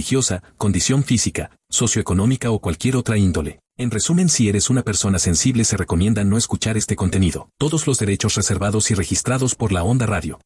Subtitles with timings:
[0.00, 3.60] religiosa, condición física, socioeconómica o cualquier otra índole.
[3.76, 7.50] En resumen, si eres una persona sensible se recomienda no escuchar este contenido.
[7.58, 10.40] Todos los derechos reservados y registrados por la Onda Radio.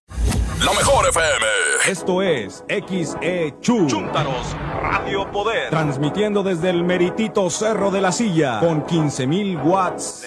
[0.58, 1.46] La mejor FM.
[1.88, 3.86] Esto es XE Chu.
[3.86, 5.70] Chúntaros, Radio Poder.
[5.70, 10.24] Transmitiendo desde el meritito Cerro de la Silla con 15.000 watts.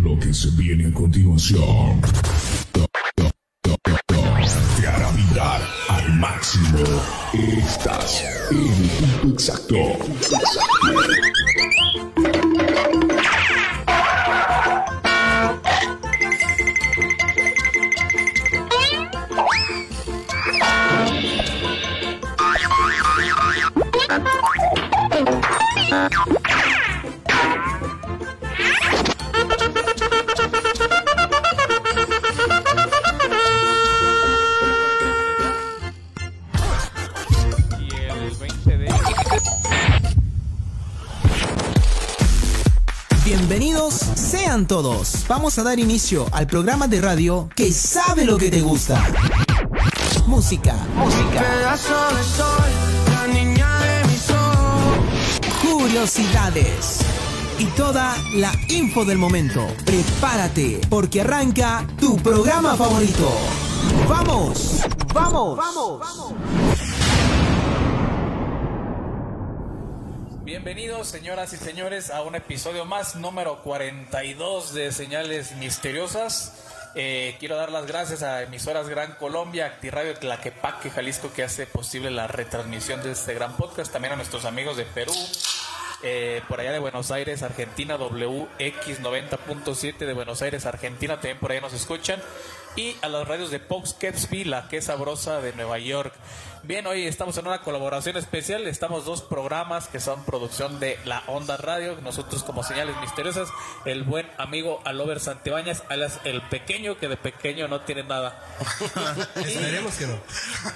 [0.00, 2.00] Lo que se viene a continuación.
[6.18, 6.84] Máximo.
[7.32, 9.76] Estás en el punto exacto.
[43.38, 45.24] Bienvenidos sean todos.
[45.28, 49.00] Vamos a dar inicio al programa de radio que sabe lo que te gusta.
[50.26, 51.76] Música, música.
[55.62, 56.98] Curiosidades.
[57.60, 59.64] Y toda la info del momento.
[59.84, 63.30] Prepárate, porque arranca tu programa favorito.
[64.08, 64.80] ¡Vamos!
[65.14, 65.56] ¡Vamos!
[65.56, 66.87] ¡Vamos!
[70.48, 76.54] Bienvenidos, señoras y señores, a un episodio más, número 42 de Señales Misteriosas.
[76.94, 82.10] Eh, quiero dar las gracias a Emisoras Gran Colombia, Actiradio Tlaquepaque, Jalisco, que hace posible
[82.10, 83.92] la retransmisión de este gran podcast.
[83.92, 85.12] También a nuestros amigos de Perú,
[86.02, 91.60] eh, por allá de Buenos Aires, Argentina, WX90.7 de Buenos Aires, Argentina, también por ahí
[91.60, 92.22] nos escuchan.
[92.74, 96.14] Y a las radios de Pox Ketsby, la que sabrosa de Nueva York.
[96.64, 98.66] Bien, hoy estamos en una colaboración especial.
[98.66, 101.98] Estamos dos programas que son producción de La Onda Radio.
[102.02, 103.48] Nosotros como señales misteriosas,
[103.86, 108.42] el buen amigo Alover Santibañas, alias el pequeño, que de pequeño no tiene nada.
[109.36, 110.18] Esperemos que no.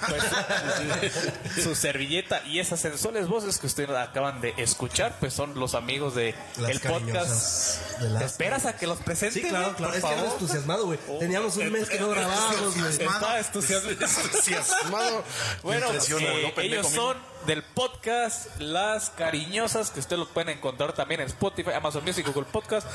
[0.09, 5.75] Pues, su servilleta y esas sensuales voces que ustedes acaban de escuchar, pues son los
[5.75, 7.99] amigos de Las el podcast.
[7.99, 9.43] de las- ¿Te esperas a que los presenten?
[9.43, 9.93] Sí, claro, claro.
[9.93, 10.99] Por Es que entusiasmado, güey.
[11.07, 12.89] Oh, Teníamos un mes que no grabábamos, güey.
[12.89, 15.23] Está entusiasmado.
[15.79, 20.93] Bueno, eh, ¿no, pendejo, ellos son del podcast Las Cariñosas, que ustedes lo pueden encontrar
[20.93, 22.87] también en Spotify, Amazon Music, Google Podcast.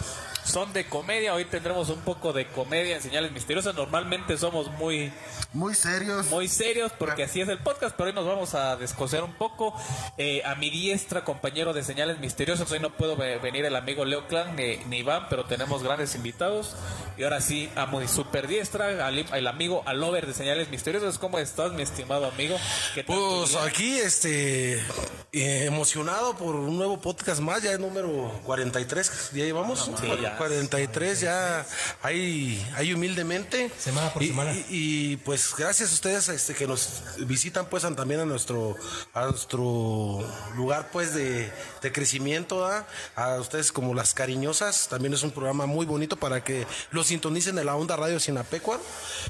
[0.44, 1.34] Son de comedia.
[1.34, 3.74] Hoy tendremos un poco de comedia en Señales Misteriosas.
[3.74, 5.12] Normalmente somos muy,
[5.52, 6.26] Muy serios.
[6.28, 9.74] muy serios porque así es el podcast, pero hoy nos vamos a descoser un poco.
[10.16, 14.06] Eh, a mi diestra, compañero de Señales Misteriosas, hoy no puedo ve- venir el amigo
[14.06, 16.74] Leo Clan ni, ni Iván, pero tenemos grandes invitados.
[17.18, 21.18] Y ahora sí, a mi super diestra, al, el amigo Alover de Señales Misteriosas.
[21.18, 22.56] ¿Cómo estás, mi estimado amigo?
[22.94, 27.78] ¿Qué tal tu Pues aquí, este, eh, emocionado por un nuevo podcast más, ya es
[27.78, 29.90] número 43, ya llevamos.
[30.00, 30.36] Sí, ya.
[30.36, 31.66] 43, ya
[32.02, 33.70] ahí, ahí humildemente.
[33.78, 34.54] Semana por y, semana.
[34.54, 38.76] Y, y, pues gracias a ustedes este, que nos visitan pues también a nuestro,
[39.12, 40.24] a nuestro
[40.56, 42.86] lugar pues de, de crecimiento, ¿ah?
[43.14, 47.58] a ustedes como las cariñosas, también es un programa muy bonito para que lo sintonicen
[47.58, 48.80] en la onda radio Sinapecua.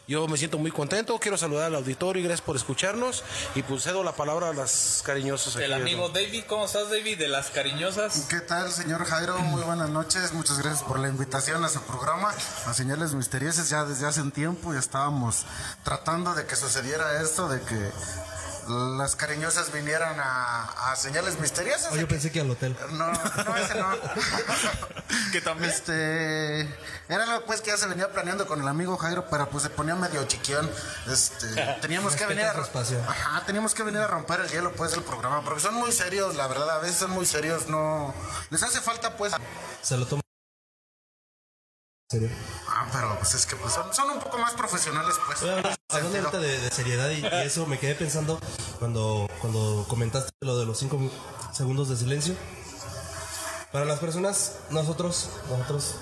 [0.06, 3.82] Yo me siento muy contento, quiero saludar al auditorio y gracias por escucharnos y pues
[3.82, 5.56] cedo la palabra a las cariñosas.
[5.56, 5.82] El aquí.
[5.82, 7.18] amigo David, ¿cómo estás, David?
[7.18, 8.26] De las cariñosas.
[8.28, 9.38] ¿Qué tal, señor Jairo?
[9.38, 10.32] Muy buenas noches.
[10.32, 12.32] Muchas gracias por la invitación a su programa,
[12.66, 13.68] a Señales Misteriosas.
[13.68, 15.44] Ya desde hace un tiempo ya estábamos
[15.84, 17.90] tratando de que sucediera esto, de que
[18.68, 21.92] las cariñosas vinieran a, a Señales Misteriosas.
[21.92, 22.76] Oh, yo pensé que al hotel.
[22.92, 23.88] No, no, ese no.
[25.32, 25.70] Que también.
[25.70, 26.60] Este,
[27.08, 29.70] era lo pues que ya se venía planeando con el amigo Jairo, pero pues se
[29.70, 30.70] ponía medio chiquión.
[31.06, 31.46] Este,
[31.80, 32.98] teníamos que venir a espacio.
[33.06, 36.36] Ajá, teníamos que venir a romper el hielo pues del programa, porque son muy serios,
[36.36, 38.14] la verdad, a veces son muy serios, no
[38.50, 39.32] les hace falta pues
[39.82, 40.22] Se lo toma.
[42.10, 42.36] ¿En serio?
[42.92, 45.42] Pero pues es que pues, son, son un poco más profesionales pues.
[45.42, 45.52] Oye,
[45.90, 48.38] hablando- ahorita de, de seriedad y, y eso, me quedé pensando
[48.78, 51.10] cuando, cuando comentaste lo de los cinco mi-
[51.52, 52.34] segundos de silencio.
[53.72, 55.96] Para las personas, nosotros, nosotros,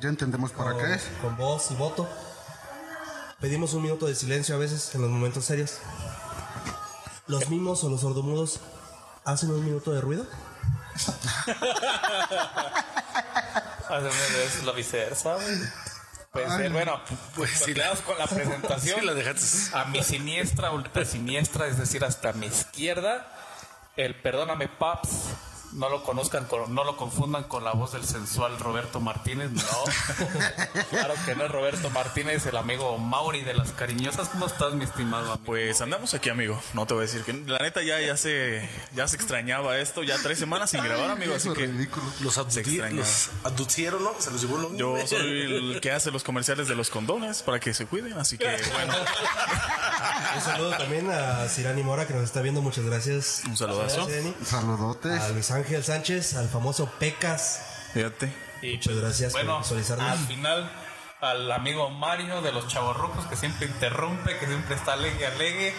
[0.00, 1.02] Ya entendemos para con, qué es.
[1.22, 2.08] con voz y voto,
[3.40, 5.74] pedimos un minuto de silencio a veces en los momentos serios.
[7.28, 8.60] ¿Los mimos o los sordomudos
[9.24, 10.26] hacen un minuto de ruido?
[14.46, 15.58] Es lo viceversa, güey.
[16.44, 17.00] Puede ser, bueno,
[17.34, 19.06] pues sí, quedamos con la presentación.
[19.06, 19.76] la dejaste.
[19.76, 23.26] A mi siniestra, ultra siniestra, es decir, hasta mi izquierda,
[23.96, 25.30] el Perdóname Paps.
[25.76, 29.62] No lo conozcan, con- no lo confundan con la voz del sensual Roberto Martínez, no.
[30.90, 34.30] claro que no es Roberto Martínez, el amigo Mauri de las cariñosas.
[34.30, 35.44] ¿Cómo estás, mi estimado amigo?
[35.44, 36.58] Pues andamos aquí, amigo.
[36.72, 40.02] No te voy a decir que la neta ya, ya se ya se extrañaba esto.
[40.02, 41.34] Ya tres semanas sin grabar, amigo.
[41.34, 41.66] Así que
[42.22, 42.38] Los,
[43.44, 44.14] abducieron, ¿no?
[44.18, 45.42] Se los llevó lo yo soy
[45.74, 48.14] el que hace los comerciales de los condones para que se cuiden.
[48.14, 48.94] Así que bueno,
[50.36, 52.62] Un saludo también a Cirani Mora que nos está viendo.
[52.62, 53.42] Muchas gracias.
[53.46, 54.06] Un saludazo.
[54.06, 54.34] Gracias, Cirani.
[54.42, 55.20] Saludotes.
[55.20, 57.60] A Luis Ángel Sánchez, al famoso Pecas.
[57.92, 58.32] fíjate.
[58.62, 60.10] Y, Muchas gracias por visualizarnos.
[60.10, 60.70] al final,
[61.20, 65.74] al amigo Mario de los chavorrucos que siempre interrumpe, que siempre está alegre, alegre.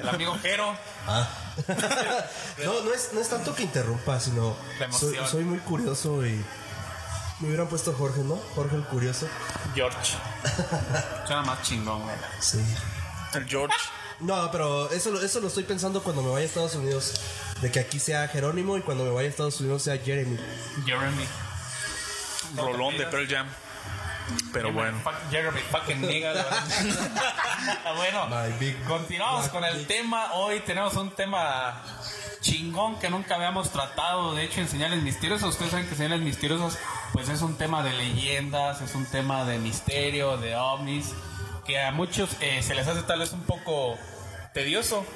[0.00, 0.76] El amigo Jero.
[1.08, 1.28] Ah.
[2.64, 4.56] no, no es, no es tanto que interrumpa, sino
[4.98, 6.42] soy, soy muy curioso y
[7.40, 8.36] me hubieran puesto Jorge, ¿no?
[8.54, 9.26] Jorge el curioso.
[9.74, 10.14] George.
[11.26, 12.16] Suena más chingón, güey.
[12.40, 12.64] Sí.
[13.34, 13.76] El George.
[14.20, 17.14] No, pero eso, lo- eso lo estoy pensando cuando me vaya a Estados Unidos.
[17.60, 20.38] De que aquí sea Jerónimo y cuando me vaya a Estados Unidos sea Jeremy.
[20.84, 21.24] Jeremy.
[22.56, 23.46] Rolón de Pearl Jam.
[24.52, 24.98] Pero bueno.
[25.00, 26.32] Fuck Jeremy fucking nigga.
[27.86, 28.28] Ah, bueno,
[28.86, 30.34] continuamos con el tema.
[30.34, 31.82] Hoy tenemos un tema
[32.40, 34.34] chingón que nunca habíamos tratado.
[34.34, 36.78] De hecho, en Señales Misteriosas, ustedes saben que Señales Misteriosas,
[37.14, 41.12] pues es un tema de leyendas, es un tema de misterio, de ovnis,
[41.66, 43.96] que a muchos eh, se les hace tal vez un poco
[44.52, 45.06] tedioso.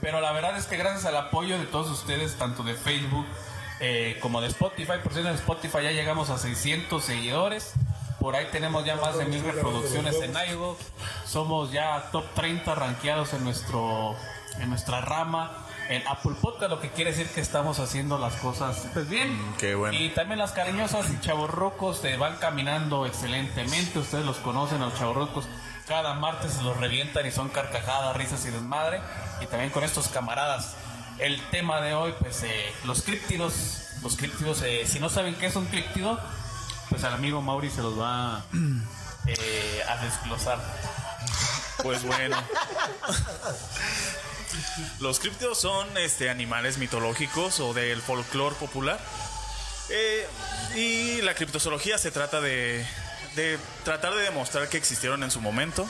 [0.00, 3.26] Pero la verdad es que gracias al apoyo de todos ustedes, tanto de Facebook
[3.80, 7.72] eh, como de Spotify, por cierto en Spotify ya llegamos a 600 seguidores.
[8.20, 10.78] Por ahí tenemos ya más de mil reproducciones en iVoox.
[11.26, 14.14] Somos ya top 30 rankeados en nuestro
[14.60, 18.86] en nuestra rama en Apple Podcast, lo que quiere decir que estamos haciendo las cosas
[18.92, 19.34] pues bien.
[19.34, 19.98] Mm, qué bueno.
[19.98, 23.98] Y también las cariñosas y chavorrocos se van caminando excelentemente.
[23.98, 25.46] Ustedes los conocen, los chavorrocos.
[25.86, 29.00] Cada martes se los revientan y son carcajadas, risas y desmadre.
[29.40, 30.74] Y también con estos camaradas.
[31.18, 33.88] El tema de hoy, pues eh, los críptidos.
[34.02, 36.18] Los críptidos, eh, si no saben qué es un críptido,
[36.88, 38.44] pues al amigo Mauri se los va
[39.26, 40.58] eh, a desglosar.
[41.82, 42.36] Pues bueno.
[45.00, 49.00] Los críptidos son este, animales mitológicos o del folclore popular.
[49.90, 50.26] Eh,
[50.76, 52.86] y la criptozoología se trata de,
[53.36, 55.86] de tratar de demostrar que existieron en su momento.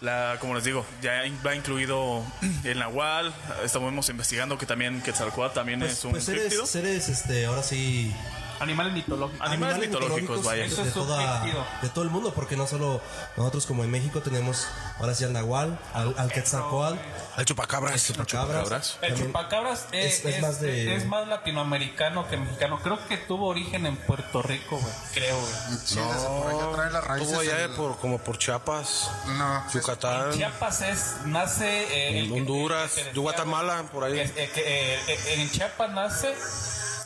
[0.00, 2.22] La, como les digo, ya va incluido
[2.64, 3.34] el nahual.
[3.64, 8.14] Estamos investigando que también Quetzalcóatl también Pues, es un pues seres, seres, este, ahora sí.
[8.60, 9.46] Animales mitológicos.
[9.46, 10.64] Animales mitológicos, vaya.
[10.64, 11.64] Eso de, es un toda- críptido.
[11.82, 13.00] de todo el mundo, porque no solo
[13.36, 14.66] nosotros como en México tenemos
[14.98, 16.98] ahora sí al Nahual, al, al Quetzalcóatl,
[17.38, 18.06] El chupacabras.
[18.06, 18.56] Chupacabras.
[18.62, 18.98] Chupacabras.
[19.02, 22.78] El chupacabras es, es- es es- más de- es más latinoamericano que mexicano.
[22.82, 24.92] Creo que tuvo origen en Puerto Rico, güey.
[25.14, 25.52] Creo, güey.
[25.84, 27.28] Sí, desde por allá trae las raíces.
[27.32, 31.66] Estuvo allá el- por, como por Chiapas, No, Yucatán, Chiapas es, nace...
[31.66, 34.18] eh, el que- Honduras, el Guatemala, por ahí.
[34.18, 36.34] eh, eh, eh, en Chiapas nace...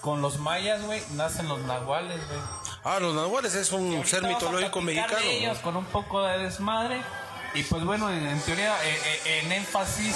[0.00, 2.40] Con los mayas, güey, nacen los nahuales, güey.
[2.84, 5.18] Ah, los nahuales es un ser mitológico de mexicano.
[5.22, 7.02] ellos con un poco de desmadre.
[7.52, 10.14] Y pues bueno, en, en teoría, eh, eh, en énfasis,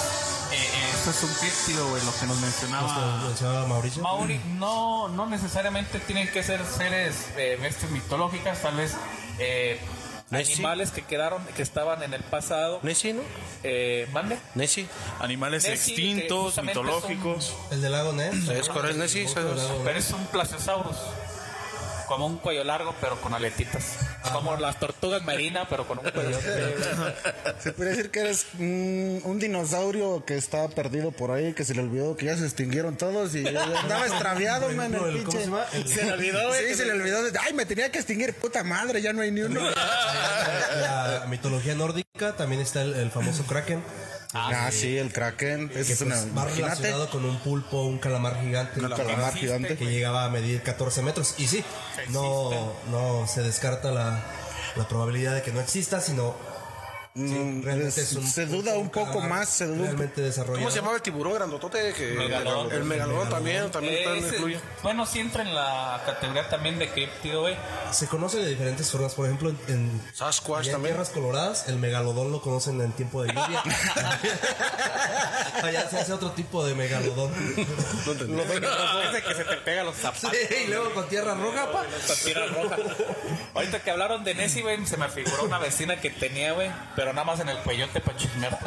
[0.51, 3.17] eh, eh, esto es un críptido, güey, lo que nos mencionaba...
[3.21, 4.01] Lo mencionaba Mauricio.
[4.01, 8.95] Mauri, no, no necesariamente tienen que ser seres eh, bestias mitológicas, tal vez
[9.37, 9.79] eh,
[10.39, 10.55] Nessie.
[10.55, 12.79] animales que quedaron, que estaban en el pasado.
[12.83, 13.21] Nessie, ¿no?
[13.63, 14.37] Eh, ¿Mande?
[14.55, 14.87] Nessie.
[15.19, 17.55] Animales Nessie, extintos, mitológicos.
[17.71, 18.47] El del lago Ness.
[18.49, 19.27] Es correcto, Nessie.
[19.33, 20.97] Pero es un plasiosaurus.
[22.07, 23.97] Como un cuello largo, pero con aletitas.
[24.31, 26.37] Como las tortugas marinas, pero con un cuello.
[27.59, 31.73] Se puede decir que eres un, un dinosaurio que está perdido por ahí, que se
[31.73, 35.37] le olvidó que ya se extinguieron todos y andaba extraviado, man, el el- ¿cómo pinche.
[35.39, 35.65] se llama?
[35.73, 37.19] El- Se le olvidó, Sí, se le olvidó.
[37.41, 39.61] Ay, me tenía que extinguir, puta madre, ya no hay ni uno.
[39.69, 43.81] La mitología nórdica también está el, el famoso Kraken.
[44.35, 45.69] Ah, sí, el Kraken.
[45.69, 46.21] que Esa es pues, una.
[46.21, 46.61] Imagínate.
[46.61, 48.81] relacionado con un pulpo, un calamar gigante.
[48.81, 49.77] Un calamar gigante.
[49.77, 51.35] que llegaba a medir 14 metros.
[51.37, 51.63] Y sí,
[52.09, 54.23] no, no se descarta la,
[54.75, 56.35] la probabilidad de que no exista, sino
[57.17, 60.57] Mm, realmente es- es un- se duda un poco más, se duda un realmente desarrollado.
[60.59, 61.93] ¿Cómo se llamaba el tiburón grandotote?
[61.93, 62.69] Que Megalodón.
[62.73, 64.59] El megalodón también, también está- Ese- incluye.
[64.83, 67.55] bueno, sí entra en la categoría también de críptido, güey.
[67.91, 72.33] Se conoce de diferentes formas, por ejemplo, en, en, Sasquatch en tierras coloradas, el megalodón
[72.33, 73.63] lo conocen en tiempo de lluvia.
[75.63, 77.31] Allá se hace otro tipo de megalodón.
[77.55, 80.31] Ese que se te pega los zapatos.
[80.31, 81.85] Sí, y luego con tierra roja, pa.
[81.85, 82.75] Con tierra roja.
[83.53, 87.04] Ahorita que hablaron de Nessie, güey, se me figuró una vecina que tenía, güey, pero
[87.13, 88.57] nada más en el cuellote para chismear.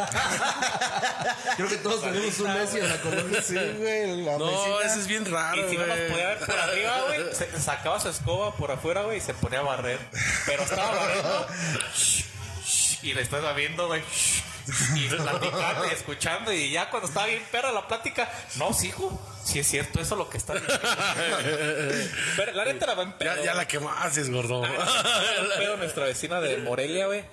[1.57, 3.43] Creo que todos tenemos un Messi en la colonia.
[3.43, 4.23] Sí, güey.
[4.25, 4.77] la No, vecina.
[4.85, 8.01] eso es bien raro, Y si no nos podía ver por arriba, güey, se- sacaba
[8.01, 9.99] su escoba por afuera, güey, y se ponía a barrer.
[10.47, 11.47] Pero estaba barriendo.
[13.03, 14.03] Y le estaba viendo, güey.
[14.97, 16.53] Y platicando y escuchando.
[16.53, 19.19] Y ya cuando estaba bien perra la plática, no, sí, hijo.
[19.45, 20.79] Sí es cierto, eso es lo que está diciendo.
[22.37, 23.35] Pero la neta era buen pedo.
[23.37, 24.63] Ya, ya la quemaste, gordo.
[25.57, 27.25] Pedo nuestra vecina de Morelia, güey.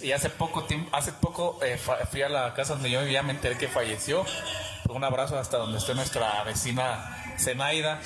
[0.00, 1.78] Y hace poco hace poco eh,
[2.10, 4.24] fui a la casa donde yo vivía, me enteré que falleció.
[4.88, 7.98] Un abrazo hasta donde esté nuestra vecina Zenaida.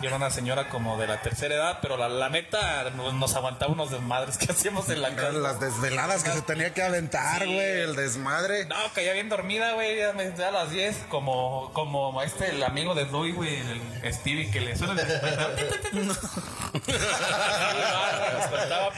[0.00, 3.72] Y era una señora como de la tercera edad, pero la, la neta nos, aguantaba
[3.72, 5.32] unos desmadres que hacíamos en la casa.
[5.32, 7.58] Las desveladas que se tenía que aventar, güey.
[7.82, 8.66] El desmadre.
[8.66, 13.06] No, caía bien dormida, güey, ya a las 10, como, como este, el amigo de
[13.06, 13.56] Louis, güey,
[14.02, 15.08] el Stevie, que le suena el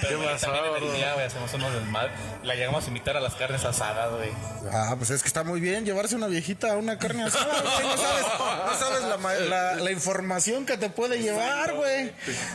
[0.00, 2.12] pero ¿Qué güey, pasó, también el día, güey, hacemos unos desmadres.
[2.42, 4.30] La llegamos a invitar a las carnes asadas, güey.
[4.72, 7.46] Ah, pues es que está muy bien llevarse una viejita a una carne asada.
[7.62, 8.26] No sabes,
[8.66, 9.34] no sabes la, ma-
[9.76, 12.12] la- la información que te puede llevar, güey.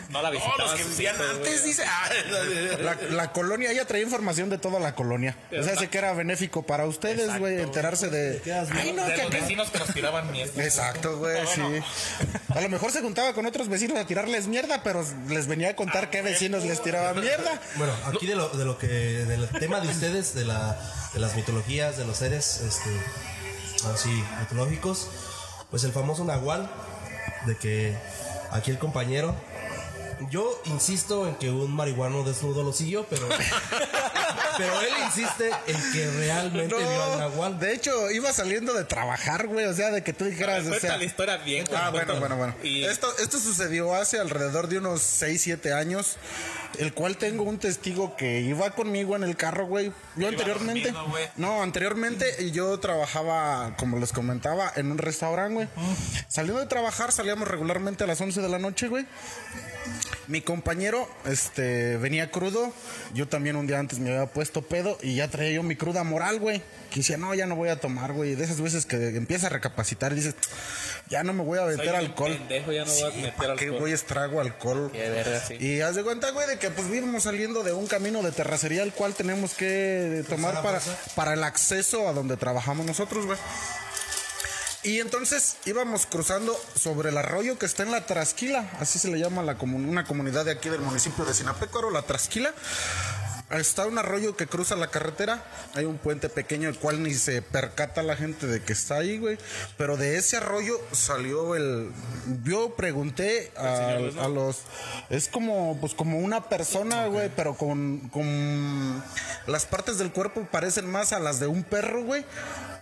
[0.10, 0.58] No la Oh, visitaba.
[0.58, 1.84] los que vivían antes, dice.
[1.88, 2.10] Ah,
[2.80, 5.38] La, la colonia, ella traía información de toda la colonia.
[5.58, 8.42] O sea, sé que era benéfico para ustedes, güey, enterarse de.
[8.74, 10.64] Ay, no, de que los acá- vecinos que nos tiraban mierda.
[10.64, 11.62] Exacto, güey, sí.
[12.54, 15.76] A lo mejor se juntaba con otros vecinos a tirarles mierda, pero les venía a
[15.76, 17.60] contar qué vecinos les tiraban mierda.
[17.76, 20.80] Bueno, aquí de lo, de lo que, del tema de ustedes, de, la,
[21.14, 22.90] de las mitologías, de los seres, este,
[23.94, 25.08] así, mitológicos,
[25.70, 26.70] pues el famoso Nahual,
[27.46, 27.96] de que
[28.52, 29.36] aquí el compañero,
[30.30, 33.28] yo insisto en que un marihuano desnudo lo siguió, pero,
[34.58, 37.60] pero él insiste en que realmente vio al Nahual.
[37.60, 39.66] de hecho, iba saliendo de trabajar, güey.
[39.66, 40.62] O sea, de que tú dijeras.
[40.66, 41.66] o Cuenta sea, la historia bien.
[41.76, 42.56] Ah, bueno, bueno, bueno.
[42.64, 46.18] Y Esto, esto sucedió hace alrededor de unos 6, 7 años,
[46.80, 49.92] el cual tengo un testigo que iba conmigo en el carro, güey.
[50.16, 50.92] Yo anteriormente...
[50.92, 51.18] dormido.
[51.38, 55.68] No, anteriormente yo trabajaba, como les comentaba, en un restaurante, güey.
[56.28, 59.06] Saliendo de trabajar, salíamos regularmente a las 11 de la noche, güey.
[60.28, 62.74] Mi compañero este, venía crudo.
[63.14, 66.04] Yo también un día antes me había puesto pedo y ya traía yo mi cruda
[66.04, 66.62] moral, güey.
[66.90, 68.36] Que decía, no, ya no voy a tomar, güey.
[68.36, 70.36] De esas veces que empieza a recapacitar y dices,
[71.10, 72.36] ya no me voy a meter alcohol.
[72.38, 73.80] pendejo, ya no voy a meter ¿para ¿Qué alcohol.
[73.82, 74.90] güey trago alcohol?
[74.92, 75.56] Qué verga, sí.
[75.60, 78.82] Y haz de cuenta, güey, de que pues íbamos saliendo de un camino de terracería
[78.84, 80.82] el cual tenemos que tomar para,
[81.16, 83.38] para el acceso a donde trabajamos nosotros, güey.
[84.86, 89.18] Y entonces íbamos cruzando sobre el arroyo que está en la Trasquila, así se le
[89.20, 92.54] llama la comun- una comunidad de aquí del municipio de Sinapecuaro, la Trasquila.
[93.52, 95.44] Está un arroyo que cruza la carretera,
[95.76, 99.20] hay un puente pequeño el cual ni se percata la gente de que está ahí,
[99.20, 99.38] güey.
[99.78, 101.92] Pero de ese arroyo salió el...
[102.44, 104.62] Yo pregunté a, a los...
[105.12, 109.04] Es como, pues como una persona, güey, pero con, con...
[109.46, 112.26] Las partes del cuerpo parecen más a las de un perro, güey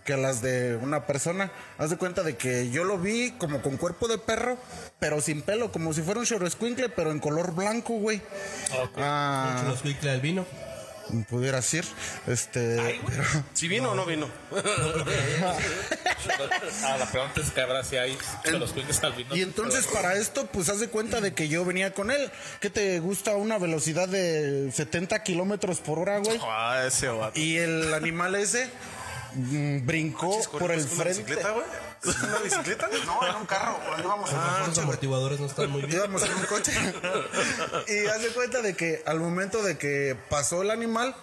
[0.04, 1.52] que las de una persona.
[1.78, 4.58] Haz de cuenta de que yo lo vi como con cuerpo de perro,
[5.00, 8.22] pero sin pelo, como si fuera un choroscuincle, pero en color blanco, güey.
[8.98, 10.46] Ah, Los cuicle al vino.
[11.30, 11.86] pudiera decir.
[12.28, 13.00] Este.
[13.06, 14.28] pero- ¿Si vino o no vino?
[16.84, 19.36] Ah, la pregunta es que habrá si hay de los cuiques al vino.
[19.36, 22.32] Y entonces para esto, pues haz de cuenta de que yo venía con él.
[22.62, 26.40] ¿Qué te gusta una velocidad de 70 kilómetros por hora, güey?
[26.42, 27.38] Ah, ese vato.
[27.40, 28.70] Y el animal ese
[29.36, 31.22] mm, brincó por el ¿Es una frente.
[31.24, 31.66] bicicleta, güey?
[32.04, 32.90] ¿Es una bicicleta?
[33.06, 35.94] No, en un carro, íbamos en un Los amortiguadores no están muy bien.
[35.98, 36.72] íbamos en un coche
[37.88, 41.16] y hace cuenta de que al momento de que pasó el animal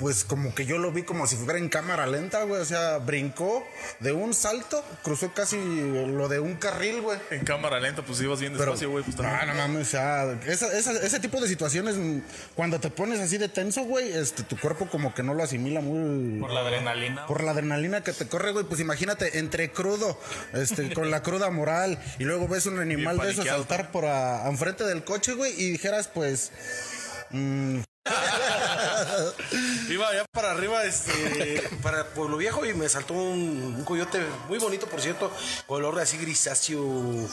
[0.00, 2.60] pues como que yo lo vi como si fuera en cámara lenta, güey.
[2.60, 3.64] O sea, brincó
[4.00, 7.18] de un salto, cruzó casi lo de un carril, güey.
[7.30, 9.04] En cámara lenta, pues ibas bien despacio, güey.
[9.04, 9.48] Pues, no, también.
[9.48, 12.20] no mames, o sea, esa- esa- ese tipo de situaciones, mm,
[12.54, 15.80] cuando te pones así de tenso, güey, este, tu cuerpo como que no lo asimila
[15.82, 16.40] muy...
[16.40, 17.26] Por la adrenalina.
[17.26, 20.18] Por la adrenalina que te corre, güey, pues imagínate, entre crudo,
[20.54, 24.48] este, con la cruda moral, y luego ves un animal de esos saltar por a-
[24.48, 26.52] enfrente del coche, güey, y dijeras, pues,
[27.30, 27.80] mm,
[29.88, 34.58] Iba allá para arriba, este, para Pueblo Viejo y me saltó un, un coyote muy
[34.58, 35.32] bonito, por cierto,
[35.66, 36.80] color así grisáceo,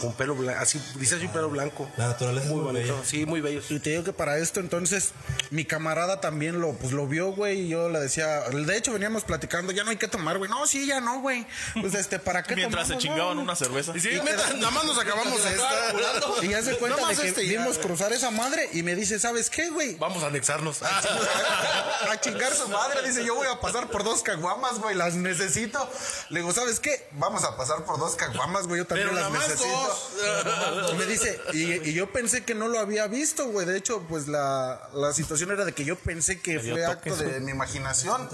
[0.01, 1.89] con pelo blanco, así grisáceo y pelo blanco.
[1.97, 3.05] La naturaleza Muy es muy bonito, bella.
[3.05, 3.61] sí, muy bello.
[3.69, 5.11] Y te digo que para esto, entonces,
[5.51, 9.23] mi camarada también lo, pues, lo vio, güey, y yo le decía, de hecho veníamos
[9.23, 10.49] platicando, ya no hay que tomar, güey.
[10.49, 11.45] No, sí, ya no, güey.
[11.79, 13.93] Pues, este, ¿para qué Mientras se chingaban No, una cerveza.
[13.95, 15.93] Y sí, neta, nada más nos acabamos esta.
[16.41, 17.59] Y ya se cuenta de que este y ya.
[17.59, 19.95] vimos cruzar esa madre y me dice, ¿sabes qué, güey?
[19.95, 20.66] Vamos a anexarnos.
[22.09, 25.89] A chingar su madre, dice, yo voy a pasar por dos caguamas, güey, las necesito.
[26.29, 27.09] Le digo, ¿sabes qué?
[27.13, 29.67] Vamos a pasar por dos caguamas, güey, yo también Pero las necesito.
[29.67, 30.91] dos.
[30.91, 33.65] Y me dice, y, y yo pensé que no lo había visto, güey.
[33.65, 37.39] De hecho, pues la, la situación era de que yo pensé que fue acto de
[37.41, 38.29] mi imaginación.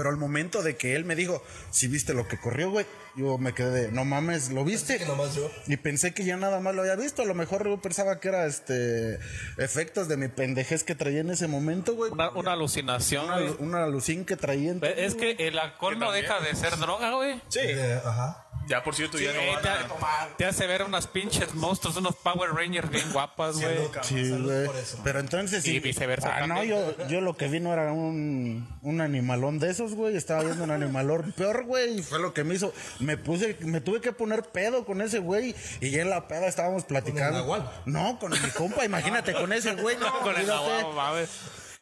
[0.00, 3.36] Pero al momento de que él me dijo, si viste lo que corrió, güey, yo
[3.36, 4.96] me quedé de, no mames, ¿lo viste?
[4.96, 5.50] que nomás yo.
[5.66, 7.20] Y pensé que ya nada más lo había visto.
[7.20, 9.18] A lo mejor yo pensaba que era este
[9.58, 12.10] efectos de mi pendejez que traía en ese momento, güey.
[12.12, 14.70] Una, una alucinación, Una, una alucín que traía.
[14.70, 17.34] en- Es que el alcohol no deja de ser droga, güey.
[17.48, 17.60] Sí.
[17.62, 18.46] Eh, ajá.
[18.68, 20.36] Ya, por cierto, ya no van te, a...
[20.36, 23.78] te hace ver unas pinches monstruos, unos Power Rangers bien guapas, güey.
[24.02, 24.66] Sí, Salud güey.
[24.66, 24.98] por eso.
[25.02, 25.80] Pero entonces Y sí.
[25.80, 26.68] viceversa Ah, no, también.
[26.96, 30.16] yo, yo lo que vi no era un, un animalón de esos, güey.
[30.16, 31.98] Estaba viendo un animalón peor, güey.
[31.98, 32.72] Y fue lo que me hizo.
[33.00, 35.54] Me puse, me tuve que poner pedo con ese güey.
[35.80, 37.38] Y ya en la peda estábamos platicando.
[37.38, 37.68] nahual?
[37.86, 39.96] No, con mi compa, imagínate, con ese güey.
[39.96, 40.80] No, Con el olvídate.
[40.80, 41.28] agua, mames.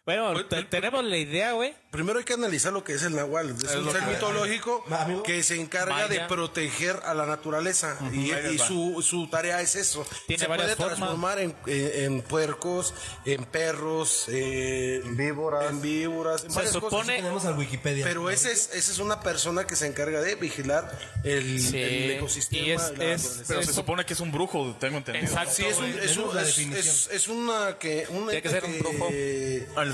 [0.08, 1.74] Bueno, te- tenemos la idea, güey.
[1.90, 3.50] Primero hay que analizar lo que es el nahual.
[3.50, 4.84] Es, un ser que- mitológico
[5.24, 6.08] que se encarga Maya.
[6.08, 7.98] de proteger a la naturaleza.
[8.12, 10.06] Y, su, su tarea es eso.
[10.26, 10.96] Tiene se puede formas.
[10.96, 12.94] transformar en, en- en puercos,
[13.26, 15.70] en perros, eh, en Víboras.
[15.70, 16.44] En víboras.
[16.44, 16.90] en Se varias cosas.
[17.00, 18.04] supone- Tenemos al Wikipedia.
[18.06, 22.10] Pero ese es, esa es una persona que se encarga de vigilar el, Sí, el
[22.12, 22.62] ecosistema.
[22.66, 23.42] y es- de la es-.
[23.46, 25.26] Pero se supone que es un brujo, tengo entendido.
[25.26, 25.52] Exacto.
[25.54, 29.08] Sí, es, un, es, una que un Tiene que ser un brujo.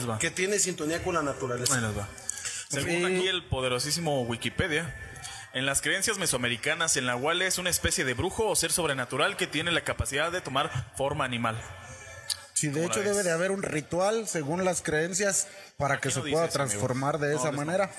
[0.04, 0.18] Ahí les va.
[0.18, 1.74] que tiene sintonía con la naturaleza.
[1.74, 2.08] Ahí les va.
[2.68, 4.94] Según aquí el poderosísimo Wikipedia,
[5.52, 9.46] en las creencias mesoamericanas, el nahual es una especie de brujo o ser sobrenatural que
[9.46, 11.60] tiene la capacidad de tomar forma animal.
[12.54, 16.20] Sí, de ¿Cómo hecho debe de haber un ritual según las creencias para que se
[16.20, 17.90] no pueda transformar de No, esa no, manera.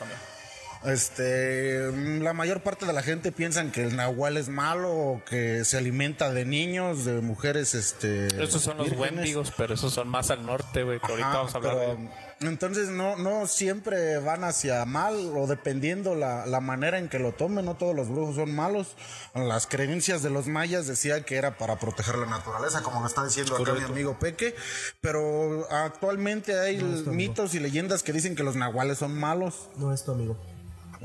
[0.86, 5.66] Este, la mayor parte de la gente piensan que el nahual es malo o que
[5.66, 8.28] se alimenta de niños, de mujeres, este.
[8.44, 8.92] Esos son los.
[8.92, 11.00] Wendigos, pero esos son más al norte, güey.
[11.00, 12.10] Que ahorita vamos a hablar pero, de.
[12.42, 17.32] Entonces no, no siempre van hacia mal o dependiendo la, la manera en que lo
[17.32, 18.96] tomen, no todos los brujos son malos.
[19.34, 23.24] Las creencias de los mayas decía que era para proteger la naturaleza, como lo está
[23.24, 24.54] diciendo acá mi amigo Peque,
[25.02, 26.78] pero actualmente hay
[27.08, 29.70] mitos y leyendas que dicen que los nahuales son malos.
[29.78, 30.38] No es tu amigo.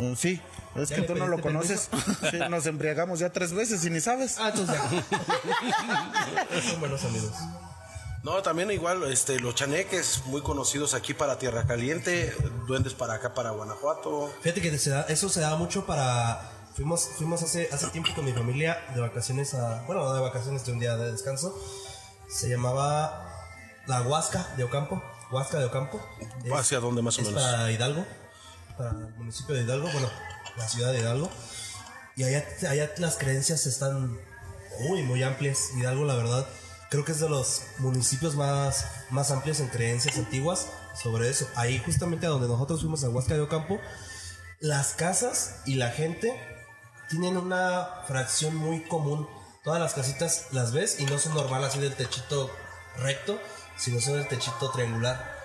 [0.00, 0.40] Mm, Sí,
[0.76, 1.88] es ¿Ya que tú no lo conoces.
[2.30, 4.36] Sí, nos embriagamos ya tres veces y ni sabes.
[4.38, 6.60] Ah, entonces ya.
[6.70, 7.32] Son buenos amigos.
[8.22, 12.34] No, también igual este, los chaneques, muy conocidos aquí para Tierra Caliente,
[12.66, 14.30] duendes para acá, para Guanajuato.
[14.42, 16.40] Fíjate que se da- eso se da mucho para.
[16.74, 19.82] Fuimos, fuimos hace, hace tiempo con mi familia de vacaciones a.
[19.86, 21.58] Bueno, no de vacaciones, de un día de descanso.
[22.28, 23.26] Se llamaba
[23.86, 25.02] la Huasca de Ocampo.
[25.32, 26.00] Huasca de Ocampo.
[26.44, 27.42] Es- ¿Hacia dónde más o es menos?
[27.42, 28.04] para Hidalgo.
[28.80, 29.90] Para el municipio de Hidalgo.
[29.92, 30.08] Bueno,
[30.56, 31.30] la ciudad de Hidalgo.
[32.16, 34.18] Y allá, allá las creencias están
[34.80, 35.72] muy, muy amplias.
[35.76, 36.46] Hidalgo, la verdad,
[36.88, 41.46] creo que es de los municipios más, más amplios en creencias antiguas sobre eso.
[41.56, 43.78] Ahí justamente a donde nosotros fuimos a Huasca de Ocampo,
[44.60, 46.34] las casas y la gente
[47.10, 49.28] tienen una fracción muy común.
[49.62, 52.50] Todas las casitas las ves y no son normal así del techito
[52.96, 53.38] recto,
[53.76, 55.38] sino son el techito triangular.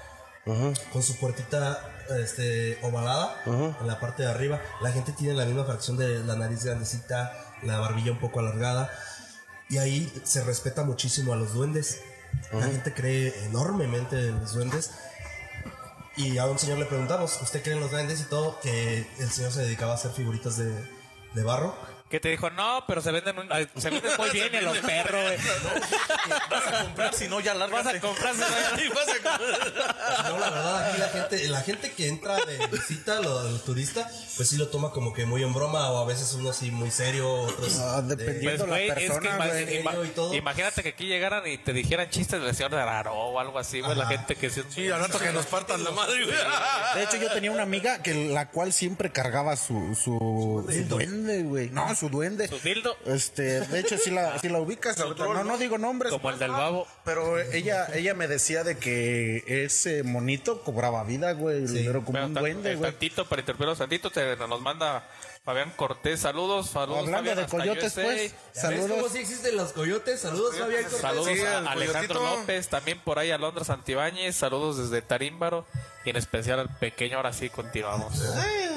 [0.45, 4.61] Con su puertita este, ovalada en la parte de arriba.
[4.81, 8.91] La gente tiene la misma fracción de la nariz grandecita, la barbilla un poco alargada.
[9.69, 12.01] Y ahí se respeta muchísimo a los duendes.
[12.51, 14.91] La gente cree enormemente en los duendes.
[16.17, 18.59] Y a un señor le preguntamos, ¿usted cree en los duendes y todo?
[18.61, 20.71] Que el señor se dedicaba a hacer figuritas de,
[21.33, 21.75] de barro.
[22.15, 24.77] Que te dijo, no, pero se venden, un- ay, se venden muy bien en los
[24.77, 25.37] perros, güey.
[26.49, 27.97] Vas a comprar, si no, ya Vas lárgate.
[27.97, 28.01] a.
[30.29, 34.09] No, la verdad, aquí la gente, la gente que entra de visita, lo- el turista,
[34.37, 36.89] pues sí lo toma como que muy en broma, o a veces uno así muy
[36.89, 37.77] serio, otros.
[37.79, 39.81] Ah, de- dependiendo Pues, la güey, es que persona, ima- güey.
[39.81, 40.33] ima- serio y todo.
[40.35, 43.81] imagínate que aquí llegaran y te dijeran chistes del señor de Araro o algo así,
[43.81, 43.93] güey.
[43.95, 44.13] La Ajá.
[44.17, 44.61] gente que sí.
[44.69, 46.37] Sí, al rato que nos partan la madre, güey.
[46.95, 51.43] De hecho, yo tenía una amiga que la cual siempre cargaba su, su, su duende,
[51.43, 51.69] güey.
[51.71, 52.47] No, su duende.
[52.47, 52.95] Su dildo.
[53.05, 56.11] Este, de hecho, si la, si la ubicas, ahorita, no, no digo nombres.
[56.11, 56.87] Como el del babo.
[57.03, 61.65] Pero ella, ella me decía de que ese monito cobraba vida, güey.
[61.65, 61.73] Como
[62.13, 62.91] Pero un tan- duende, güey.
[62.91, 65.07] Tantito, para interpretar tantito, te, nos manda
[65.45, 66.19] Fabián Cortés.
[66.21, 67.01] Saludos, saludos.
[67.05, 68.01] Hablando Fabián, de coyotes, USA.
[68.03, 68.31] pues.
[68.31, 68.91] ¿Ya ves Saludos.
[68.91, 70.19] cómo sí existen los coyotes?
[70.21, 71.01] Saludos, Fabián Cortés.
[71.01, 72.39] Saludos Sí, a Alejandro coyotito.
[72.41, 75.67] López, también por ahí Alondra Santibáñez, saludos desde Tarímbaro
[76.03, 78.13] y en especial al pequeño, ahora sí continuamos.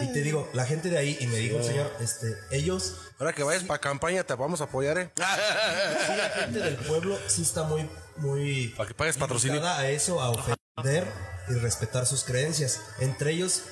[0.03, 3.33] Y te digo, la gente de ahí, y me dijo el señor, este, ellos, Ahora
[3.33, 5.11] que vayas para campaña te vamos a apoyar, ¿eh?
[5.17, 5.23] sí,
[6.17, 9.67] la gente del pueblo sí está muy, muy Para que pagues patrocinio.
[9.67, 11.07] a eso, a ofender
[11.49, 12.81] y respetar sus creencias.
[13.01, 13.63] Entre ellos,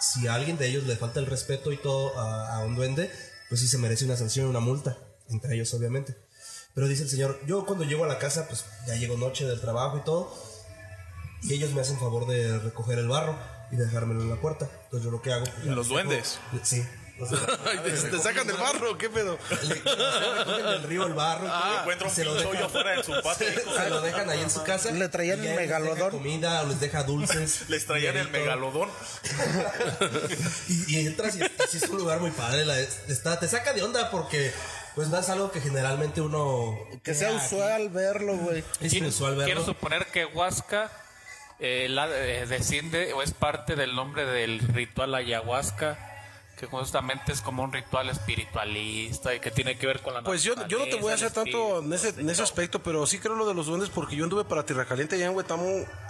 [0.00, 3.10] si a alguien de ellos le falta el respeto y todo a, a un duende,
[3.48, 4.96] pues sí se merece una sanción, una multa.
[5.28, 6.16] Entre ellos, obviamente.
[6.74, 9.60] Pero dice el señor, yo cuando llego a la casa, pues ya llego noche del
[9.60, 10.34] trabajo y todo,
[11.42, 13.36] y ellos me hacen favor de recoger el barro
[13.70, 14.68] y dejármelo en la puerta.
[14.84, 15.46] Entonces yo lo que hago...
[15.64, 16.38] ¿Los duendes?
[16.62, 16.84] Sí,
[17.84, 19.38] te, te sacan del barro, ¿qué pedo?
[19.50, 21.46] recogen del río el barro.
[21.50, 23.46] Ah, y encuentra un se lo dejan- afuera en su patio.
[23.48, 24.90] Se, se lo dejan ahí en su casa.
[24.90, 26.10] Le traían el les megalodón.
[26.10, 27.64] comida o les deja dulces.
[27.68, 28.88] Les traían el megalodón.
[30.68, 31.42] y, y entras y,
[31.76, 32.64] es un lugar muy padre.
[32.64, 34.52] la- está, te saca de onda porque
[34.94, 36.76] pues no es algo que generalmente uno...
[37.04, 37.36] Que sea aquí.
[37.46, 38.64] usual verlo, güey.
[38.80, 39.44] Es inusual verlo.
[39.46, 40.90] Quiero suponer que Huasca
[41.60, 46.09] eh, la- eh, desciende o es parte del nombre del ritual ayahuasca,
[46.60, 50.42] que justamente es como un ritual espiritualista y que tiene que ver con la Pues
[50.42, 53.18] yo, yo no te voy a hacer tanto en ese, en ese aspecto, pero sí
[53.18, 55.64] creo lo de los duendes porque yo anduve para Tierra Caliente allá en Huetamo.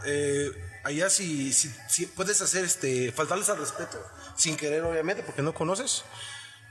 [0.07, 0.51] Eh,
[0.83, 5.55] allá si, si, si puedes hacer este faltarles al respeto, sin querer obviamente, porque no
[5.55, 6.03] conoces.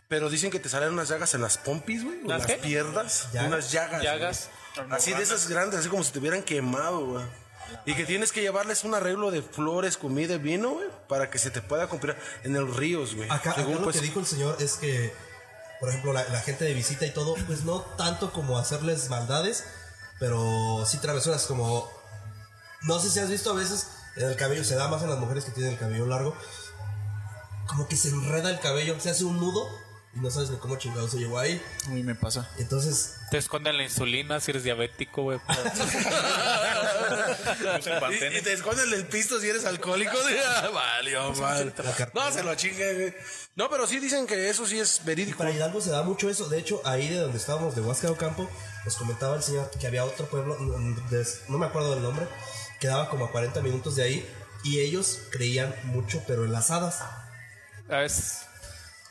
[0.09, 3.47] Pero dicen que te salen unas llagas en las pompis, güey, ¿Las las piernas, ¿Llagas?
[3.47, 4.03] unas llagas.
[4.03, 4.49] Llagas.
[4.89, 7.25] Así de esas grandes, así como si te hubieran quemado, güey.
[7.85, 11.39] Y que tienes que llevarles un arreglo de flores, comida y vino, güey, para que
[11.39, 13.29] se te pueda comprar en los ríos, güey.
[13.29, 15.13] Acá, acá lo pues, que dijo el señor es que,
[15.79, 19.65] por ejemplo, la, la gente de visita y todo, pues no tanto como hacerles maldades,
[20.19, 21.89] pero sí travesuras como...
[22.83, 25.19] No sé si has visto a veces en el cabello, se da más en las
[25.19, 26.35] mujeres que tienen el cabello largo,
[27.67, 29.69] como que se enreda el cabello, se hace un nudo
[30.15, 31.61] y no sabes ni cómo chingado se llegó ahí.
[31.85, 32.49] A mí me pasa.
[32.57, 35.39] Entonces, Te esconden la insulina si eres diabético, güey.
[38.11, 40.17] Y, y te escondes el pisto si eres alcohólico.
[40.45, 41.73] Ah, Valió, mal.
[42.13, 43.15] No, se lo chingue, güey.
[43.55, 45.37] No, pero sí dicen que eso sí es y verídico.
[45.37, 46.47] para Hidalgo se da mucho eso.
[46.49, 48.49] De hecho, ahí de donde estábamos, de Huasca de Ocampo,
[48.85, 52.27] nos comentaba el señor que había otro pueblo, no me acuerdo del nombre,
[52.79, 54.29] quedaba como a 40 minutos de ahí
[54.63, 57.01] y ellos creían mucho, pero en las hadas.
[57.89, 58.45] Es,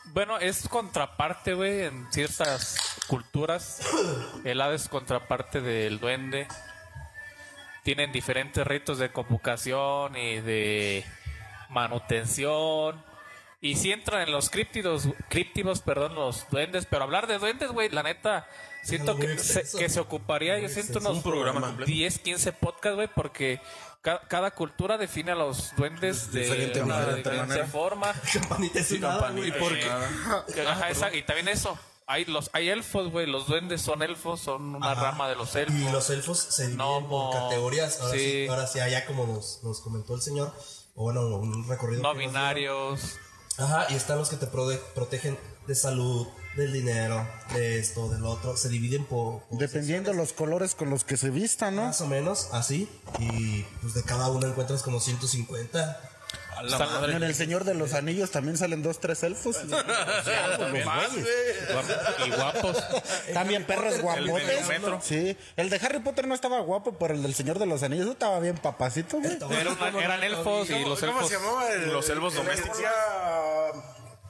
[0.06, 3.80] bueno, es contraparte, güey, en ciertas culturas.
[4.44, 6.48] El hada es contraparte del duende.
[7.88, 11.06] Tienen diferentes ritos de convocación y de
[11.70, 13.02] manutención.
[13.62, 16.84] Y si entran en los críptidos, críptidos, perdón, los duendes.
[16.84, 18.46] Pero hablar de duendes, güey, la neta,
[18.82, 21.90] siento que se, que se ocuparía, yo siento unos Un programa completo.
[21.90, 23.58] 10, 15 podcasts, güey, porque
[24.02, 27.66] ca- cada cultura define a los duendes de Diferente una manera, diferente manera.
[27.68, 28.12] forma.
[28.34, 29.48] Campanita hada, güey.
[29.48, 29.88] Y porque,
[30.54, 31.78] que- ajá, esa- y también eso.
[32.10, 33.26] Hay los hay elfos, güey.
[33.26, 35.02] Los duendes son elfos, son una Ajá.
[35.10, 35.76] rama de los elfos.
[35.76, 38.00] Y los elfos se dividen por categorías.
[38.00, 38.18] Ahora sí.
[38.18, 38.46] sí.
[38.48, 40.52] ahora sí, allá como nos, nos comentó el señor,
[40.94, 42.02] o bueno, un recorrido.
[42.02, 43.16] no binarios.
[43.58, 48.24] Ajá, y están los que te prode- protegen de salud, del dinero, de esto, del
[48.24, 48.56] otro.
[48.56, 49.42] Se dividen por.
[49.42, 51.82] por Dependiendo los colores con los que se vistan, ¿no?
[51.86, 52.88] Más o menos, así.
[53.18, 56.00] Y pues de cada uno encuentras como 150.
[56.60, 59.56] En el Señor de los Anillos también salen dos, tres elfos.
[60.84, 61.24] Más, güey.
[62.26, 62.76] y guapos.
[63.34, 64.68] También perros El guapotes.
[64.68, 65.00] metro.
[65.02, 68.08] Sí, el de Harry Potter no estaba guapo, pero el del Señor de los Anillos
[68.08, 69.36] estaba bien papacito, güey.
[69.60, 71.28] Era una- eran elfos y los ¿Cómo elfos.
[71.28, 71.68] se llamaba?
[71.72, 72.78] El, Los elfos el domésticos.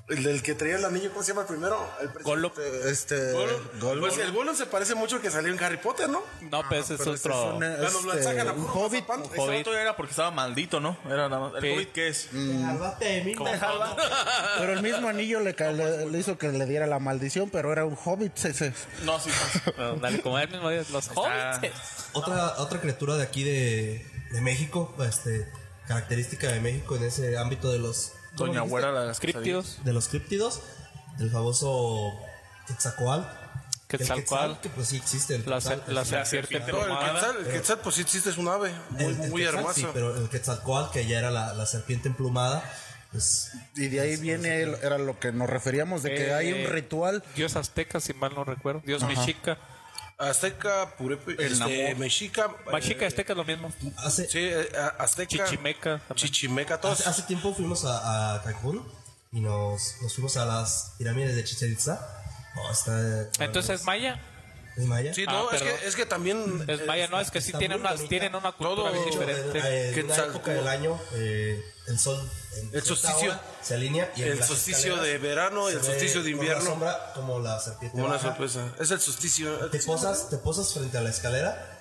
[0.08, 1.86] El del que traía el anillo, ¿cómo se llama el primero?
[2.00, 2.50] El Gollum.
[2.86, 3.32] Este.
[3.78, 4.00] Gollum.
[4.00, 6.22] Pues el Gollum se parece mucho al que salió en Harry Potter, ¿no?
[6.50, 7.50] No, ese es ese otro.
[7.50, 9.04] es una- Cuando lo este, sacan a un hobbit.
[9.04, 9.60] Ese Hobbit.
[9.60, 10.96] otro era porque estaba maldito, ¿no?
[11.06, 11.54] Era nada más.
[11.56, 11.68] ¿El Sí.
[11.74, 12.28] Hobbit qué es?
[12.32, 12.96] Hija.
[14.58, 17.84] Pero el mismo anillo le, le- le hizo que le diera la maldición, pero era
[17.84, 18.36] un hobbit.
[18.46, 18.72] ese.
[19.04, 19.30] No, sí.
[19.52, 19.60] sí.
[20.00, 21.70] Dale, como él mismo los hobbits.
[22.14, 25.48] Otra, otra criatura de aquí de, de México, este,
[25.86, 28.12] característica de México en ese ámbito de los.
[28.36, 28.60] ¿Cómo Doña?
[28.62, 29.78] Güera la de las Críptidos.
[29.84, 30.60] De los críptidos,
[31.18, 32.12] el famoso
[32.66, 33.24] Quetzalcoatl.
[33.90, 34.20] El Quetzalcoatl.
[34.20, 35.34] Quetzal, que pues sí existe.
[35.36, 37.12] El La, Quetzal, la es- serpiente No, el emplumada.
[37.14, 38.70] Quetzal, el Quetzal, pues sí existe, es un ave.
[38.90, 39.74] Muy, el- el muy Quetzal, hermoso.
[39.74, 42.62] sí, pero el Quetzalcoatl, que ya era la, la serpiente emplumada,
[43.12, 46.52] pues Y de ahí viene, el- era lo que nos referíamos, de que Eh, hay
[46.52, 47.24] un ritual.
[47.34, 48.82] Dios azteca, si mal no recuerdo.
[48.84, 49.56] Dios mexica.
[50.18, 51.94] Azteca, Purepe, El este.
[51.94, 52.50] Mexica.
[52.72, 53.72] Mexica, eh, azteca es lo mismo.
[53.98, 55.44] hace, Sí, eh, Azteca.
[55.44, 55.98] Chichimeca.
[56.00, 56.16] también.
[56.16, 57.00] Chichimeca, todos.
[57.00, 58.84] hace, hace tiempo fuimos a, a Cancún
[59.30, 62.00] y nos, nos fuimos a las pirámides de Chichen Itza.
[62.56, 64.20] Oh, está, Entonces, Maya.
[64.78, 65.12] ¿Es maya?
[65.12, 65.78] Sí, Ah, no, es perdón.
[65.80, 66.64] que, es que también.
[66.68, 68.08] Es Maya, no, es que sí tienen una, bonita.
[68.08, 69.58] tienen una cultura Todo- bien diferente.
[69.58, 73.30] en, en una Quetzal- época del año, eh, el sol en El solsticio.
[73.32, 76.60] hora se alinea y en El solsticio de verano y el solsticio de invierno.
[76.62, 77.92] Una sombra como la serpiente.
[77.92, 78.28] Como una baja.
[78.28, 78.72] sorpresa.
[78.78, 79.68] Es el solsticio.
[79.70, 81.74] Te posas, te posas frente a la escalera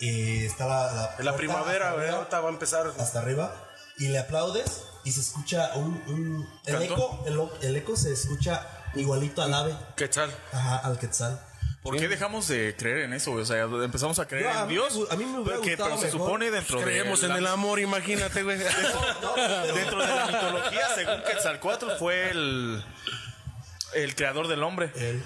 [0.00, 2.92] y está la, la, En la primavera, arriba, ahorita va a empezar.
[2.98, 3.54] hasta arriba
[3.98, 8.12] y le aplaudes y se escucha un, un el eco, el, o- el eco se
[8.12, 10.34] escucha igualito al ave, Quetzal.
[10.52, 11.40] ajá, al quetzal.
[11.82, 13.32] ¿Por qué dejamos de creer en eso?
[13.32, 14.98] O sea, empezamos a creer Yo, a en Dios.
[15.10, 16.20] a mí me hubiera pero, que- gustado pero se mejor.
[16.20, 16.84] supone dentro de.
[16.84, 18.56] Creemos en la- el amor, imagínate, güey.
[19.74, 22.84] Dentro de la mitología, según Quetzalcoatl, fue el.
[23.94, 24.90] El creador del hombre.
[24.94, 25.22] Él.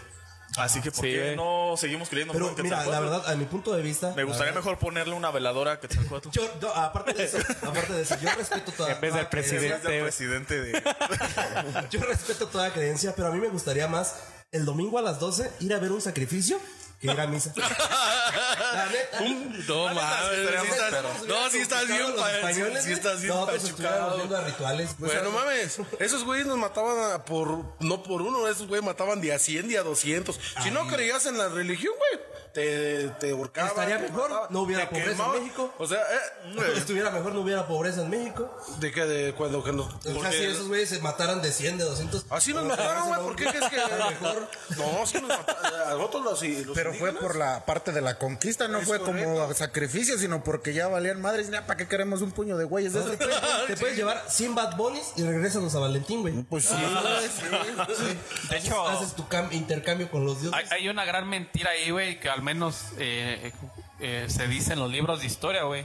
[0.57, 3.75] Así que, ¿por Sí, qué no seguimos creyendo Pero mira, la verdad, a mi punto
[3.75, 4.15] de vista.
[4.17, 6.31] Me gustaría mejor ponerle una veladora a Quetzalcóatl.
[6.31, 8.93] Yo, yo, aparte de eso, aparte de eso, yo respeto toda.
[8.95, 9.87] En vez del presidente.
[9.89, 10.83] del presidente de...
[11.91, 14.15] Yo respeto toda creencia, pero a mí me gustaría más
[14.53, 16.59] el domingo a las 12 ir a ver un sacrificio
[17.01, 17.53] que ir a misa.
[17.57, 19.21] La neta.
[19.69, 22.03] No mames, no, sí estás bien,
[22.35, 24.17] españoles, sí estás bien No, pues pachucado.
[24.17, 24.91] viendo a rituales.
[24.99, 29.33] pues, Bueno, mames, esos güeyes nos mataban por, no por uno, esos güeyes mataban de
[29.33, 30.39] a 100, de a 200.
[30.63, 33.71] Si no creías en la religión, güey, te, te ahorcaban.
[33.71, 35.43] Estaría mejor, no hubiera pobreza en.
[35.43, 35.75] México.
[35.79, 38.51] O sea, eh, Estuviera mejor, no hubiera pobreza en México.
[38.79, 39.87] de que de cuando que nos.
[40.07, 42.27] O sea, si esos güeyes se mataran de 100, de 200.
[42.31, 43.77] Así nos mataron, güey, ¿por qué crees que
[44.11, 44.49] mejor?
[44.79, 45.81] No, sí nos mataron.
[45.89, 49.01] A nosotros los, los Pero fue por la parte de la conquista, no Es fue
[49.01, 51.51] como sacrificio, sino porque ya valían madres.
[51.51, 54.55] Ya, ¿Para qué queremos un puño de güeyes de Te puedes, te puedes llevar 100
[54.55, 56.35] Bad Bunnies y regresanos a Valentín, güey.
[56.45, 58.19] Pues sí, güey, sí.
[58.51, 60.59] De hecho, Haces tu cam- intercambio con los dioses.
[60.71, 63.53] hay, hay una gran mentira ahí, güey, que al menos eh,
[64.01, 65.85] eh, se dice en los libros de historia, güey.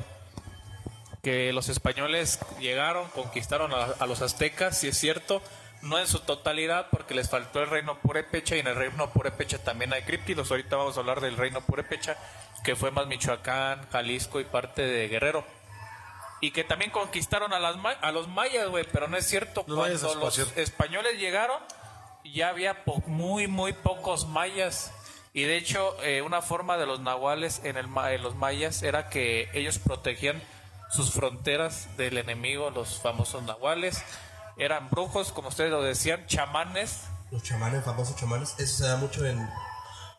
[1.24, 5.42] Que los españoles llegaron, conquistaron a, a los aztecas, si es cierto,
[5.82, 9.58] no en su totalidad, porque les faltó el reino Purépecha y en el reino Purépecha
[9.63, 10.52] también hay críptidos.
[10.52, 12.17] Ahorita vamos a hablar del reino Purépecha,
[12.63, 15.44] que fue más Michoacán, Jalisco y parte de Guerrero.
[16.39, 19.63] Y que también conquistaron a, las ma- a los mayas, güey, pero no es cierto.
[19.63, 21.60] Cuando los españoles llegaron,
[22.24, 24.91] ya había po- muy, muy pocos mayas.
[25.34, 28.82] Y de hecho, eh, una forma de los nahuales en, el, ma- en los mayas
[28.84, 30.41] era que ellos protegían
[30.89, 34.04] sus fronteras del enemigo, los famosos nahuales.
[34.58, 37.02] Eran brujos, como ustedes lo decían, chamanes.
[37.32, 38.54] Los chamanes, famosos chamanes.
[38.58, 39.50] Eso se da mucho en.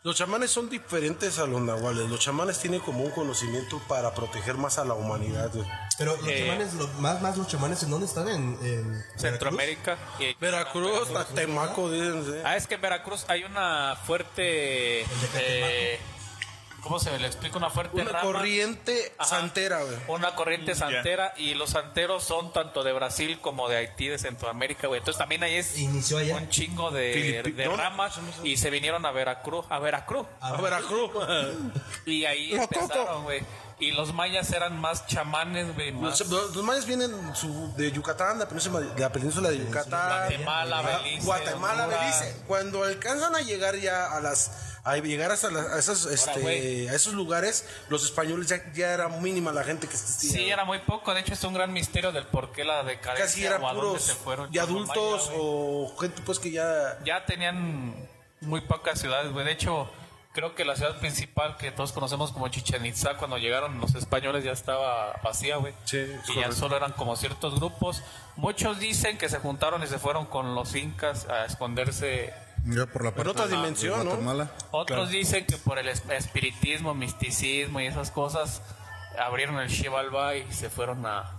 [0.04, 2.08] Los chamanes son diferentes a los nahuales.
[2.10, 5.64] Los chamanes tienen como un conocimiento para proteger más a la humanidad, güey.
[5.96, 8.26] Pero los Eh, chamanes, los- más, más los chamanes, ¿en dónde están?
[8.28, 9.96] En, en Centroamérica.
[10.18, 12.24] y- Veracruz, Temaco, dicen.
[12.24, 12.40] sí.
[12.44, 15.02] Ah, es que en Veracruz hay una fuerte...
[15.36, 16.00] eh,
[16.82, 17.56] ¿Cómo se le explica?
[17.58, 18.20] Una fuerte Una rama.
[18.32, 19.28] corriente Ajá.
[19.38, 19.96] santera, güey.
[20.08, 24.88] Una corriente santera y los santeros son tanto de Brasil como de Haití, de Centroamérica,
[24.88, 24.98] güey.
[24.98, 26.36] Entonces también ahí es Inició allá.
[26.36, 30.26] un chingo de, de no, ramas y se vinieron a Veracruz, a Veracruz.
[30.40, 31.10] A Veracruz.
[32.04, 33.42] Y ahí No, empezaron, güey.
[33.78, 38.46] Y los mayas eran más chamanes, güey, más Los, mayas vienen su- de Yucatán, la
[38.46, 41.86] península, de la península de Yucatán, Guatemala, Belice, Guatemala.
[41.86, 42.42] Belice.
[42.46, 46.94] Cuando alcanzan a llegar ya a las a llegar hasta las- a, esos, este, a
[46.94, 50.30] esos lugares, los españoles ya, ya era mínima la gente que existía.
[50.32, 51.14] Sí, era muy poco.
[51.14, 54.14] De hecho, es un gran misterio del por qué la decadencia Casi era puros se
[54.14, 54.48] fueron.
[54.52, 57.94] y adultos Maya, o gente pues que ya ya tenían
[58.40, 59.44] muy pocas ciudades, güey.
[59.46, 59.88] De hecho,
[60.32, 64.42] creo que la ciudad principal que todos conocemos como Chichen Itza, cuando llegaron los españoles
[64.42, 65.74] ya estaba vacía, güey.
[65.84, 66.52] Sí, y ya correcto.
[66.56, 68.02] solo eran como ciertos grupos.
[68.34, 72.32] Muchos dicen que se juntaron y se fueron con los incas a esconderse.
[72.92, 74.08] Por la en parte otra de dimensión.
[74.70, 78.62] Otros dicen que por el es- espiritismo, misticismo y esas cosas
[79.18, 81.32] abrieron el Xibalba y se fueron a,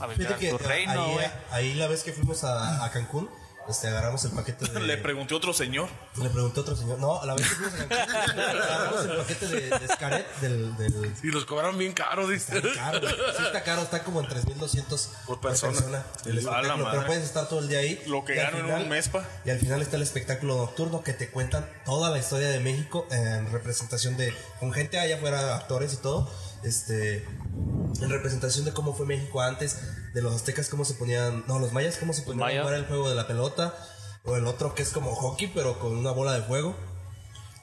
[0.00, 1.16] a vivir Fíjate a que su reino, ahí,
[1.50, 3.28] ahí la vez que fuimos a, a Cancún,
[3.68, 4.80] este, agarramos el paquete de.
[4.80, 5.88] Le pregunté a otro señor.
[6.20, 6.98] Le pregunté a otro señor.
[6.98, 10.76] No, la vez que fuimos a Cancún, agarramos el paquete de, de Scaret del.
[10.76, 12.58] del y los cobraron bien caro, dice.
[12.58, 13.00] Está caro.
[13.08, 15.78] Sí está caro, está como en 3.200 Por persona.
[15.78, 16.90] el A la espectáculo, madre.
[16.98, 18.02] pero puedes estar todo el día ahí.
[18.06, 19.24] Lo que gano en final- un mes, pa.
[19.44, 23.06] Y al final está el espectáculo nocturno que te cuentan toda la historia de México
[23.10, 26.30] en representación de, con gente allá afuera, actores y todo,
[26.64, 27.26] este,
[28.00, 29.78] en representación de cómo fue México antes,
[30.14, 32.62] de los aztecas cómo se ponían, no, los mayas cómo se ponían a mayas.
[32.62, 33.74] jugar el juego de la pelota,
[34.24, 36.76] o el otro que es como hockey pero con una bola de fuego.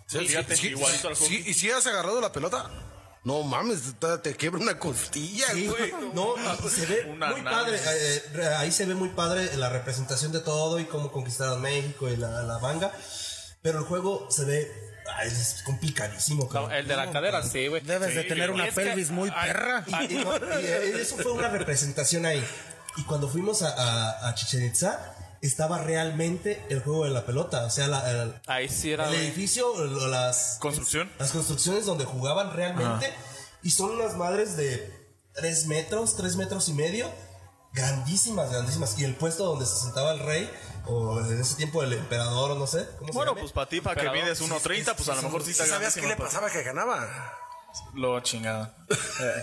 [0.07, 1.43] Sí, Fíjate, sí, igualito al sí, hockey.
[1.51, 2.69] y si has agarrado la pelota,
[3.23, 3.81] no mames,
[4.23, 5.91] te, quiebra una costilla, Sí, güey.
[6.13, 7.77] no, y se ve Una muy padre.
[7.77, 12.07] eh, eh, ahí se ve muy padre la representación de todo y cómo conquistaron México
[12.09, 12.91] y la, la manga.
[13.61, 14.86] Pero el juego se ve.
[15.15, 16.43] Ay, es complicadísimo.
[16.43, 16.71] No, cabrón.
[16.73, 17.81] el de la cadera, sí, güey.
[17.81, 19.83] Debes de Sí, tener y una es que- pelvis muy ay, perra.
[19.87, 22.43] Y, y no, y, eh, eso fue una representación ahí.
[22.97, 27.65] Y cuando fuimos a, a, a Chichen Itza, estaba realmente el juego de la pelota.
[27.65, 29.07] O sea, la- el, Ahí sí era.
[29.09, 31.11] el edificio, las Construcción.
[31.19, 33.13] las construcciones donde jugaban realmente.
[33.63, 34.91] Y son unas madres de
[35.35, 37.09] 3 metros, 3 metros y medio.
[37.77, 38.97] Grandísimas, grandísimas.
[38.97, 40.51] Y el puesto donde se sentaba el rey,
[40.85, 42.87] o en ese tiempo el emperador, o no sé.
[42.97, 45.53] ¿cómo se Bueno, pues para ti, para que mides 1.30, pues a lo mejor sí
[45.53, 47.07] ¿Sí ¿Sabías qué le pasaba que ganaba?
[47.95, 48.73] Lo chingada.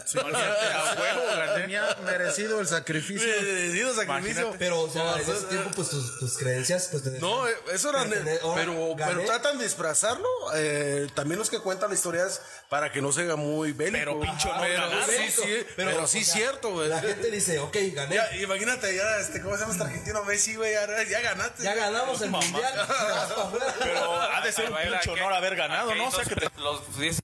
[0.07, 1.61] Sí, a huevo, gané.
[1.63, 3.27] Tenía merecido el sacrificio.
[3.29, 4.55] Merecido sacrificio.
[4.59, 7.91] Pero, o sea, No, en ese tiempo, pues tus, tus creencias, pues No, eh, eso
[7.91, 8.05] era.
[8.05, 9.15] Gané, ahora Pero, gané.
[9.15, 10.27] pero tratan de disfrazarlo.
[10.55, 13.99] eh, también los que cuentan la historia es para que no se haga muy bélico.
[13.99, 15.07] Pero, pincho, no pero, ganaron.
[15.11, 16.89] sí, sí, pero, o sí, sea, cierto, güey.
[16.89, 18.15] La gente dice, ok, gané.
[18.15, 20.73] Ya, imagínate, ya, este, ¿cómo se llama este argentino Messi, güey?
[20.73, 21.63] Ya, ya ganaste.
[21.63, 22.89] Ya ganamos el mundial.
[23.83, 26.09] Pero ha de ser un pinche honor haber ganado, ¿no?
[26.09, 26.49] O sea, los- que te...
[26.61, 27.24] los dice- Fabián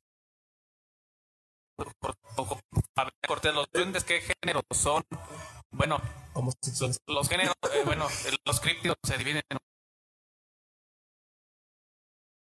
[3.27, 5.05] Cortés, los duendes, ¿qué género son?
[5.71, 6.01] Bueno,
[6.35, 7.01] Homosexuales.
[7.07, 8.07] los géneros, eh, bueno,
[8.45, 9.59] los críptidos se dividen en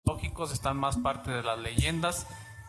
[0.05, 2.27] lógicos, están más parte de las leyendas.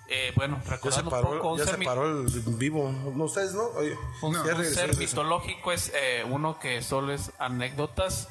[0.09, 2.91] Eh, bueno, Ya se recordando paró, poco, un ya ser se paró el vivo.
[2.91, 3.63] No, ustedes, ¿no?
[3.77, 8.27] Oye, Un, ya un ser mitológico es eh, uno que solo es anécdotas,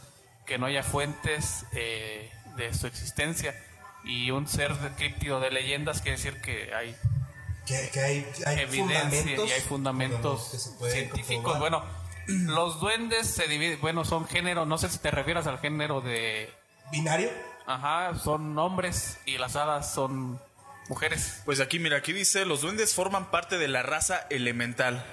[0.47, 3.55] que no haya fuentes eh, de su existencia.
[4.05, 6.95] Y un ser de críptido de leyendas quiere decir que hay
[7.71, 9.49] Que, que hay, hay evidencia fundamentos.
[9.49, 11.45] y hay fundamentos científicos.
[11.45, 11.61] comprobar.
[11.61, 11.85] Bueno,
[12.27, 16.53] los duendes se dividen, bueno, son género, no sé si te refieres al género de...
[16.91, 17.31] ¿Binario?
[17.67, 20.41] Ajá, son hombres y las hadas son
[20.89, 21.43] mujeres.
[21.45, 25.05] Pues aquí, mira, aquí dice, los duendes forman parte de la raza elemental,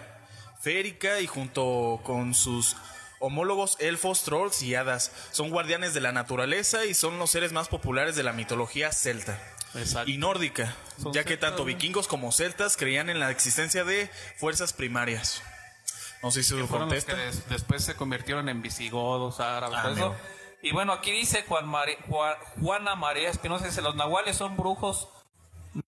[0.59, 2.75] férica y junto con sus
[3.19, 7.67] homólogos elfos, trolls y hadas, son guardianes de la naturaleza y son los seres más
[7.67, 9.39] populares de la mitología celta.
[9.77, 10.09] Exacto.
[10.09, 14.73] Y nórdica, Son ya que tanto vikingos como celtas creían en la existencia de fuerzas
[14.73, 15.41] primarias.
[16.23, 17.15] No sé si se contesta.
[17.15, 20.15] des- después se convirtieron en visigodos, árabes, Ah, eso.
[20.63, 25.07] Y bueno, aquí dice Juan Mari- Juan- Juana María Espinosa, dice, los nahuales son brujos,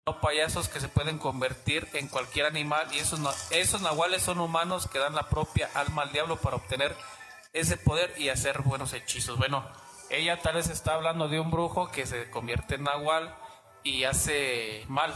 [0.06, 4.40] no payasos que se pueden convertir en cualquier animal y esos, na- esos nahuales son
[4.40, 6.96] humanos que dan la propia alma al diablo para obtener
[7.54, 9.40] ese poder y hacer buenos hechizos.
[9.40, 9.68] Bueno,
[10.12, 13.36] ella tal vez está hablando de un brujo que se convierte en nahual
[13.84, 15.14] y hace mal.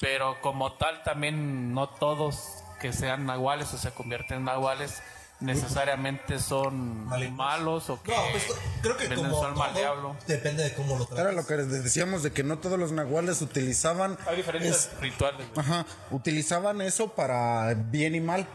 [0.00, 5.02] Pero como tal también no todos que sean nahuales o se convierten en nahuales
[5.40, 8.46] necesariamente son malos o que No, pues
[8.80, 10.16] creo que venden como su alma al todo, diablo.
[10.26, 11.24] depende de cómo lo tratas.
[11.26, 14.16] Era lo que decíamos de que no todos los nahuales utilizaban.
[14.26, 15.46] Hay diferentes rituales.
[15.56, 18.46] Ajá, utilizaban eso para bien y mal.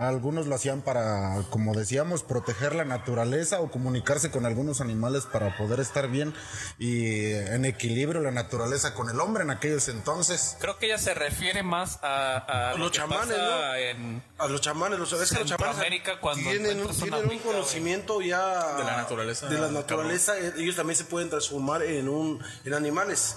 [0.00, 5.58] Algunos lo hacían para, como decíamos, proteger la naturaleza o comunicarse con algunos animales para
[5.58, 6.32] poder estar bien
[6.78, 10.56] y en equilibrio la naturaleza con el hombre en aquellos entonces.
[10.58, 13.74] Creo que ella se refiere más a, a lo Los que chamanes, pasa ¿no?
[13.74, 18.22] en A los chamanes, los, es que los chamanes cuando tienen, un, tienen un conocimiento
[18.22, 22.42] ya De la naturaleza, De la naturaleza, eh, ellos también se pueden transformar en un
[22.64, 23.36] en animales.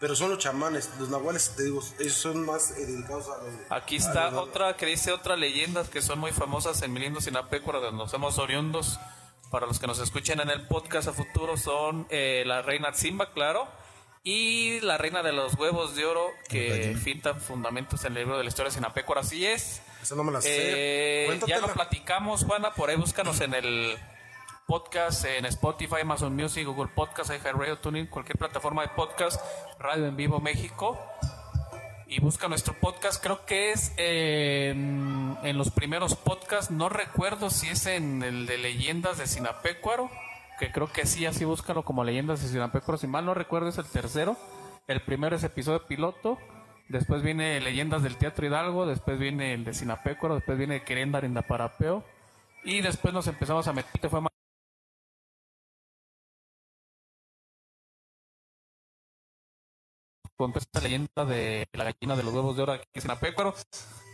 [0.00, 3.52] Pero son los chamanes, los nahuales, te digo, ellos son más eh, dedicados a los.
[3.68, 7.20] Aquí a está los- otra que dice otras leyendas que son muy famosas en Milindo
[7.20, 8.98] Sinapecuaro, donde nos somos oriundos.
[9.50, 13.32] Para los que nos escuchen en el podcast a futuro son eh, la reina Simba,
[13.32, 13.68] claro,
[14.22, 18.44] y la reina de los huevos de oro que fintan fundamentos en el libro de
[18.44, 19.20] la historia de Sinapecuaro.
[19.20, 19.82] Así es.
[20.02, 20.48] Esa no me la sé.
[20.50, 23.98] Eh, ya lo platicamos, Juana, por ahí búscanos en el
[24.70, 29.40] podcast, en Spotify, Amazon Music, Google Podcast, iHeartRadio, Tuning, cualquier plataforma de podcast,
[29.80, 30.96] Radio en Vivo México.
[32.06, 37.86] Y busca nuestro podcast, creo que es en, los primeros podcasts, no recuerdo si es
[37.86, 40.08] en el de Leyendas de Sinapecuaro,
[40.60, 43.78] que creo que sí, así búscalo como Leyendas de Sinapecuaro, si mal no recuerdo es
[43.78, 44.36] el tercero,
[44.86, 46.38] el primero es episodio piloto,
[46.88, 51.34] después viene Leyendas del Teatro Hidalgo, después viene el de Sinapecuaro, después viene Querendar en
[51.34, 52.04] Parapeo,
[52.62, 54.30] y después nos empezamos a meter, fue más
[60.40, 63.54] con esta leyenda de la gallina de los huevos de oro aquí en Sinapecuaro,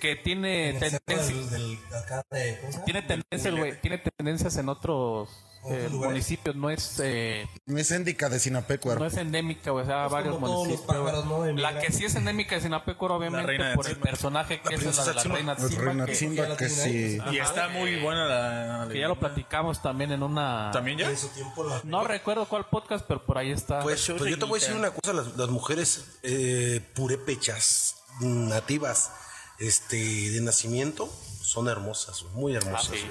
[0.01, 2.85] que tiene En el cerro tendencia, del- del- acá de- ¿cómo se llama?
[2.85, 5.29] tiene tendencias, güey, tiene tendencias en otros
[5.69, 9.01] eh, municipios, no es eh, No es éndica de Sinapecuaro.
[9.01, 10.81] no es endémica, güey, o sea, Es varios municipios.
[10.83, 11.45] pájaros, ¿no?
[11.55, 15.15] La que sí es endémica de Sinapecuaro, obviamente, por el personaje que es la de
[15.15, 17.19] la reina reina que, que sí.
[17.21, 17.35] ahí.
[17.35, 18.89] Y está muy buena la...
[18.93, 20.71] que ya lo platicamos también en una...
[20.73, 21.11] ¿También ya?
[21.11, 23.81] En su tiempo la- No recuerdo cuál podcast, pero por ahí está.
[23.81, 29.11] Pues, pues yo te voy a decir una cosa, las, las mujeres eh, purépechas, nativas,
[29.59, 31.09] este, de nacimiento,
[31.43, 32.91] son hermosas, muy hermosas.
[32.93, 33.11] Ah, sí.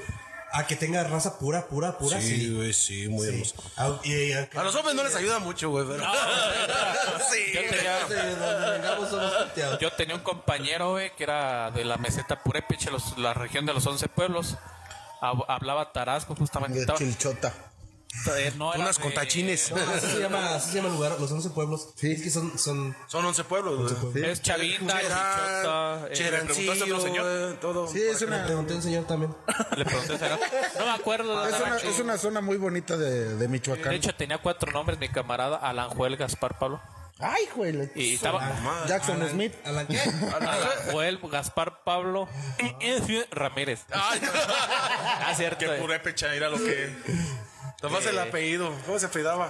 [0.57, 2.27] Ah, que tenga raza pura, pura, pura, sí.
[2.37, 3.33] Sí, güey, sí, muy Sí.
[3.33, 3.55] hermosas.
[3.75, 6.03] Ah, y- y- A los hombres no les ayuda mucho, güey, pero...
[7.31, 7.51] sí.
[7.53, 9.79] Yo tenía, De donde vengamos somos puteados.
[9.79, 13.73] yo tenía un compañero, güey, que era de la meseta Purépecha, los- la región de
[13.73, 14.55] los 11 pueblos.
[15.21, 16.85] Hab- Hablaba tarasco, justamente.
[16.85, 17.53] De Chilchota.
[18.37, 19.71] Eh, no era Unas de- contachines.
[19.71, 21.89] No, así se llama, así se llama el lugar, los 11 pueblos.
[21.95, 22.11] Sí.
[22.11, 24.25] Es que son, son Son 11 pueblos, güey.
[24.25, 26.07] Es Chavita, Chichota.
[26.09, 27.57] eh, ¿le preguntaste a otro señor?
[27.61, 27.87] todo.
[27.87, 29.35] Sí, es Le una, pregunté a un señor también.
[29.77, 30.39] le pregunté, ¿será?
[30.79, 31.47] No me acuerdo.
[31.47, 33.89] es una, es una zona muy bonita de, de Michoacán.
[33.91, 36.81] De hecho, tenía cuatro nombres mi camarada, Alanjuel Gaspar Pablo.
[37.17, 37.71] Ay, güey.
[37.71, 38.41] le- Y estaba
[38.87, 39.53] Jackson Alan- Smith.
[39.65, 39.97] ¿Alan qué?
[40.91, 42.27] Joel Gaspar Pablo
[43.31, 43.85] Ramírez.
[43.93, 45.59] Ah, cierto.
[45.59, 46.93] Que purépecha era lo que.
[47.81, 48.21] Nomás el Eh.
[48.21, 48.73] apellido.
[48.85, 49.49] ¿Cómo se apellidaba?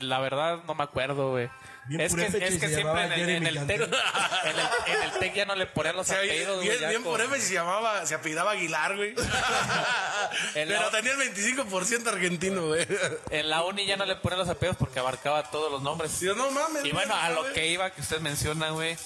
[0.00, 1.50] La verdad no me acuerdo, güey.
[1.86, 3.96] Bien Es que, es y que se siempre llamaba en el, en el tec, Cantú.
[4.44, 6.68] en el, en el tec ya no le ponían los O sea, apellidos, güey.
[6.78, 9.14] bien, bien por F se llamaba, se apellidaba Aguilar, güey.
[10.54, 12.86] Pero la- tenía el 25% argentino, güey.
[13.30, 16.20] En la uni ya no le ponían los apellidos porque abarcaba todos los nombres.
[16.20, 16.84] Yo, no mames.
[16.84, 18.96] Y bueno, a lo que iba, que usted menciona, güey,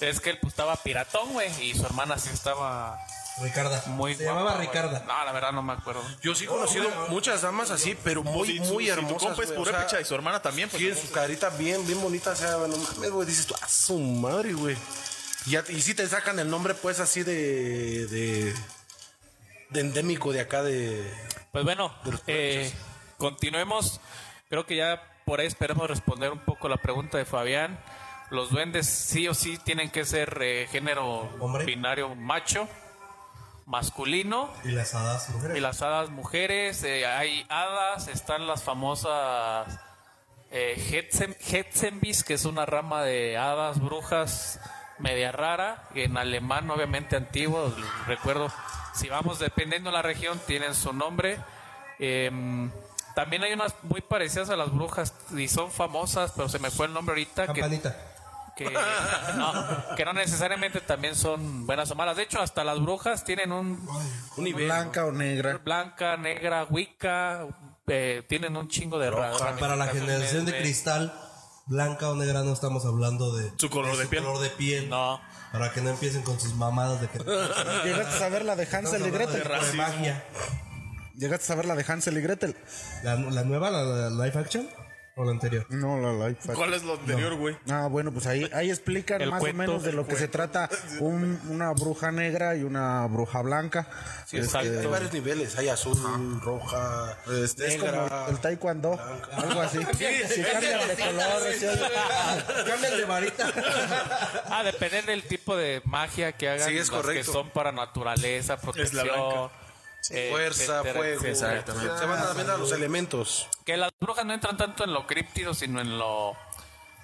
[0.00, 2.98] es que él pues, estaba piratón, güey, y su hermana sí estaba
[3.40, 3.82] Ricarda.
[3.86, 4.66] muy Se guapa, llamaba güey.
[4.68, 5.04] Ricarda.
[5.06, 6.02] No, la verdad no me acuerdo.
[6.22, 9.22] Yo sí he conocido muchas damas así, pero muy, si su- muy si tu hermosas.
[9.28, 10.80] compa es güey, o purépecha sea, y su hermana también, pues.
[10.80, 13.98] Tiene su carita bien, bien bonita, o sea, no mames, güey, dices tú, a su
[13.98, 14.76] madre, güey.
[15.46, 18.54] Y, ya- y sí te sacan el nombre, pues, así de, de,
[19.70, 21.02] de endémico de acá de...
[21.52, 22.72] Pues bueno, De los eh,
[23.18, 24.00] continuemos.
[24.48, 27.82] Creo que ya por ahí esperemos responder un poco la pregunta de Fabián.
[28.30, 31.64] Los duendes sí o sí tienen que ser eh, género Hombre.
[31.66, 32.66] binario macho,
[33.66, 34.50] masculino.
[34.64, 35.56] Y las hadas mujeres.
[35.56, 39.80] Y las hadas mujeres, eh, hay hadas, están las famosas
[40.50, 40.76] eh,
[42.26, 44.60] que es una rama de hadas, brujas,
[44.98, 47.74] media rara, en alemán obviamente antiguo,
[48.06, 48.48] recuerdo,
[48.94, 51.38] si vamos dependiendo de la región, tienen su nombre.
[51.98, 52.70] Em,
[53.14, 56.86] también hay unas muy parecidas a las brujas y son famosas, pero se me fue
[56.86, 57.46] el nombre ahorita.
[57.46, 57.96] Campanita.
[57.96, 58.11] que
[59.36, 62.16] no, que no necesariamente también son buenas o malas.
[62.16, 63.86] De hecho, hasta las brujas tienen un,
[64.36, 64.66] Un nivel.
[64.66, 65.58] Blanca o negra.
[65.64, 67.46] blanca, negra, wicca,
[67.86, 71.12] eh, tienen un chingo de ra- Para la generación de cristal,
[71.66, 74.22] blanca o negra, no estamos hablando de Su color de piel.
[74.24, 74.88] color de piel.
[74.88, 75.20] No,
[75.52, 77.18] Para que no empiecen con sus mamadas de que.
[77.84, 79.42] Llegaste a saber la de Hansel y Gretel.
[79.44, 80.24] de magia.
[81.14, 82.56] Llegaste a saber la de Hansel y Gretel.
[83.02, 84.68] ¿La, la nueva, la, la live action?
[85.14, 85.66] ¿O la anterior?
[85.68, 86.54] No, la live action.
[86.56, 87.54] ¿Cuál es lo anterior, güey?
[87.70, 90.26] Ah, bueno, pues ahí, ahí explican El más cuento, o menos de lo que se
[90.26, 93.86] trata un- una bruja negra y una bruja blanca.
[94.26, 95.98] Sí, es que hay, varios niveles, hay azul,
[96.40, 98.08] roja, Este, es negra.
[98.08, 98.98] como el taekwondo,
[99.32, 99.78] algo así.
[100.32, 101.66] Si cambian de color, sí,
[102.66, 103.52] Cambian de varita.
[104.46, 106.68] ah, depende del tipo de magia que hagan.
[106.68, 107.26] Sí, es las correcto.
[107.26, 109.50] que son para naturaleza, protección.
[110.10, 111.24] Eh, Fuerza, fuego.
[111.24, 111.98] Exactamente.
[111.98, 113.48] Se van a también a los elementos.
[113.64, 116.36] que las brujas no entran tanto en lo críptido, sino en lo.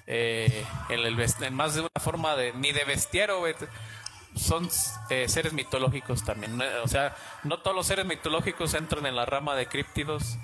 [0.07, 2.53] eh, en, el en más de una forma de.
[2.53, 3.55] ni de bestiario, güey.
[4.35, 4.69] Son
[5.09, 6.61] eh, seres mitológicos también.
[6.83, 10.37] O sea, no todos los seres mitológicos entran en la rama de críptidos,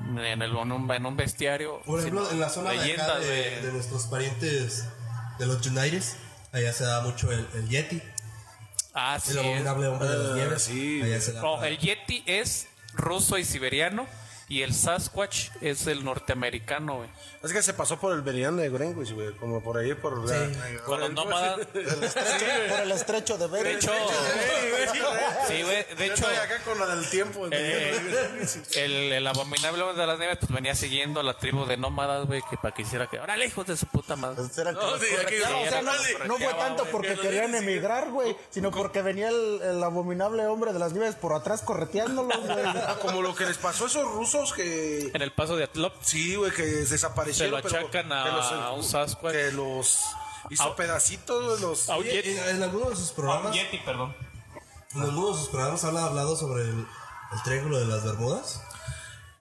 [0.00, 1.80] en, el, en, un, en un bestiario.
[1.84, 4.84] Por ejemplo, en la zona de, acá leyendas de, de- de nuestros parientes
[5.38, 6.16] de los Unites,
[6.52, 8.00] allá se da mucho el, el Yeti,
[8.98, 9.32] Ah, sí.
[9.32, 10.62] el abominable hombre de las nieves.
[10.62, 11.02] sí.
[11.02, 11.42] Allá se da.
[11.42, 14.06] No, el Yeti es ruso y siberiano.
[14.48, 17.08] Y el Sasquatch es el norteamericano, güey.
[17.42, 20.24] Es que se pasó por el meridiano de Greenwich, güey, como por ahí, por...
[20.28, 21.66] la- los nómadas.
[21.72, 23.76] por el estrecho de De Bering.
[23.76, 23.90] hecho,
[25.48, 25.84] sí, güey.
[25.96, 27.46] De Yo hecho, estoy acá con la del tiempo.
[27.50, 31.76] eh, el, el abominable hombre de las nieves pues venía siguiendo a la tribu de
[31.76, 33.18] nómadas, güey, que para que hiciera que.
[33.18, 34.36] ¡Órale, hijos de su puta madre!
[34.36, 37.16] Pues que No, los sí, aquí- correteaba, o sea, no, Sí, no fue tanto porque
[37.16, 41.62] querían emigrar, güey, sino porque venía el, el abominable hombre de las nieves por atrás
[41.62, 42.64] correteándolos, güey.
[43.02, 45.10] Como lo que les pasó a esos rusos que...
[45.14, 45.92] En el paso de Atlop.
[46.02, 47.60] Sí, güey, que desaparecieron.
[47.60, 49.32] Se lo pero achacan a- que los- a un Sasquatch.
[49.34, 50.00] Que los
[50.50, 51.88] hizo A- pedacitos, los...
[51.88, 52.30] a un Oye, Yeti.
[52.30, 54.14] en, en algunos de sus programas, Yeti, perdón.
[54.94, 56.86] en algunos de sus programas habla hablado sobre el,
[57.32, 58.62] el triángulo de las Bermudas.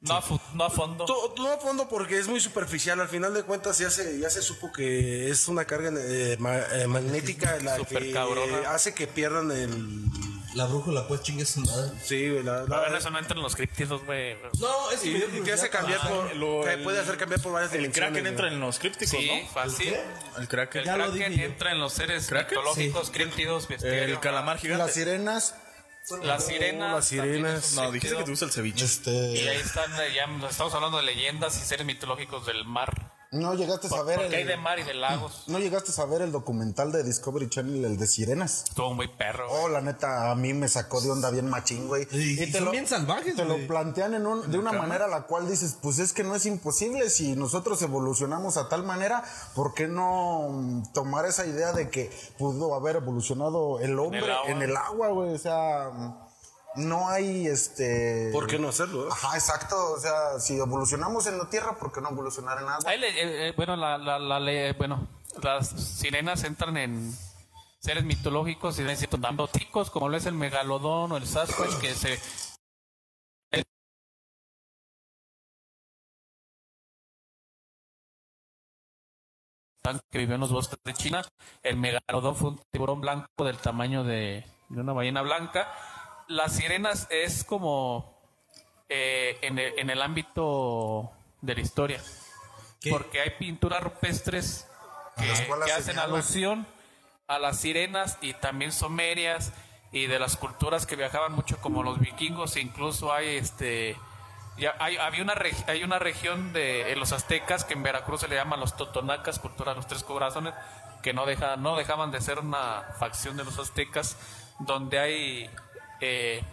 [0.07, 1.05] No, a no a fondo.
[1.05, 2.99] To- No a fondo porque es muy superficial.
[3.01, 6.57] Al final de cuentas ya se, ya se supo que es una carga eh, ma-
[6.73, 8.69] eh, magnética la Súper que cabrona.
[8.71, 10.05] hace que pierdan el...
[10.55, 11.91] La brújula, pues chingue su madre.
[12.01, 14.37] Sí, güey, la, la- A ver, eso no entra en los críptidos, güey.
[14.61, 16.35] No, es que curiosidad hace cambiar para- por...
[16.37, 18.09] lo- el- puede hacer cambiar por varias El dimensiones.
[18.11, 18.31] Kraken güey.
[18.33, 19.49] entra en los crípticos, Sí, ¿no?
[19.49, 19.93] fácil.
[20.37, 20.87] El Kraken.
[20.87, 21.43] El Kraken yo.
[21.43, 22.57] entra en los seres ¿Kraken?
[22.57, 24.09] mitológicos, críptidos, bestiarios.
[24.11, 24.85] El calamar gigante.
[24.85, 25.55] Las sirenas,
[26.23, 26.91] Las sirenas.
[26.93, 27.73] las sirenas.
[27.73, 28.83] No, dijiste que te gusta el ceviche.
[28.83, 29.49] Y este...
[29.49, 33.14] ahí están, eh, ya estamos hablando de leyendas y seres mitológicos del mar.
[33.35, 34.59] No llegaste a ver Porque hay de el...
[34.61, 35.43] mar y de lagos.
[35.47, 38.63] No llegaste a ver el documental de Discovery Channel, el de sirenas.
[38.69, 39.47] Estuvo muy perro.
[39.49, 39.61] güey.
[39.63, 42.07] Oh, la neta, a mí me sacó de onda bien machín, güey.
[42.11, 45.47] Y- y son bien salvajes, Te lo plantean en un, de una manera la cual
[45.49, 47.09] dices, pues es que no es imposible.
[47.09, 49.23] Si nosotros evolucionamos a tal manera,
[49.53, 54.49] ¿por qué no mm, tomar esa idea de que pudo haber evolucionado el hombre agua.
[54.49, 55.33] en el agua, güey?
[55.33, 56.24] O sea, mm,
[56.77, 58.29] no hay este.
[58.31, 59.11] ¿Por qué no hacerlo?
[59.11, 59.93] Ajá, exacto.
[59.93, 62.89] O sea, si evolucionamos en la tierra, ¿por qué no evolucionar en agua?
[62.89, 65.07] Ahí le- eh, eh, bueno, la, la, la le- bueno,
[65.41, 67.13] las sirenas entran en
[67.79, 71.93] seres mitológicos y necesitan tanto ticos como lo es el megalodón o el Sasquatch que
[71.93, 72.19] se
[80.11, 81.21] que vivió en los bosques de China.
[81.61, 85.71] El megalodón fue un tiburón blanco del tamaño de, de una ballena blanca.
[86.27, 88.15] Las sirenas es como
[88.89, 91.11] eh, en, el, en el ámbito
[91.41, 92.01] de la historia.
[92.89, 94.67] Porque hay pinturas rupestres
[95.17, 96.67] que, hacen alusión
[97.27, 99.53] a las sirenas y también somerias
[99.91, 102.57] y de las culturas que viajaban mucho como los vikingos.
[102.57, 103.97] Incluso hay este
[104.57, 105.35] ya hay, había una
[105.67, 109.39] hay una región de en los aztecas que en Veracruz se le llaman los totonacas
[109.39, 110.53] cultura de los tres corazones
[111.01, 114.17] que no deja, no dejaban de ser una facción de los aztecas
[114.59, 115.49] donde hay
[116.01, 116.43] eh,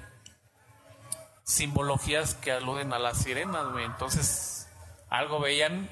[1.44, 4.68] simbologías que aluden a las sirenas entonces
[5.10, 5.90] algo veían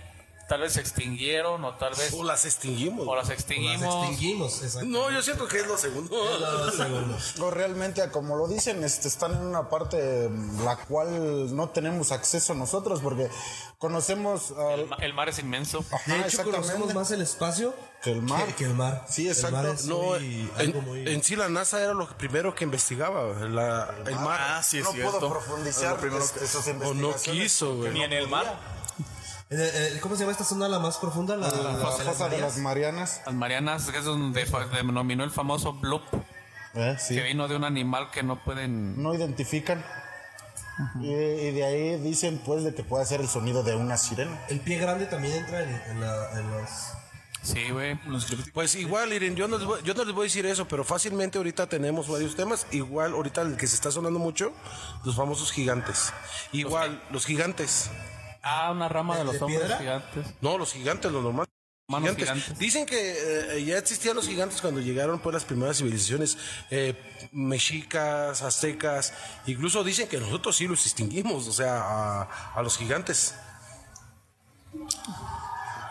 [0.51, 3.07] tal vez se extinguieron o tal vez O las extinguimos.
[3.07, 4.61] o las extinguimos.
[4.85, 6.11] No, yo siento que es lo segundo.
[6.41, 7.17] Lo segundo.
[7.39, 12.11] No, realmente, como lo dicen, este, están en una parte mm, la cual no tenemos
[12.11, 13.31] acceso nosotros porque
[13.79, 17.73] conocemos al- el, ma- el mar es inmenso Ajá, De hecho, conocemos más el espacio
[18.03, 18.45] Que el mar.
[18.47, 19.05] Que, que el mar.
[19.09, 19.57] Sí, El exacto.
[19.57, 22.65] mar es No, muy- algo en, muy- en sí la NASA era lo primero que
[22.65, 24.41] investigaba, la- el mar.
[24.43, 25.19] Ah, sí, es no cierto.
[25.21, 27.93] pudo profundizar este, sus O no quiso, güey.
[27.93, 28.80] ni en el mar
[30.01, 31.37] ¿Cómo se llama esta zona la más profunda?
[31.37, 33.21] La, la la- fosa de las Marianas.
[33.27, 36.03] las Marianas que es donde denominó el famoso bloop
[36.75, 36.97] ¿eh?
[37.01, 37.15] Sí.
[37.17, 39.85] que vino de un animal que no pueden No identifican.
[41.01, 44.41] y, y de ahí dicen pues de que puede ser el sonido de una sirena.
[44.49, 46.71] El pie grande también entra en, en la- en los...
[47.43, 47.99] sí güey
[48.55, 50.85] Pues igual, Iren, yo no, les voy, yo no les voy a decir eso, pero
[50.85, 52.69] fácilmente ahorita tenemos varios temas.
[52.71, 54.53] Igual, ahorita el que se está sonando mucho,
[55.05, 56.13] los famosos gigantes.
[56.53, 57.91] Igual, los gigantes.
[58.43, 59.79] Ah una rama de ¿De- los de hombres piedra?
[59.79, 61.51] gigantes No, los gigantes, los normales.
[61.89, 62.57] Manos gigantes.
[62.57, 66.39] Dicen que eh, ya existían los gigantes cuando llegaron pues las primeras civilizaciones
[66.71, 66.95] eh,
[67.33, 69.13] mexicas, aztecas,
[69.47, 72.23] incluso dicen que nosotros sí los distinguimos, o sea, a,
[72.55, 73.35] a los gigantes.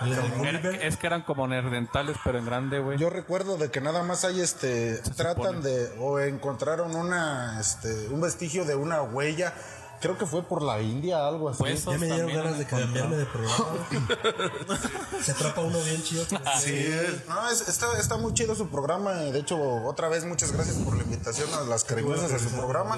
[0.02, 4.02] Era- es que eran como nerdentales pero en grande güey Yo recuerdo de que nada
[4.04, 9.54] más hay este tratan de o encontraron una este un vestigio de una huella.
[10.02, 11.64] Creo que fue por la India algo así.
[11.64, 13.66] Huesos Ya me dieron ganas de cambiarme de programa.
[15.24, 16.26] Se atrapa uno bien chido.
[16.60, 16.90] Sí,
[17.28, 19.14] no, es- está, está muy chido su programa.
[19.14, 22.98] De hecho, otra vez muchas gracias por la invitación a las cariñosas a su programa.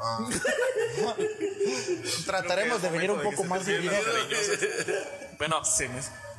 [0.00, 0.18] Ah.
[2.26, 3.92] Trataremos de venir un poco más seguido.
[5.38, 5.62] bueno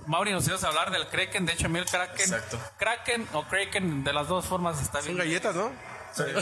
[0.05, 2.59] Mauri nos ibas a hablar del Kraken de hecho a mí el Kraken Exacto.
[2.77, 5.71] Kraken o Kraken de las dos formas está Son bien galletas, ¿no?
[6.17, 6.41] De, de-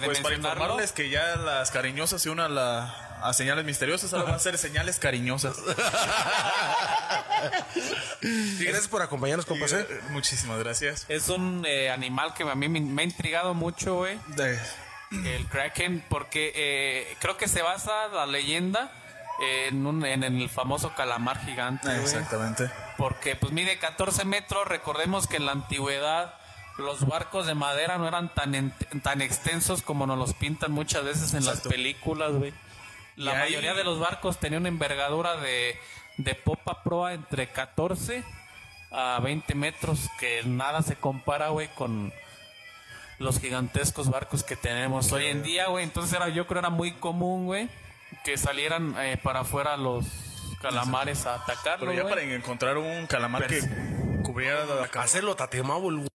[0.00, 4.12] de Pues para informarles que ya las cariñosas se unan a, la, a señales misteriosas,
[4.12, 5.56] ahora van a ser señales cariñosas.
[8.22, 9.72] Y gracias por acompañarnos, compas.
[9.72, 9.86] ¿eh?
[10.10, 11.06] Muchísimas gracias.
[11.08, 14.18] Es un eh, animal que a mí me, me ha intrigado mucho, güey.
[14.28, 14.58] De-
[15.10, 18.90] El Kraken, porque eh, creo que se basa la leyenda
[19.40, 22.00] en, un- en el famoso calamar gigante, güey.
[22.00, 22.70] Exactamente.
[22.96, 24.66] Porque pues mide 14 metros.
[24.66, 26.34] Recordemos que en la antigüedad
[26.78, 28.72] los barcos de madera no eran tan, en-
[29.02, 31.68] tan extensos como nos los pintan muchas veces en Exacto.
[31.68, 32.52] las películas, güey.
[33.16, 35.76] La Y ahí- mayoría de los barcos tenían una envergadura de,
[36.18, 38.22] de popa proa entre 14
[38.92, 42.12] a 20 metros, que nada se compara, güey, con
[43.18, 45.82] los gigantescos barcos que tenemos hoy en día, güey.
[45.84, 47.68] Entonces era, yo creo era muy común, güey,
[48.24, 50.06] que salieran eh, para afuera los
[50.62, 53.60] calamares a atacarlo, Pero ya para encontrar un calamar que
[54.22, 54.64] cubriera.
[54.94, 56.08] Hacerlo tatemabo el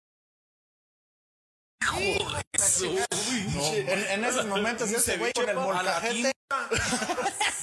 [3.86, 6.32] En, en esos momentos ese güey con el molcajete.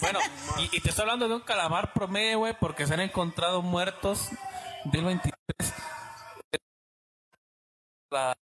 [0.01, 0.19] Bueno,
[0.57, 4.29] y, y te estoy hablando de un calamar promedio, güey, porque se han encontrado muertos
[4.85, 5.33] del 23.
[8.11, 8.35] La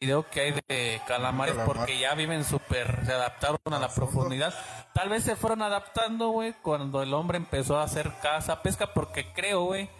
[0.00, 1.76] video que hay de calamares Calamar.
[1.76, 4.54] porque ya viven súper, se adaptaron a la profundidad.
[4.94, 9.30] Tal vez se fueron adaptando, güey, cuando el hombre empezó a hacer caza, pesca, porque
[9.34, 9.90] creo, güey,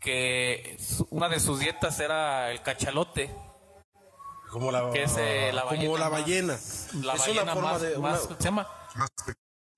[0.00, 3.30] que su- una de sus dietas era el cachalote.
[4.50, 6.58] Como la, Que es, eh, la como ballena la más- ballena.
[7.04, 7.98] La es ballena una forma más, de.
[7.98, 8.68] más- una- ¿se llama?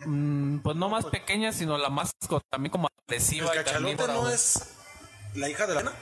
[0.05, 2.13] Mm, pues no más pequeña, sino la más
[2.51, 4.75] también como agresiva el cachalote no es
[5.35, 5.99] la hija de la ballena.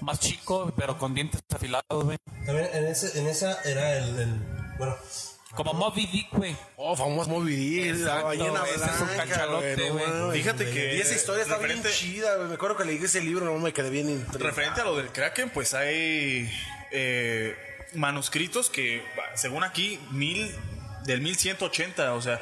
[0.00, 2.18] más chico, pero con dientes afilados, güey.
[2.44, 4.94] También en, ese, en esa era el, el- Bueno,
[5.56, 6.54] Como Moby Dick, güey.
[6.76, 10.06] Oh, famoso Moby Dick, la Exacto, ballena ese es un blanca, cachalote, no güey.
[10.06, 10.32] mames.
[10.34, 12.48] Fíjate que Y esa historia está bien chida, güey.
[12.48, 14.46] Me acuerdo que leí ese libro, no me quedé bien intrigado.
[14.46, 16.50] Referente a lo del Kraken, pues hay
[16.92, 17.56] eh,
[17.94, 19.02] manuscritos que,
[19.34, 20.54] según aquí, mil
[21.04, 22.40] del 1180, o sea,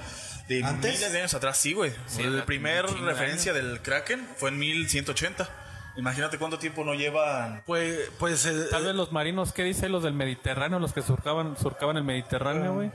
[0.48, 0.94] de ¿Antes?
[0.94, 1.92] miles de años atrás, sí, güey.
[2.06, 5.48] Sí, el la- primer un chingo de referencia del Kraken fue en 1180.
[5.96, 7.62] Imagínate cuánto tiempo no llevan.
[7.66, 10.78] Pues, pues eh, Tal vez los marinos, ¿qué dicen los del Mediterráneo?
[10.80, 12.90] Los que surcaban, surcaban el Mediterráneo, güey.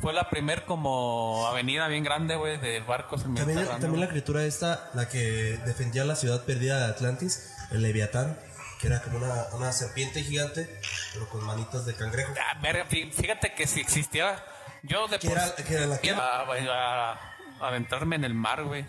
[0.00, 3.80] fue la primer como avenida bien grande, güey, de barcos en También, Mediterráneo.
[3.80, 8.38] también la criatura esta, la que defendía la ciudad perdida de Atlantis, el Leviatán,
[8.80, 10.68] que era como una, una serpiente gigante,
[11.14, 12.32] pero con manitas de cangrejo.
[12.38, 14.44] Ah, verga, fíjate que si existiera,
[14.84, 17.12] yo de ¿Qué por era- qué era la que- a, a-
[17.60, 18.86] a aventarme en el mar, güey.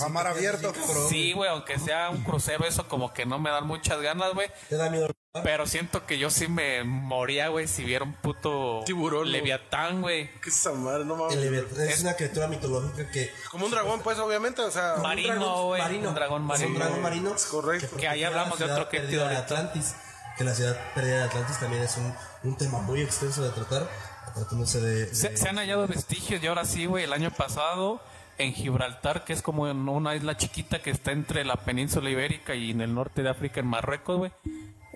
[0.00, 0.72] A mar abierto.
[1.08, 4.48] Sí, güey, aunque sea un crucero, eso como que no me dan muchas ganas, güey.
[4.68, 5.08] ¿Te da miedo?
[5.42, 10.30] Pero siento que yo sí me moría, güey, si viera un puto Tiburón, leviatán, güey.
[10.40, 11.04] ¿Qué es esa madre?
[11.04, 11.36] No mames.
[11.36, 13.32] Leviatán es una criatura mitológica que...
[13.50, 14.96] Como un dragón, pues, obviamente, o sea.
[15.02, 15.82] Marino, güey.
[16.06, 16.68] Un dragón Es marino.
[16.68, 17.34] un dragón marino.
[17.34, 17.96] Es correcto.
[17.96, 19.94] Que ahí hablamos de otro que perdida de Atlantis.
[20.38, 23.88] Que la ciudad perdida de Atlantis también es un, un tema muy extenso de tratar,
[24.34, 25.06] tratándose de...
[25.06, 28.00] de- Se, se han hallado vestigios y ahora sí, güey, el año pasado
[28.38, 32.54] en Gibraltar, que es como en una isla chiquita que está entre la península ibérica
[32.54, 34.32] y en el norte de África, en Marruecos, güey.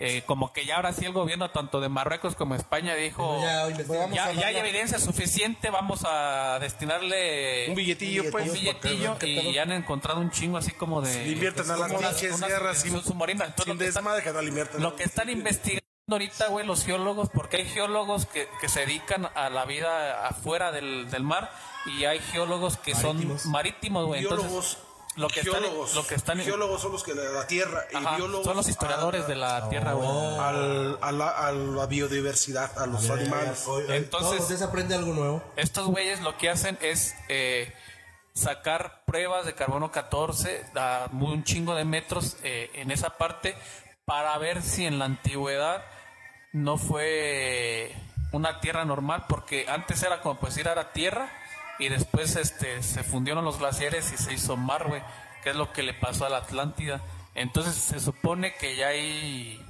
[0.01, 3.68] Eh, como que ya ahora sí el gobierno tanto de Marruecos como España dijo Ya,
[3.68, 4.14] investigamos.
[4.14, 8.47] ya, hay evidencia suficiente, vamos a destinarle Un billetillo, pues.
[8.47, 12.41] un billetillo y ya han encontrado un chingo así como de invierten a las pinches
[12.41, 13.49] guerras civilizaciones submarinas.
[13.49, 14.82] Entonces, Sin lo que están- desmadre que no le invierten.
[14.82, 19.28] lo que están investigando ahorita, güey, los geólogos, porque hay geólogos que, que se dedican
[19.34, 21.51] a la vida afuera del, del mar
[21.87, 23.43] y hay geólogos que Marítimos.
[23.43, 24.22] son marítimos, güey.
[24.22, 24.79] Entonces,
[25.16, 25.89] lo que geólogos.
[25.89, 27.85] están, lo que están, Geólogos son los que de la tierra.
[27.93, 28.45] Y Ajá, biólogos.
[28.47, 30.09] son los historiadores de la tierra, güey.
[30.39, 33.64] Al, a, la, a la biodiversidad, a los animales.
[33.66, 35.43] Hoy- hoy Entonces- días aprende algo nuevo.
[35.57, 37.72] Estos güeyes lo que hacen es eh,
[38.33, 43.57] sacar pruebas de carbono 14 a un chingo de metros eh, en esa parte
[44.05, 45.83] para ver si en la antigüedad
[46.53, 47.93] no fue
[48.33, 51.29] una tierra normal, porque antes era como pues ir a la tierra
[51.79, 55.03] y después este se fundieron los glaciares y se hizo mar, güey,
[55.43, 57.01] que es lo que le pasó a la Atlántida.
[57.35, 59.64] Entonces se supone que ya hay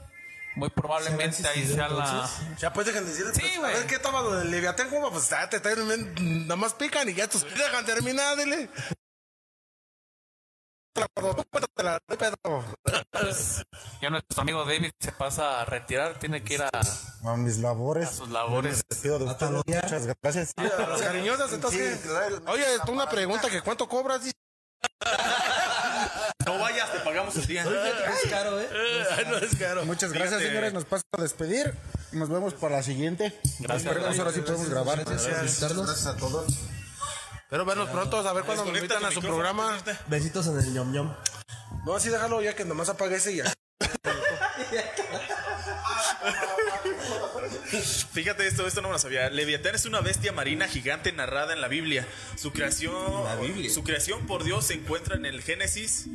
[0.59, 2.29] muy probablemente ahí sea la?
[2.59, 3.27] Ya pues dejan de decir.
[3.33, 3.73] Sí, pues, güey.
[3.75, 7.15] Ver qué toma lo del Leviatán, como pues ah, te traen, nada más pican y
[7.15, 8.69] ya tus dejan terminar, dile.
[14.01, 17.59] Ya nuestro amigo David se pasa a retirar, tiene que ir a, a A mis
[17.59, 18.11] labores.
[18.11, 18.83] sus labores.
[18.89, 19.25] Despido de.
[19.27, 20.53] Muchas gracias.
[20.57, 21.51] A las cariñosas.
[22.47, 24.23] Oye, una pregunta que cuánto cobras.
[26.47, 27.63] No vayas, te pagamos el día.
[27.63, 28.69] Es caro, ¿eh?
[29.29, 29.85] no es caro.
[29.85, 30.49] Muchas gracias, Fíjate.
[30.49, 30.73] señores.
[30.73, 31.75] Nos pasa a despedir.
[32.13, 33.39] Nos vemos para la siguiente.
[33.59, 33.87] Gracias.
[33.93, 35.05] Esperemos ahora sí podemos grabar.
[35.43, 36.07] Visitarnos.
[36.07, 36.47] a todos.
[37.51, 39.79] Pero vernos pronto, a ver cuándo me Desconecta invitan a su programa.
[40.07, 41.15] Besitos en el ñom ñom.
[41.87, 43.53] No, así déjalo ya que nomás apague ese y ya.
[48.13, 49.31] Fíjate esto, esto no me lo sabía.
[49.31, 52.07] Leviatán es una bestia marina gigante narrada en la Biblia.
[52.37, 52.95] Su creación,
[53.73, 56.07] su creación por Dios se encuentra en el Génesis.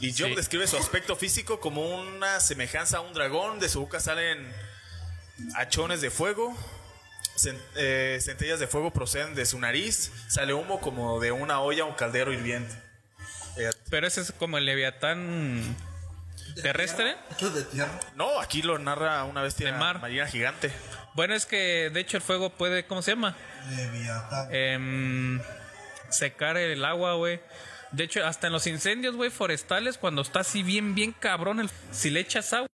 [0.00, 0.34] Y Job Sí.
[0.34, 3.58] describe su aspecto físico como una semejanza a un dragón.
[3.60, 4.52] De su boca salen
[5.56, 6.56] hachones de fuego.
[7.76, 10.10] Eh, centellas de fuego proceden de su nariz.
[10.28, 12.74] Sale humo como de una olla o caldero hirviente.
[13.56, 15.76] Eh, Pero ese es como el leviatán
[16.62, 17.16] terrestre.
[17.40, 18.00] De tierra.
[18.14, 20.00] no, aquí lo narra una bestia De mar.
[20.00, 20.72] marina gigante.
[21.14, 23.36] Bueno, es que de hecho el fuego puede, ¿cómo se llama?
[23.76, 24.48] Leviatán.
[24.52, 25.40] Em,
[26.10, 27.40] secar el agua, güey.
[27.92, 31.70] De hecho, hasta en los incendios, güey, forestales, cuando está así bien, bien cabrón, el-
[31.92, 32.68] si le echas agua,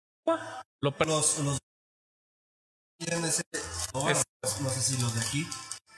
[0.81, 1.59] lo los
[2.99, 3.43] tienen ese-
[3.93, 4.23] no, Es-
[4.61, 5.47] no sé si los de aquí,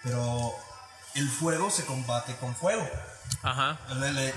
[0.03, 0.53] pero
[1.15, 2.87] el fuego se combate con fuego.
[3.41, 3.79] Ajá.
[3.95, 4.33] Le, le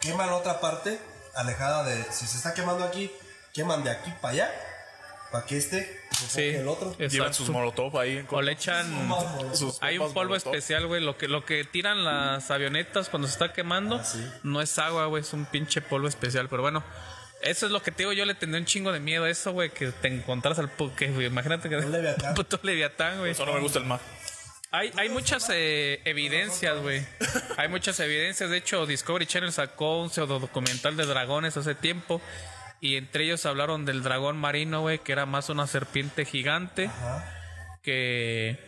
[0.00, 1.00] queman otra parte
[1.34, 2.04] alejada de.
[2.12, 3.10] Si se está quemando aquí,
[3.54, 4.50] queman de aquí para allá.
[5.30, 6.56] Para que este se Sí.
[6.56, 6.96] el otro.
[6.96, 8.18] Llevan sus molotov ahí.
[8.18, 9.08] en O le echan.
[9.54, 10.52] sus Hay un polvo molotov.
[10.54, 11.00] especial, güey.
[11.00, 14.02] Lo que, lo que tiran las avionetas cuando se está quemando
[14.42, 15.22] no es agua, güey.
[15.22, 16.48] Es un pinche polvo especial.
[16.48, 16.82] Pero bueno,
[17.42, 18.12] eso es lo que te digo.
[18.12, 19.70] Yo le tendré un chingo de miedo a eso, güey.
[19.70, 20.70] Que te encontrás al.
[20.96, 21.76] Que, güey, imagínate que.
[21.76, 22.34] Un leviatán.
[22.34, 23.32] puto leviatán, güey.
[23.32, 24.00] Eso no me gusta el mar.
[24.72, 27.04] Hay, hay muchas eh, evidencias, güey.
[27.56, 28.50] Hay muchas evidencias.
[28.50, 32.20] De hecho, Discovery Channel sacó un pseudo documental de dragones hace tiempo.
[32.80, 36.88] Y entre ellos hablaron del dragón marino, güey, que era más una serpiente gigante.
[37.82, 38.58] Que.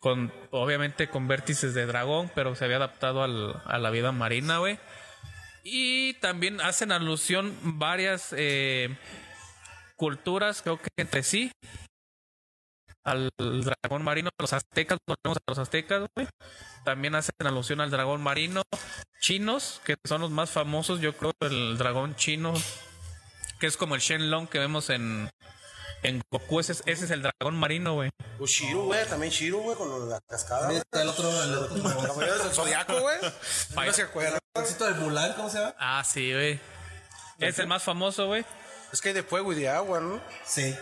[0.00, 4.56] Con, obviamente con vértices de dragón, pero se había adaptado al- a la vida marina,
[4.58, 4.78] güey.
[5.62, 8.96] Y también hacen alusión varias eh,
[9.96, 11.52] culturas, creo que entre sí,
[13.04, 16.28] al dragón marino, los aztecas, volvemos a los aztecas, güey.
[16.84, 18.62] También hacen alusión al dragón marino.
[19.20, 22.54] Chinos, que son los más famosos, yo creo, el dragón chino,
[23.58, 25.28] que es como el Shenlong que vemos en,
[26.02, 28.10] en Goku, ese es, ese es el dragón marino, güey.
[28.38, 30.60] O Shiru, güey, también Shiru, güey, con la cascada.
[30.62, 33.16] También está el otro, el otro Los Zodiaco, güey.
[33.74, 34.40] No se acuerdan.
[34.54, 35.74] el de Mulan, ¿cómo se llama?
[35.78, 36.58] Ah, sí, güey.
[37.38, 38.44] Es el más famoso, güey.
[38.92, 40.20] Es que hay de fuego y de agua, ¿no?
[40.44, 40.74] Sí.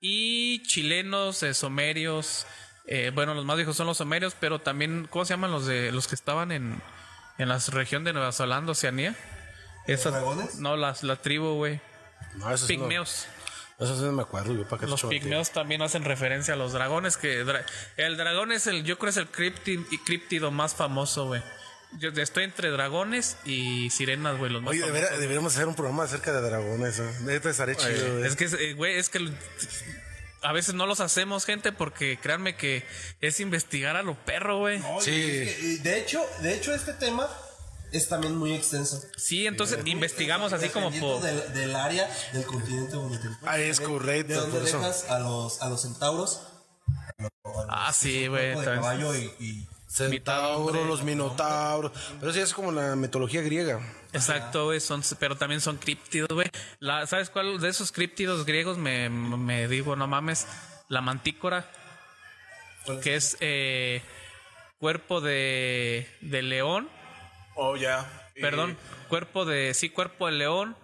[0.00, 2.46] Y chilenos, eh, somerios.
[2.86, 5.92] eh, bueno, los más viejos son los somerios, pero también, ¿cómo se llaman los de
[5.92, 6.80] los que estaban en,
[7.38, 9.14] en la región de Nueva Zelanda, Oceanía?
[9.86, 10.54] Esas, dragones?
[10.56, 11.80] No, las, la tribu, güey.
[12.36, 13.26] No, eso sí no- Pigmeos.
[13.80, 16.72] Eso sí no me acuerdo yo para qué Los pigmeos también hacen referencia a los
[16.72, 17.16] dragones.
[17.16, 17.64] que dra-
[17.96, 21.42] El dragón es el, yo creo es el cripti- críptido más famoso, güey.
[21.98, 24.52] Yo estoy entre dragones y sirenas, güey.
[24.52, 27.00] Los más Oye, deberíamos hacer un programa acerca de dragones.
[27.00, 27.40] ¿eh?
[27.44, 28.12] Estaría chido.
[28.18, 28.26] güey.
[28.26, 29.28] Es que, eh, güey, es que
[30.42, 32.84] a veces no los hacemos, gente, porque créanme que
[33.20, 34.78] es investigar a lo perro, güey.
[34.78, 37.28] No, y es que, y de hecho, de hecho este tema
[37.92, 39.00] es también muy extenso.
[39.16, 41.20] Sí, entonces investigamos así como por...
[41.22, 43.50] del, del área del continente donde te encuentres.
[43.50, 44.78] Ah, es correcto, De eso.
[44.78, 46.42] dejas a los, a los centauros.
[47.68, 48.54] Ah, sí, güey.
[48.58, 51.90] de caballo y, y Centauros, los minotauros.
[52.20, 53.80] Pero sí es como la mitología griega.
[54.12, 56.48] Exacto, güey, son, pero también son críptidos, güey.
[56.78, 60.46] La- ¿Sabes cuál de esos críptidos griegos me, me digo, no mames?
[60.88, 61.68] La mantícora,
[63.02, 64.02] que es eh,
[64.78, 66.88] cuerpo de, de león,
[67.62, 68.06] Oh, ya.
[68.40, 68.76] Perdón,
[69.08, 70.76] cuerpo de, sí, cuerpo de león,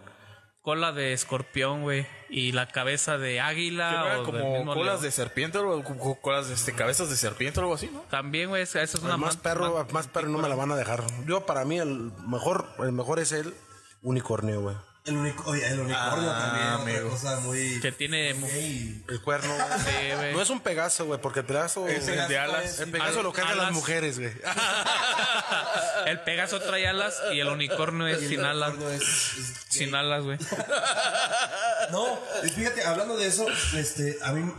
[0.61, 5.03] cola de escorpión, güey, y la cabeza de águila o del como mismo colas león.
[5.05, 8.01] de serpiente o co- co- colas de este, cabezas de serpiente o algo así, ¿no?
[8.11, 11.03] También, güey, esa es una más perro, más perro no me la van a dejar.
[11.27, 13.55] Yo para mí el mejor, el mejor es el
[14.03, 14.77] unicornio, güey.
[15.07, 16.67] El, unic- oye, el unicornio Ah, también.
[16.75, 17.11] Otra amigo.
[17.11, 17.81] cosa muy.
[17.81, 19.55] que tiene Ey, El cuerno.
[19.79, 20.35] Sí, güey.
[20.35, 22.81] no es un pegaso, güey, porque el pegaso Es el de alas.
[22.81, 24.33] El pegaso lo cargan las mujeres, güey.
[26.07, 28.75] el Pegaso trae alas y el unicornio es el sin alas.
[28.93, 29.03] es-
[29.39, 30.39] es Sin alas, güey.
[31.91, 32.19] No,
[32.55, 33.47] fíjate, hablando de eso,
[33.77, 34.53] este, a mí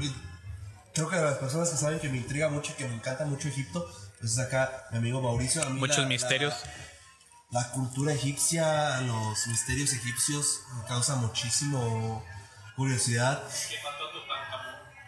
[0.93, 3.25] creo que de las personas que saben que me intriga mucho y que me encanta
[3.25, 3.85] mucho Egipto,
[4.19, 5.61] pues es acá mi amigo Mauricio.
[5.61, 6.53] A mí Muchos la- misterios.
[6.53, 6.71] La,
[7.73, 12.23] cultura egipcia, los misterios egipcios me causa muchísimo
[12.75, 13.43] curiosidad.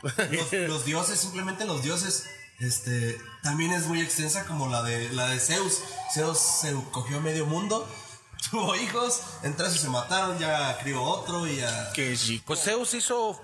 [0.01, 2.25] Los, los dioses, simplemente los dioses,
[2.59, 5.81] este, también es muy extensa como la de la de Zeus.
[6.13, 7.87] Zeus se cogió medio mundo.
[8.51, 11.91] Tuvo hijos, entre esos se mataron, ya crió otro y ya...
[11.91, 12.45] Que chico.
[12.47, 13.39] Pues Zeus hizo,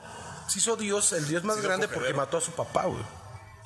[0.55, 3.03] hizo Dios, el Dios más Sí, grande porque mató a su papá, güey.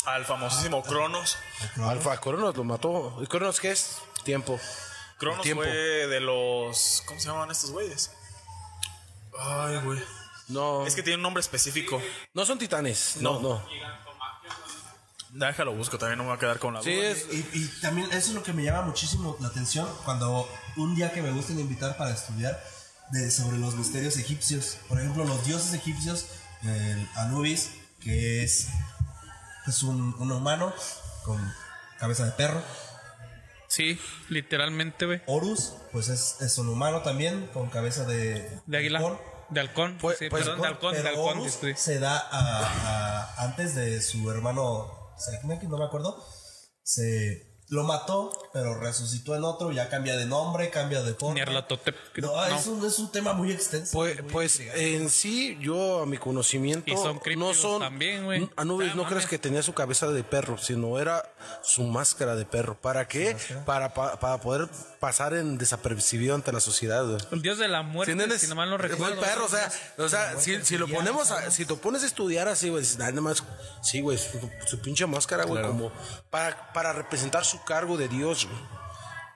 [0.05, 1.37] Al famosísimo Cronos.
[1.83, 3.19] Alfa Cronos lo mató.
[3.21, 3.97] ¿Y Cronos qué es?
[4.23, 4.59] Tiempo.
[5.19, 7.03] Cronos fue de los.
[7.05, 8.11] ¿Cómo se llaman estos güeyes?
[9.37, 9.99] Ay, güey.
[10.47, 12.01] No, Es que tiene un nombre específico.
[12.33, 13.17] no son titanes.
[13.19, 13.63] No, no.
[15.31, 17.09] Déjalo busco, también no me voy a quedar con la Sí, duda.
[17.09, 20.95] es, Y, y también eso es lo que me llama muchísimo la atención cuando un
[20.95, 22.59] día que me gusten invitar para estudiar
[23.11, 24.77] de, sobre los misterios egipcios.
[24.87, 26.25] Por ejemplo, los dioses egipcios,
[26.63, 27.69] el Anubis,
[28.01, 28.69] que es
[29.65, 30.73] pues, un, un humano
[31.23, 31.53] con
[31.99, 32.63] cabeza de perro.
[33.69, 33.99] Sí,
[34.29, 35.21] literalmente, güey.
[35.27, 38.99] Horus, pues es, es un humano también con cabeza de, De águila.
[38.99, 39.19] halcón.
[39.51, 39.97] De halcón.
[40.01, 41.37] Pues- sí, pues, perdón, de halcón, de halcón.
[41.39, 41.73] Horus sí.
[41.75, 42.59] se da a,
[43.37, 46.23] a- antes de su hermano Sekhmet, no me acuerdo.
[46.83, 51.39] Se lo mató, pero resucitó en otro, ya cambia de nombre, cambia de forma.
[51.45, 51.61] No,
[52.17, 52.45] No.
[52.45, 53.91] Es, un, es un tema muy extenso.
[53.93, 57.81] Pues, muy pues en sí, yo a mi conocimiento, Y son no son.
[57.81, 58.49] también, güey.
[58.55, 61.23] Anubis Ah, no crees que tenía su cabeza de perro, sino era
[61.61, 62.75] su máscara de perro.
[62.79, 63.37] ¿Para qué?
[63.65, 64.67] Para, pa- para poder
[64.99, 67.17] pasar en desapercibido ante la sociedad, güey.
[67.31, 68.41] El dios de la muerte, ¿Entiendes?
[68.41, 69.13] si no mal no Fue recuerdo.
[69.13, 72.07] el perro, o sea, o sea si, si lo ponemos a- si te pones a
[72.07, 73.43] estudiar así, güey, dices, "Ay, nada más,
[73.83, 75.91] sí, güey, su, su pinche máscara, güey, como
[76.31, 78.79] para, para representar su cargo de Dios, güey.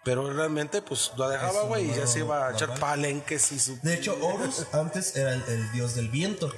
[0.03, 3.59] Pero realmente, pues, lo dejaba, güey, y ya no- se iba a echar palenques y
[3.59, 3.80] su...
[3.82, 6.51] De hecho, Horus antes era el, el dios del viento.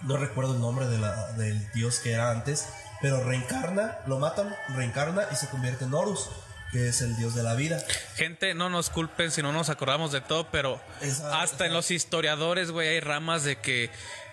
[0.00, 2.66] No recuerdo el nombre de la- del dios que era antes,
[3.00, 6.28] pero reencarna, lo matan, reencarna y se convierte en Horus,
[6.72, 7.78] que es el dios de la vida.
[8.16, 11.92] Gente, no nos culpen si no nos acordamos de todo, pero Esa- hasta en los
[11.92, 13.90] historiadores, güey, hay ramas de que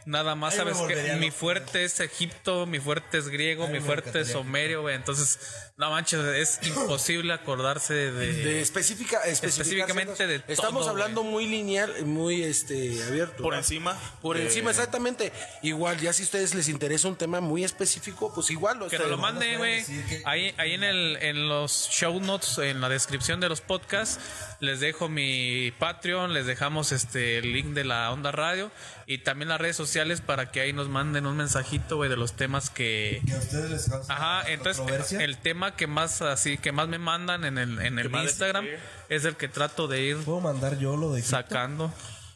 [0.07, 3.79] nada más Ahí sabes que mi fuerte es Egipto, mi fuerte es griego, Ahí mi
[3.81, 4.31] fuerte es.
[4.31, 4.95] Somerio, güey.
[4.95, 5.39] Entonces,
[5.77, 8.33] no manches, es imposible acordarse de.
[8.33, 13.43] De específica, Específicamente de Estamos todo, hablando muy lineal, muy este abierto.
[13.43, 13.59] Por ¿no?
[13.59, 13.97] encima.
[14.21, 15.31] Por Eh, encima, exactamente.
[15.61, 18.97] Igual, ya si a ustedes les interesa un tema muy específico, pues igual lo Que
[18.97, 19.83] nos lo manden, güey.
[19.85, 24.19] que- Ahí, ahí en, el, en los show notes, en la descripción de los podcasts,
[24.61, 28.71] les dejo mi Patreon, les dejamos este el link de la Onda Radio
[29.09, 32.33] y también las redes sociales para que ahí nos manden un mensajito, güey, de los
[32.33, 33.21] temas que...
[33.25, 35.23] Que a ustedes les causa Ajá, entonces controversia.
[35.23, 38.65] el tema que más así que más me mandan en el, en el Instagram
[39.07, 41.37] es el que trato de ir ¿Puedo mandar yo lo de Egipto?
[41.37, 41.93] sacando.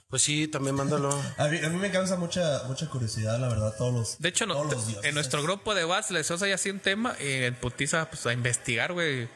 [0.10, 1.10] Pues sí, también mándalo.
[1.38, 4.46] A mí, a mí me causa mucha mucha curiosidad, la verdad, todos los De hecho,
[4.46, 5.06] no- todos los dioses.
[5.06, 8.34] en nuestro grupo de WhatsApp les hay así un tema y en putiza pues a
[8.34, 9.30] investigar, güey.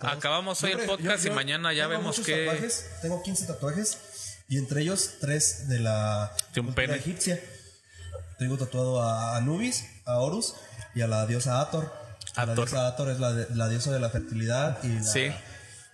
[0.00, 3.98] Acabamos hoy Yo el podcast yo- y mañana ya vemos que tatuajes, tengo 15 tatuajes
[4.48, 6.98] y entre ellos tres de la De un cultura pene.
[6.98, 7.40] egipcia.
[8.38, 10.54] tengo tatuado a Anubis, a Horus
[10.94, 11.92] y a la diosa Ator.
[12.36, 15.32] La diosa Ator es la, de- la diosa de la fertilidad y la Sí.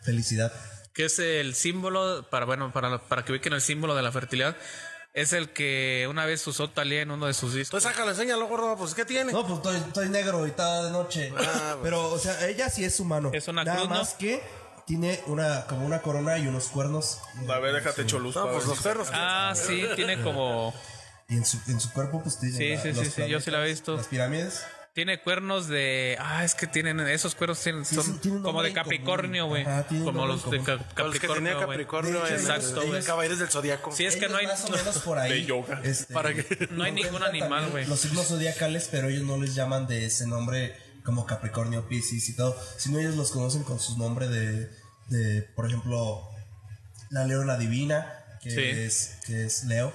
[0.03, 0.53] felicidad.
[0.93, 4.57] que es el símbolo, para bueno, para, para que ubiquen el símbolo de la fertilidad,
[5.13, 7.79] es el que una vez usó Talía en uno de sus discos.
[7.81, 9.33] Entonces sácalo, enséñalo, gordo, pues ¿qué tiene?
[9.33, 11.33] No, pues estoy, estoy negro y está de noche.
[11.37, 13.31] Ah, Pero, o sea, ella sí es humano.
[13.33, 13.97] Es una Nada cruz, ¿no?
[13.97, 14.41] más que
[14.87, 17.21] tiene una, como una corona y unos cuernos.
[17.49, 18.37] A ver, déjate choluz.
[18.37, 19.09] No, pues los perros.
[19.13, 20.75] Ah, sí, tiene como...
[21.29, 22.57] Y en su, en su cuerpo, pues tiene.
[22.57, 23.97] Sí, la- sí, los sí, sí, yo sí la he visto.
[23.97, 24.63] Las pirámides.
[24.93, 26.17] Tiene cuernos de...
[26.21, 27.01] Ah, es que tienen...
[27.01, 28.73] Esos cuernos tienen, Sí, son sí, como de.
[28.73, 29.65] Capricornio, güey.
[30.05, 30.65] Como los de común.
[30.65, 31.61] Cap- Con los que tenía Capricornio.
[32.21, 33.03] Capricornio en, exacto, güey.
[33.03, 33.91] Caballeros del Zodiaco.
[33.91, 34.47] Sí, es que no hay...
[34.47, 35.31] Más o menos por ahí.
[35.33, 35.81] De yoga.
[35.83, 36.15] este.
[36.71, 37.87] No hay ningún animal, güey.
[37.87, 42.37] Los signos zodiacales, pero ellos no les llaman de ese nombre como Capricornio, Piscis y
[42.37, 44.71] todo, sino ellos los conocen con su nombre de,
[45.09, 46.29] de por ejemplo,
[47.11, 48.11] la leona divina,
[48.43, 48.61] que, Sí.
[48.61, 49.89] es, que es Leo.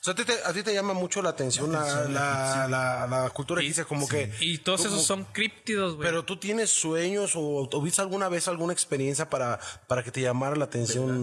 [0.00, 3.06] O sea, a ti te, a ti te llama mucho la atención la, la, la,
[3.06, 4.32] la cultura egipcia, como que...
[4.40, 6.08] Y todos esos son críptidos, güey.
[6.08, 10.22] Pero tú tienes sueños o, o viste alguna vez alguna experiencia para, para que te
[10.22, 11.20] llamara la atención.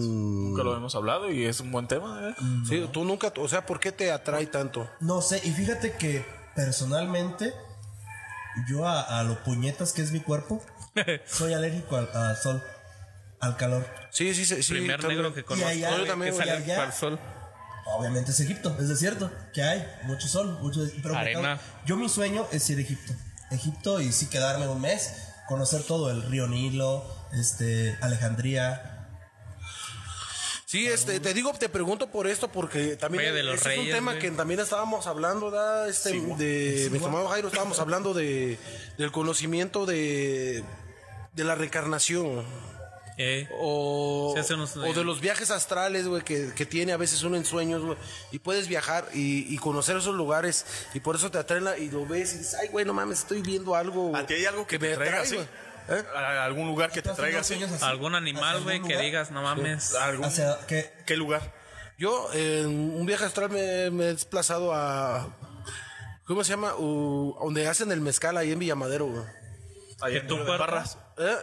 [0.50, 2.30] Nunca lo hemos hablado y es un buen tema.
[2.30, 2.36] ¿eh?
[2.68, 4.88] Sí, tú nunca, o sea, ¿por qué te atrae tanto?
[5.00, 6.24] No sé, y fíjate que
[6.54, 7.54] personalmente,
[8.68, 10.64] yo a, a lo puñetas que es mi cuerpo,
[11.26, 12.64] soy alérgico al, al sol,
[13.40, 13.86] al calor.
[14.12, 14.62] Sí, sí, sí.
[14.64, 15.20] sí Primer también.
[15.22, 16.76] negro que conozco, allá, güey, yo también, que sale allá.
[16.76, 17.20] para el sol.
[17.88, 21.60] Obviamente es Egipto, es desierto, que hay mucho sol, mucho pero Arena.
[21.86, 23.14] Yo mi sueño es ir a Egipto,
[23.52, 25.14] Egipto y sí quedarme un mes,
[25.48, 28.95] conocer todo el río Nilo, este, Alejandría.
[30.76, 34.12] Sí, este, te digo, te pregunto por esto porque también de los es un tema
[34.12, 34.22] güey.
[34.22, 35.88] que también estábamos hablando, ¿da?
[35.88, 38.58] Este, de mi estimado Jairo, estábamos hablando de
[38.98, 40.64] del conocimiento de
[41.34, 42.44] de la reencarnación
[43.18, 47.46] Eh, o, o de los viajes astrales, güey, que, que tiene a veces uno en
[47.46, 47.98] sueños, güey,
[48.34, 51.90] y puedes viajar y, y conocer esos lugares y por eso te atraen la- y
[51.90, 54.14] lo ves y dices, ay, güey, no mames, estoy viendo algo.
[54.14, 55.48] ¿A ti hay algo que, me te traiga atrae.
[55.88, 56.04] ¿Eh?
[56.16, 57.60] ¿A ¿Algún lugar que te ¿Tú has traiga así?
[57.82, 59.94] algún animal, ¿Hacia güey, que digas, no mames.
[59.96, 60.58] ¿Algún- Hacia,
[61.06, 61.54] ¿Qué lugar?
[61.98, 65.30] Yo en un viaje astral me, me he desplazado a.
[66.26, 66.76] ¿Cómo se llama?
[66.76, 69.24] U- donde hacen el mezcal ahí en Villamadero, güey.
[70.02, 70.28] Ahí ¿En?
[70.58, 70.98] Parras.
[71.18, 71.38] ¿Eh?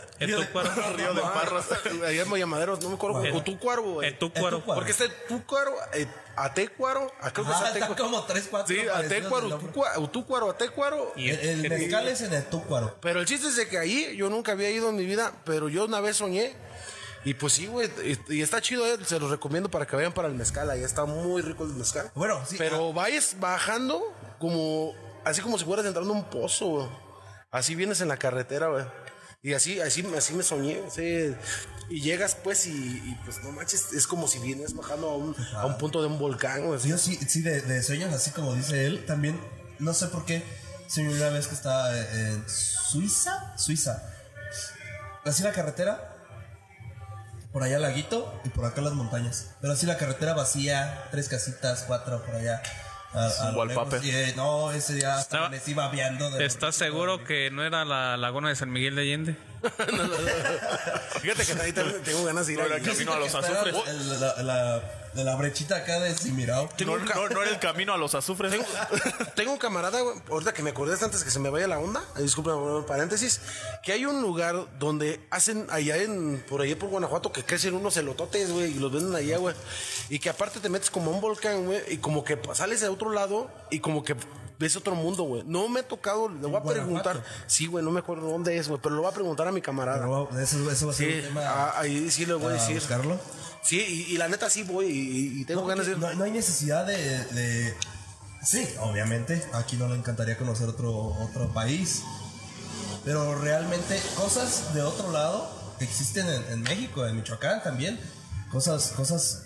[0.53, 0.61] Cuerpo.
[0.97, 1.67] Río de Parras.
[2.07, 3.19] Allá en Villamadero, no me acuerdo.
[3.21, 3.39] Bueno.
[3.39, 4.09] O Túcuaro, güey.
[4.09, 4.59] En tu cuero.
[4.59, 4.75] Etúcuaro.
[4.79, 6.07] Porque está Túcuaro, eh,
[6.37, 7.97] Atecuaro, a creo que es está Atecuaro.
[7.97, 9.69] como tres, cuatro Sí, Atecuaro, del nombre.
[9.73, 11.13] Túcuaro, Túcuaro, Atecuaro.
[11.17, 12.97] Y el, el el- mezcal es en el Túcuaro.
[13.01, 15.69] Pero el chiste es de que ahí yo nunca había ido en mi vida, pero
[15.69, 16.55] yo una vez soñé.
[17.25, 17.89] Y pues sí, güey,
[18.29, 20.83] y, y está chido, eh, se los recomiendo para que vayan para el mezcal, ahí
[20.83, 22.11] está muy rico el mezcal.
[22.17, 22.57] Bueno, sí.
[22.59, 24.03] Pero vayas bajando
[24.41, 24.93] como,
[25.25, 26.87] así como si fueras entrando a un pozo, güey.
[27.53, 28.85] Así vienes en la carretera, güey.
[29.45, 31.35] Y así, así, así me soñé, sí.
[31.89, 35.35] Y llegas, pues, y, y, pues, no manches, es como si vienes bajando a un,
[35.57, 36.63] a un punto de un volcán.
[36.79, 39.41] Yo sí, sí de, de sueños, así como dice él, también,
[39.81, 40.45] no sé por qué,
[40.87, 44.01] soñé una vez que estaba en Suiza, Suiza.
[45.25, 46.17] Así la carretera,
[47.53, 49.51] por allá laguito y por acá las montañas.
[49.61, 52.63] Pero así la carretera vacía, tres casitas, cuatro por allá.
[53.15, 54.03] A, a lo wallpaper.
[54.03, 54.05] lejos.
[54.07, 56.31] Y, eh, no, ese día hasta Estaba- les iba viando.
[56.31, 59.37] De ¿Estás seguro que no era la laguna de San Miguel de Allende?
[61.21, 62.73] Fíjate que ahí también tengo ganas de ir No ahí.
[62.75, 63.75] el camino a los azufres.
[63.87, 64.83] el- La, la,
[65.15, 66.69] la, la brechita acá de Simirao.
[66.87, 68.51] No, no, no era el camino a los azufres.
[68.53, 68.65] Tengo,
[69.35, 72.03] tengo un camarada, güey, ahorita que me acordé antes que se me vaya la onda,
[72.17, 73.41] disculpa, un paréntesis,
[73.83, 77.97] que hay un lugar donde hacen allá en, por allá por Guanajuato, que crecen unos
[77.97, 79.55] elototes, güey, y los venden allá, güey.
[80.09, 82.89] Y que aparte te metes como a un volcán, güey, y como que sales de
[82.89, 84.17] otro lado y como que
[84.59, 85.43] ves otro mundo, güey.
[85.45, 86.73] No me ha tocado, le voy a Guanajuato.
[86.75, 87.25] preguntar.
[87.49, 89.61] Sí, güey, no me acuerdo dónde es, güey, pero lo voy a preguntar a mi
[89.61, 89.99] camarada.
[90.01, 91.41] Pero eso, eso va a ser Sí, un tema.
[91.45, 92.77] ah, ahí sí le voy a a decir.
[92.77, 93.19] buscarlo.
[93.63, 95.99] Sí, y, y la neta sí voy y, y tengo No, ganas de ir.
[95.99, 96.97] no, no hay necesidad de,
[97.27, 97.75] de-
[98.45, 99.41] Sí, obviamente.
[99.53, 102.03] Aquí no le encantaría conocer otro, otro país.
[103.05, 105.49] Pero realmente cosas de otro lado
[105.81, 108.01] existen en, en México, en Michoacán también.
[108.51, 109.45] Cosas, cosas,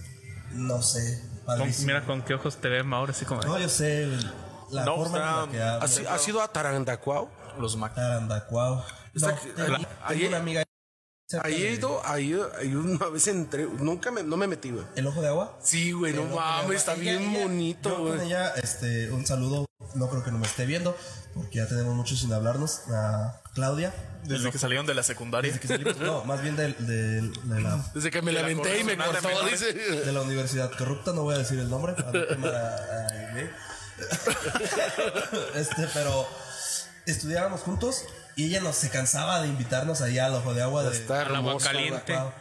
[0.52, 1.22] no sé.
[1.44, 3.42] Con- mira con qué ojos te ve Mauro, así como...
[3.42, 4.08] No, yo sé
[4.70, 5.84] la No, forma en la que habla.
[5.84, 7.30] ¿Has, has ido a Tarandacuao?
[7.58, 7.94] Los Mac.
[7.94, 8.84] Tarandacuao.
[9.14, 10.64] Está- No, tengo, la- tengo ahí- una amiga.
[11.42, 14.84] Ahí he ahí, ahí una vez entré, nunca me, no me metí, güey.
[14.94, 15.58] ¿El ojo de agua?
[15.62, 18.26] Sí, güey, no mames, está Ella- bien ella- bonito, yo con güey.
[18.28, 19.66] ella, este, un saludo.
[19.94, 20.96] No creo que no me esté viendo,
[21.34, 22.82] porque ya tenemos mucho sin hablarnos.
[22.90, 23.92] A Claudia.
[24.24, 25.50] Desde que salieron de la secundaria.
[25.52, 26.74] Desde que salimos, no, más bien de,
[27.60, 29.72] la, Desde que me la la aventé y me cortó, dice.
[29.72, 31.94] de la universidad corrupta, no voy a decir el nombre.
[31.94, 33.50] para no quemar a- a Aile.
[35.54, 36.26] este, pero
[37.06, 38.04] estudiábamos juntos
[38.37, 40.84] y ella nos se cansaba de invitarnos allá al ojo de agua.
[40.84, 42.14] De, Está Al agua caliente.
[42.14, 42.32] Wow.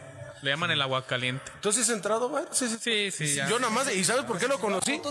[0.46, 1.42] Le llaman el agua caliente.
[1.56, 2.44] Entonces, entrado, güey.
[2.52, 2.78] Sí, sí.
[2.80, 3.48] Sí, sí, ya.
[3.48, 5.02] Yo nada más, ¿y sabes por qué lo conocí?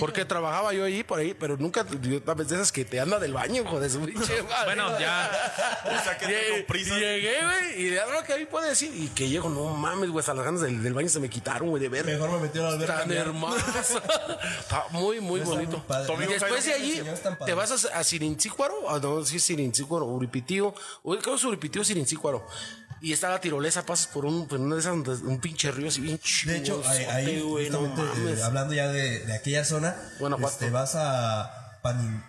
[0.00, 2.98] Porque trabajaba yo ahí por ahí, pero nunca, yo, a veces de esas que te
[2.98, 4.64] anda del baño, hijo de su pinche madre.
[4.64, 5.30] Bueno, ya.
[5.86, 6.98] O sea, que Llegué, con prisa.
[6.98, 10.18] llegué, güey, y de algo que ahí puede decir, y que llego, no mames, güey,
[10.18, 12.04] hasta las ganas del, del baño se me quitaron, güey, de ver.
[12.04, 13.64] Mejor me metieron al ver Tan hermoso.
[14.58, 15.84] Está muy, muy bonito.
[16.16, 16.24] muy.
[16.24, 17.02] Y después de allí,
[17.44, 21.84] te vas a, a Sirincícuaro, a no, sí, Sirincícuaro, Uripitío, o creo que es Uripitío,
[21.84, 22.44] Sirincícuaro.
[23.00, 25.88] Y está la tirolesa, pasas por un, por una de esas, donde- un pinche río
[25.88, 26.52] así bien chido.
[26.54, 30.52] De hecho, ahí, no eh, hablando ya de, de aquella zona, Guanajuato.
[30.54, 32.22] este, vas a Panin,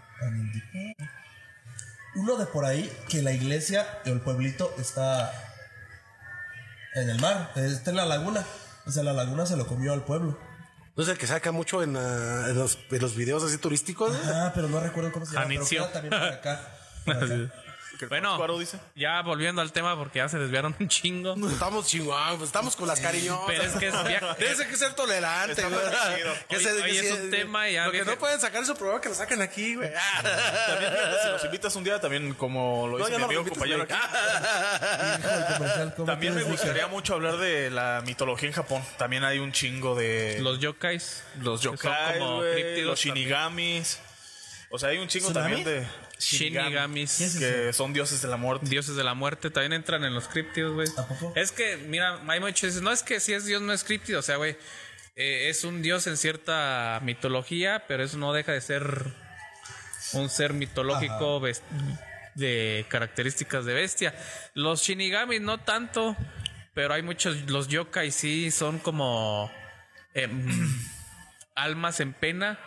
[2.16, 5.32] uno de por ahí que la iglesia o el pueblito está
[6.96, 8.44] en el mar, está en la laguna.
[8.86, 10.38] O sea, la laguna se lo comió al pueblo.
[10.96, 14.18] No es el que saca mucho en, ah, en los, en los videos así turísticos.
[14.26, 15.48] Ah, pero no recuerdo cómo se llama.
[15.70, 16.60] Pero también por acá.
[17.06, 17.54] por acá.
[18.08, 18.38] Bueno,
[18.96, 21.36] ya volviendo al tema porque ya se desviaron un chingo.
[21.50, 23.46] Estamos chingón, pues estamos con las cariñosas.
[23.48, 23.94] Pero es que es
[24.38, 25.56] Tienes que ser tolerante.
[26.48, 28.76] Que se- hoy es un tema y ya Lo que viene- no pueden sacar su
[28.76, 29.90] programa, que lo saquen aquí, güey.
[29.92, 30.94] También,
[31.24, 33.94] si nos invitas un día, también como lo ya mi amigo compañero aquí.
[33.94, 38.84] Hijo del comercial, ¿cómo También me gustaría mucho hablar de la mitología en Japón.
[38.98, 41.24] También hay un chingo de Los yokais.
[41.42, 44.00] los que son yokai, como güey, críptidos los shinigamis.
[44.70, 45.64] O sea, hay un chingo ¿Tsunami?
[45.64, 45.88] también de
[46.20, 47.38] Shinigamis.
[47.40, 48.68] que son dioses de la muerte.
[48.68, 50.88] Dioses de la muerte también entran en los críptidos, güey.
[51.36, 54.24] Es que, mira, hay muchos no es que si es Dios no es críptido, o
[54.24, 54.58] sea, güey,
[55.16, 59.14] eh, es un Dios en cierta mitología, pero eso no deja de ser
[60.14, 61.42] un ser mitológico
[62.36, 64.16] de características de bestia.
[64.54, 66.16] Los Shinigamis no tanto,
[66.74, 69.52] pero hay muchos, los yokai sí son como
[70.14, 70.48] em,
[71.58, 72.60] almas en pena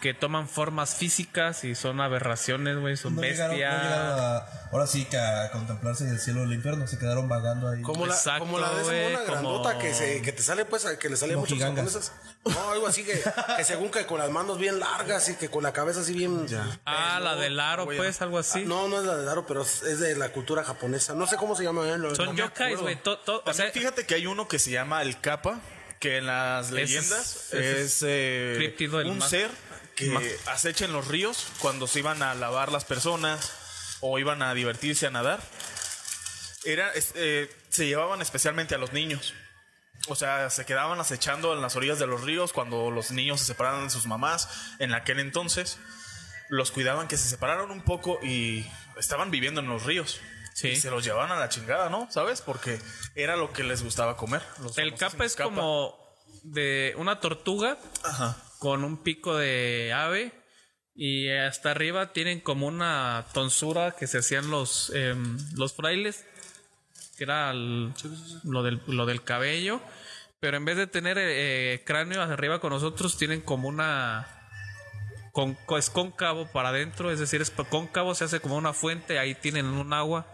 [0.00, 3.70] que toman formas físicas y son aberraciones, güey, son No llegaron, bestia.
[3.76, 4.36] no llegaron a,
[4.72, 7.82] ahora sí que a contemplarse en el cielo del infierno, se quedaron vagando ahí.
[7.82, 10.42] Como la, Exacto, como la de esa güey, mona grandota como- que, se, que te
[10.42, 11.92] sale, pues, que le sale mucho Mojigangas.
[11.92, 12.12] japoneses.
[12.44, 13.20] No, algo así que,
[13.56, 16.46] que según que con las manos bien largas y que con la cabeza así bien.
[16.86, 18.60] Ah, la del aro, pues, algo así.
[18.62, 21.14] Ah, No, no es la de Daro, pero es de la cultura japonesa.
[21.14, 21.82] No sé cómo se llama.
[21.88, 21.98] ¿eh?
[21.98, 22.96] Lo- no Son yokais, güey.
[23.04, 25.58] o También sea, fíjate que hay uno que se llama el Kappa,
[26.06, 29.28] que en las es- leyendas es, es eh, un mar.
[29.28, 29.50] ser
[29.96, 30.22] que Mar.
[30.46, 33.52] acecha en los ríos cuando se iban a lavar las personas
[34.00, 35.40] o iban a divertirse a nadar.
[36.64, 39.34] Era, eh, se llevaban especialmente a los niños.
[40.08, 43.46] O sea, se quedaban acechando en las orillas de los ríos cuando los niños se
[43.46, 44.48] separaban de sus mamás.
[44.78, 45.78] En aquel entonces
[46.48, 48.64] los cuidaban que se separaron un poco y
[48.98, 50.20] estaban viviendo en los ríos.
[50.56, 50.68] Sí.
[50.68, 52.08] Y se los llevaban a la chingada, ¿no?
[52.10, 52.40] ¿Sabes?
[52.40, 52.80] Porque
[53.14, 54.40] era lo que les gustaba comer.
[54.62, 55.50] Los el capa es capa.
[55.50, 55.94] como
[56.44, 58.38] de una tortuga Ajá.
[58.58, 60.32] con un pico de ave
[60.94, 66.24] y hasta arriba tienen como una tonsura que se hacían los, em, los frailes,
[67.18, 67.92] que era el-
[68.44, 69.82] lo, del, lo del cabello,
[70.40, 74.26] pero en vez de tener eh, cráneo hacia arriba con nosotros, tienen como una...
[75.32, 79.18] Con, co- es cóncavo para adentro, es decir, es cóncavo, se hace como una fuente,
[79.18, 80.26] ahí tienen un agua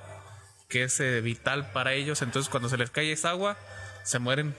[0.72, 3.58] que es eh, vital para ellos, entonces cuando se les cae esa agua,
[4.04, 4.56] se mueren.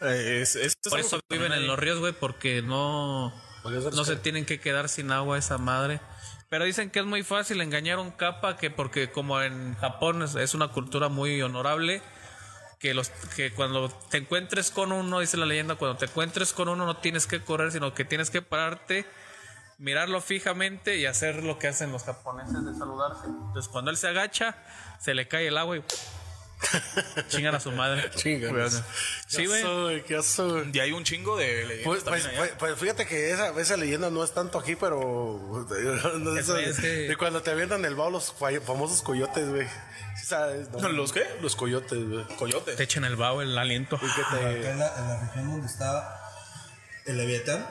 [0.00, 3.32] Eh, es- es- es Por eso viven en los ríos, güey, porque no,
[3.64, 6.00] no se tienen que quedar sin agua esa madre.
[6.48, 10.22] Pero dicen que es muy fácil engañar a un capa, que porque como en Japón
[10.22, 12.00] es, es una cultura muy honorable,
[12.78, 16.68] que los que cuando te encuentres con uno, dice la leyenda, cuando te encuentres con
[16.68, 19.04] uno no tienes que correr, sino que tienes que pararte,
[19.78, 23.26] mirarlo fijamente y hacer lo que hacen los japoneses de saludarse.
[23.26, 24.56] Entonces cuando él se agacha,
[24.98, 25.82] se le cae el agua y
[27.28, 28.10] chingan a su madre.
[28.16, 28.70] Chingan.
[29.28, 30.02] Sí, güey.
[30.72, 34.10] Y hay un chingo de leyendas Pues, pues, pues- pues fíjate que esa, esa leyenda
[34.10, 35.66] no es tanto aquí, pero.
[36.18, 39.66] no, Eso es que- De cuando te avientan el bao los fa- famosos coyotes, güey.
[40.18, 40.70] ¿Sí sabes?
[40.70, 40.88] No.
[40.88, 41.26] ¿Los qué?
[41.42, 42.24] Los coyotes, güey.
[42.38, 42.74] Coyote.
[42.74, 43.96] Te echan el vaho, el aliento.
[44.02, 44.40] Y que Acá
[44.70, 46.20] en la, en la región donde está
[47.04, 47.66] el Leviatán,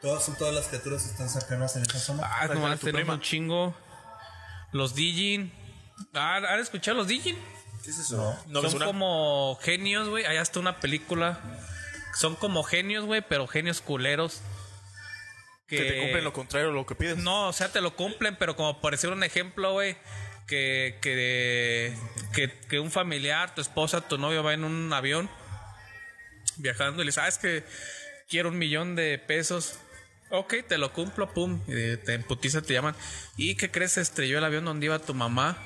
[0.00, 2.22] todas, son todas las criaturas están cercanas en esa zona.
[2.24, 3.76] Ah, tu tenemos un chingo.
[4.72, 5.52] Los Dijin.
[6.14, 7.36] Ah, ¿Han escuchado los Dijin?
[7.84, 8.38] ¿Qué es eso?
[8.46, 8.86] No Son suena.
[8.86, 10.24] como genios, güey.
[10.24, 11.40] Hay hasta una película.
[12.14, 14.40] Son como genios, güey, pero genios culeros.
[15.66, 17.16] Que te cumplen lo contrario de lo que pides.
[17.16, 19.96] No, o sea, te lo cumplen, pero como por decir un ejemplo, güey.
[20.46, 21.96] Que, que,
[22.34, 25.30] que, que un familiar, tu esposa, tu novio va en un avión
[26.56, 27.64] viajando y le sabes que
[28.28, 29.78] quiero un millón de pesos.
[30.30, 31.60] Ok, te lo cumplo, pum.
[31.68, 32.94] Y te emputiza, te llaman.
[33.36, 33.92] ¿Y qué crees?
[33.92, 35.56] Se estrelló el avión donde iba tu mamá.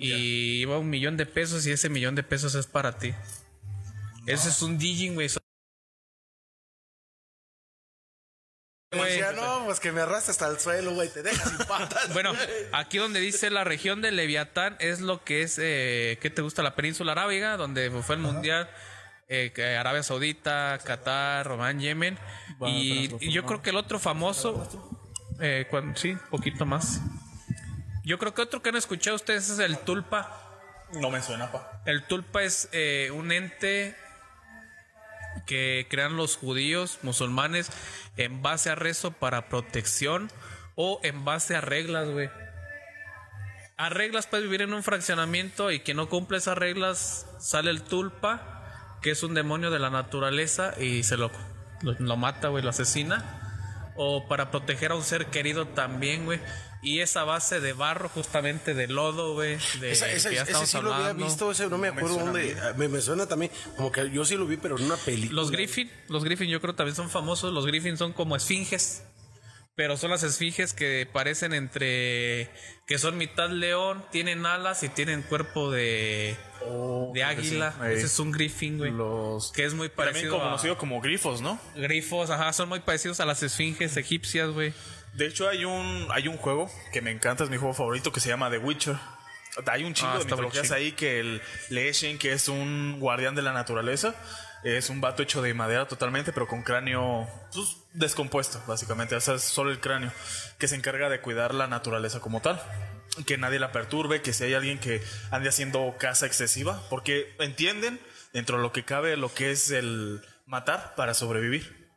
[0.00, 3.14] Y iba un millón de pesos y ese millón de pesos es para ti.
[4.26, 5.28] Ese es un Dijin, güey.
[8.92, 11.08] Decía, no, pues que me arrastre hasta el suelo, güey.
[11.08, 12.08] Te dejas sin patas.
[12.12, 12.32] Bueno,
[12.72, 16.62] aquí donde dice la región de Leviatán es lo que es, eh, ¿qué te gusta?
[16.62, 18.68] La península arábiga, donde fue el mundial.
[19.28, 22.18] eh, Arabia Saudita, Qatar, Román, Yemen.
[22.66, 24.66] Y, y yo creo que el otro famoso,
[25.40, 27.00] eh, cuan- sí, poquito más.
[28.04, 30.36] Yo creo que otro que han escuchado ustedes es el Tulpa.
[30.92, 31.82] No me suena, pa.
[31.86, 33.96] El Tulpa es eh, un ente
[35.46, 37.70] que crean los judíos, musulmanes,
[38.16, 40.30] en base a rezo para protección
[40.74, 42.30] o en base a reglas, güey.
[43.76, 47.82] A reglas puedes vivir en un fraccionamiento y quien no cumple esas reglas sale el
[47.82, 51.30] Tulpa, que es un demonio de la naturaleza y se lo,
[51.82, 53.92] lo, lo mata, güey, lo asesina.
[53.96, 56.40] O para proteger a un ser querido también, güey.
[56.82, 59.58] Y esa base de barro, justamente de lodo, güey.
[59.80, 61.24] De Esa- esa- que ya ese sí lo había hablando.
[61.26, 62.42] visto, ese no me acuerdo suena dónde.
[62.54, 62.58] bien.
[62.76, 65.32] Me, me suena también, como que yo sí lo vi, pero en una película.
[65.40, 67.52] Los Griffin, los Griffin yo creo también son famosos.
[67.52, 69.02] Los Griffin son como esfinges.
[69.76, 72.50] Pero son las esfinges que parecen entre.
[72.86, 76.36] que son mitad león, tienen alas y tienen cuerpo de.
[77.14, 77.72] de águila.
[77.78, 77.86] sí.
[77.92, 78.92] Ese es un Griffin, güey.
[79.54, 80.44] Que es muy También parecido a.
[80.44, 81.58] conocido como grifos, ¿no?
[81.76, 84.74] Grifos, ajá, son muy parecidos a las esfinges egipcias, güey.
[85.14, 88.20] De hecho, hay un, hay un juego que me encanta, es mi juego favorito, que
[88.20, 88.96] se llama The Witcher.
[89.66, 93.42] Hay un chingo Ah, de mitologías ahí que el Leshen, que es un guardián de
[93.42, 94.14] la naturaleza,
[94.62, 99.16] es un vato hecho de madera totalmente, pero con cráneo pues, descompuesto, básicamente.
[99.16, 100.12] O sea, es solo el cráneo,
[100.58, 102.62] que se encarga de cuidar la naturaleza como tal.
[103.26, 105.02] Que nadie la perturbe, que si hay alguien que
[105.32, 108.00] ande haciendo caza excesiva, porque entienden
[108.32, 111.90] dentro de lo que cabe lo que es el matar para sobrevivir.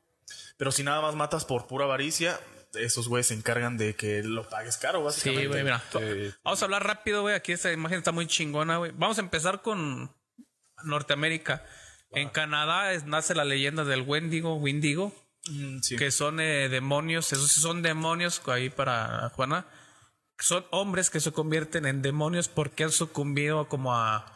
[0.57, 2.39] Pero si nada más matas por pura avaricia,
[2.73, 5.41] esos güeyes se encargan de que lo pagues caro, básicamente.
[5.43, 5.81] Sí, güey, mira.
[5.99, 7.35] Eh, Vamos a hablar rápido, güey.
[7.35, 8.91] Aquí esta imagen está muy chingona, güey.
[8.95, 10.11] Vamos a empezar con
[10.83, 11.63] Norteamérica.
[12.11, 15.13] En Canadá es- nace la leyenda del Wendigo, Windigo,
[15.49, 15.95] mm, sí.
[15.95, 17.31] que son eh, demonios.
[17.33, 19.65] Esos sí son demonios ahí para Juana.
[20.39, 24.29] Son hombres que se convierten en demonios porque han sucumbido como a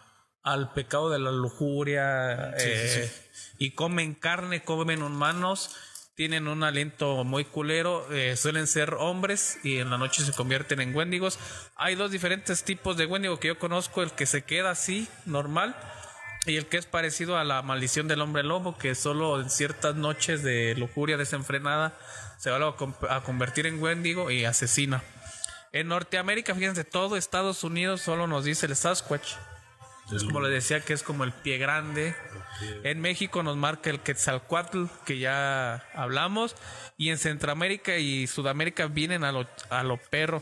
[0.44, 3.12] al pecado de la lujuria Sí, sí, eh,
[3.58, 5.76] y comen carne, comen humanos,
[6.18, 10.82] tienen un aliento muy culero, eh, suelen ser hombres y en la noche se convierten
[10.82, 11.38] en wendigos.
[11.76, 15.76] Hay dos diferentes tipos de wendigo que yo conozco, el que se queda así, normal,
[16.48, 19.94] y el que es parecido a la maldición del hombre lobo, que solo en ciertas
[19.94, 21.96] noches de lujuria desenfrenada
[22.40, 25.04] se va a, con- a convertir en wendigo y asesina.
[25.72, 29.34] En Norteamérica, fíjense, todo Estados Unidos solo nos dice el Sasquatch.
[30.16, 32.16] Es como le decía que es como el pie grande.
[32.84, 36.56] En México nos marca el Quetzalcoatl, que ya hablamos.
[36.98, 40.42] Y en Centroamérica y Sudamérica vienen a lo, a lo perro.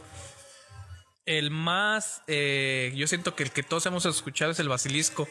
[1.26, 5.28] El más, eh, yo siento que el que todos hemos escuchado es el basilisco.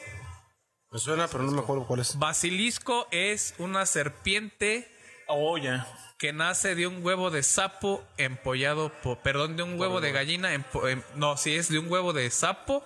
[0.91, 2.19] Me suena, pero no me acuerdo cuál es.
[2.19, 4.91] Basilisco es una serpiente
[5.29, 5.87] Oh, ya.
[6.19, 10.53] que nace de un huevo de sapo empollado por, perdón, de un huevo de gallina,
[10.55, 12.85] empo- em- no, sí es de un huevo de sapo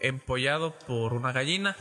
[0.00, 1.76] empollado por una gallina.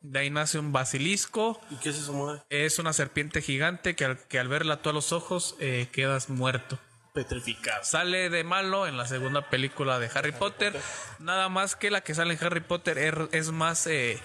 [0.00, 1.60] De ahí nace un basilisco.
[1.70, 2.42] ¿Y qué es eso, madre?
[2.50, 6.28] Es una serpiente gigante que al, que al verla tú a los ojos eh, quedas
[6.30, 6.78] muerto.
[7.14, 7.82] Petrificado.
[7.84, 10.78] Sale de malo en la segunda película de Harry, Potter.
[11.18, 14.20] Nada más que la que sale en Harry Potter er- es, más eh,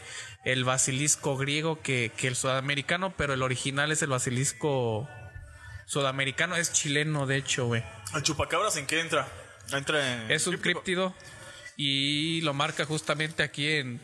[0.45, 5.09] el basilisco griego que, que el sudamericano, pero el original es el basilisco
[5.88, 6.55] sudamericano.
[6.55, 7.84] Es chileno, de hecho, güey.
[8.14, 9.28] ¿El chupacabras en qué entra?
[9.72, 10.30] Entra en.
[10.32, 11.16] Es un críptido
[11.78, 14.02] y lo marca justamente aquí en.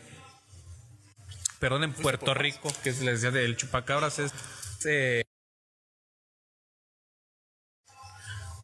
[1.58, 4.18] Perdón, en Puerto Rico, que es les decía del chupacabras.
[4.18, 4.32] Es
[4.86, 5.22] eh,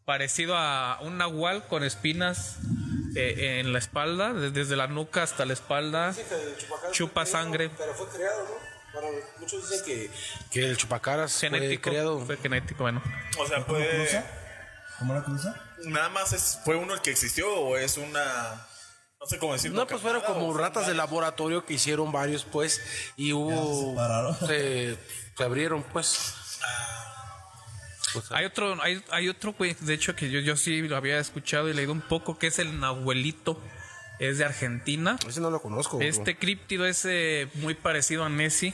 [0.05, 2.57] parecido a un nahual con espinas
[3.17, 6.15] eh, en la espalda, de- desde la nuca hasta la espalda.
[6.93, 7.71] Chupa sangre.
[7.77, 8.77] Pero fue creado, ¿no?
[9.01, 10.11] Bueno, muchos dicen que,
[10.51, 11.83] que el chupacaras Genético.
[11.83, 12.25] fue creado.
[12.25, 13.03] Fue genético, bueno.
[13.39, 14.25] O sea, puede.
[14.99, 15.55] ¿Cómo la cruza?
[15.85, 18.67] Nada más es, fue uno el que existió o es una.
[19.21, 19.79] No sé cómo decirlo.
[19.81, 22.81] No, pues fueron como ratas de laboratorio que hicieron varios, pues,
[23.17, 23.97] y hubo...
[24.47, 24.97] Se,
[25.37, 26.35] se abrieron, pues.
[28.31, 31.69] Hay otro, hay, hay otro, güey, de hecho, que yo, yo sí lo había escuchado
[31.69, 33.61] y leído un poco, que es el Nahuelito.
[34.19, 35.19] Es de Argentina.
[35.29, 35.99] Ese no lo conozco.
[35.99, 36.07] bro.
[36.07, 38.73] Este críptido es eh, muy parecido a Nessie,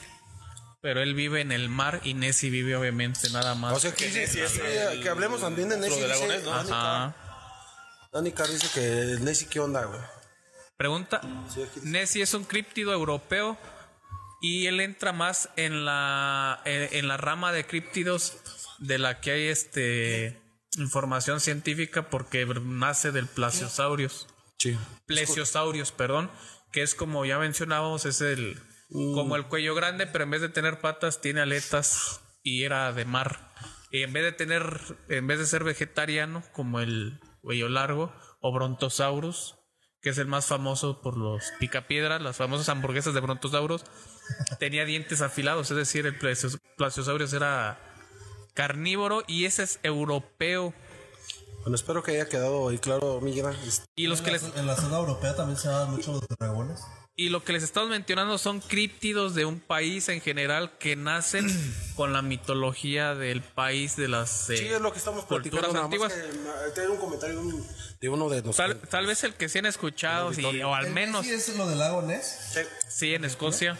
[0.81, 3.73] pero él vive en el mar y Nessie vive obviamente nada más.
[3.75, 6.01] O sea, que, dice- que, que hablemos también de Nessie.
[6.07, 7.13] dice Dani Ajá.
[7.17, 9.99] Carr- Dani Carr dice que Nessie, ¿qué onda, güey?
[10.77, 11.21] Pregunta.
[11.83, 13.57] Nessie es un críptido europeo
[14.41, 18.37] y él entra más en la en, en la rama de críptidos
[18.79, 20.41] de la que hay este
[20.77, 24.27] información científica porque nace del Plasiosaurus.
[24.57, 24.77] Sí.
[25.05, 26.31] Plesiosaurios, perdón,
[26.71, 28.59] que es como ya mencionábamos, es el
[28.89, 33.05] como el cuello grande, pero en vez de tener patas tiene aletas y era de
[33.05, 33.53] mar.
[33.89, 34.79] Y en vez de tener,
[35.09, 39.55] en vez de ser vegetariano, como el cuello largo, o Brontosaurus,
[40.03, 43.85] que es el más famoso por los picapiedras, las famosas hamburguesas de brontosauros,
[44.59, 47.79] tenía dientes afilados, es decir, el plesio- plesiosaurio era
[48.53, 50.73] carnívoro y ese es europeo.
[51.61, 53.45] Bueno, espero que haya quedado ahí claro, Miguel.
[53.95, 56.27] Y los en que la, les en la zona europea también se dan mucho los
[56.37, 56.81] dragones.
[57.15, 61.47] Y lo que les estamos mencionando son críptidos de un país en general que nacen
[61.95, 65.73] con la mitología del país de las eh, Sí, es lo que estamos culturas platicando.
[65.73, 66.13] Nada más antiguas.
[66.13, 67.67] que, eh, tengo un comentario de, un-
[68.01, 68.79] de uno de nosotros.
[68.81, 71.55] Tal, tal vez el que sí han escuchado, sí, o al ¿El menos Messi es
[71.57, 72.57] lo del lago Ness?
[72.89, 73.77] sí en Escocia.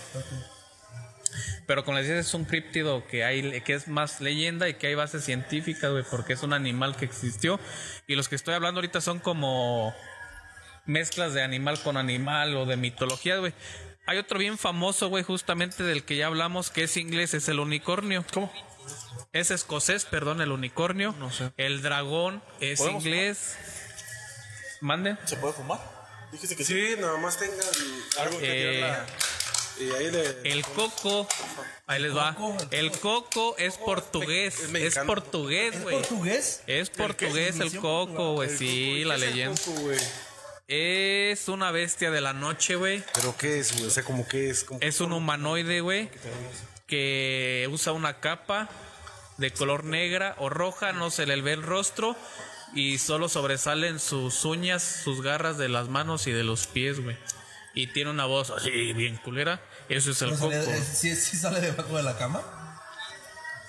[1.65, 4.87] Pero como les decía, es un críptido que hay que es más leyenda y que
[4.87, 7.59] hay bases científicas, güey, porque es un animal que existió.
[8.05, 9.93] Y los que estoy hablando ahorita son como
[10.85, 13.53] mezclas de animal con animal o de mitología, güey.
[14.05, 17.59] Hay otro bien famoso, güey, justamente del que ya hablamos, que es inglés, es el
[17.59, 18.25] unicornio.
[18.33, 18.51] ¿Cómo?
[19.31, 21.15] Es escocés, perdón, el unicornio.
[21.19, 21.51] No sé.
[21.57, 23.55] El dragón es ¿Podemos inglés.
[24.81, 25.17] Mande.
[25.25, 25.79] ¿Se puede fumar?
[26.31, 27.59] Dijiste que Sí, nada más tengan
[28.19, 29.05] algo que Eh, tirarla.
[29.79, 30.51] Y ahí le.
[30.51, 31.27] El coco,
[31.87, 32.35] ahí les va.
[32.71, 34.59] El coco es portugués.
[34.59, 35.95] es Es portugués, güey.
[35.97, 36.61] ¿Portugués?
[36.67, 38.55] Es portugués el coco, güey.
[38.55, 39.59] Sí, la leyenda.
[40.67, 43.03] Es una bestia de la noche, güey.
[43.13, 43.85] ¿Pero qué es, güey?
[43.85, 44.63] O sea, como que es.
[44.63, 44.79] Como...
[44.81, 46.09] Es un humanoide, güey.
[46.87, 48.69] Que usa una capa
[49.37, 52.15] de color negra o roja, no se le ve el rostro.
[52.75, 57.17] Y solo sobresalen sus uñas, sus garras de las manos y de los pies, güey.
[57.75, 59.61] Y tiene una voz así, bien culera.
[59.89, 60.53] Eso es el ¿No coco.
[60.93, 62.41] ¿Sí, sí sale debajo de la cama?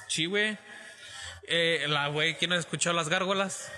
[0.08, 0.58] Sí, güey.
[1.46, 3.70] Eh, la güey, ¿quién ha escuchado las gárgolas?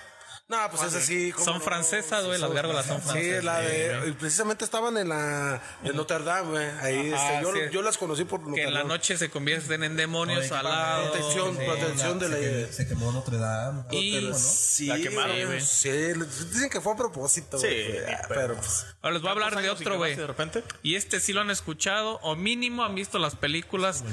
[0.49, 1.33] No, pues es así.
[1.33, 1.59] ¿cómo Son no?
[1.61, 2.39] francesas, güey.
[2.39, 3.39] Las gárgolas son francesas.
[3.41, 4.03] Sí, la Sí, de.
[4.07, 5.61] y precisamente estaban en la.
[5.83, 6.65] En Notre Dame, güey.
[6.81, 7.59] Ahí, Ajá, este, yo, sí.
[7.73, 11.09] yo las conocí por Notre Que en la noche se convierten en demonios Oye, alados.
[11.11, 11.65] protección, Sí.
[11.65, 12.37] protección de se, la.
[12.39, 13.83] que- se quemó Notre Dame.
[13.91, 14.37] Y- ¿no?
[14.37, 17.57] Sí, La quemaron, sí, dicen que fue a propósito.
[17.59, 18.85] Sí, güey, pero- pero pues.
[19.01, 20.15] Ahora les voy a hablar de otro, güey.
[20.15, 20.63] de repente?
[20.81, 24.05] Y este sí lo han escuchado, o mínimo han visto las películas.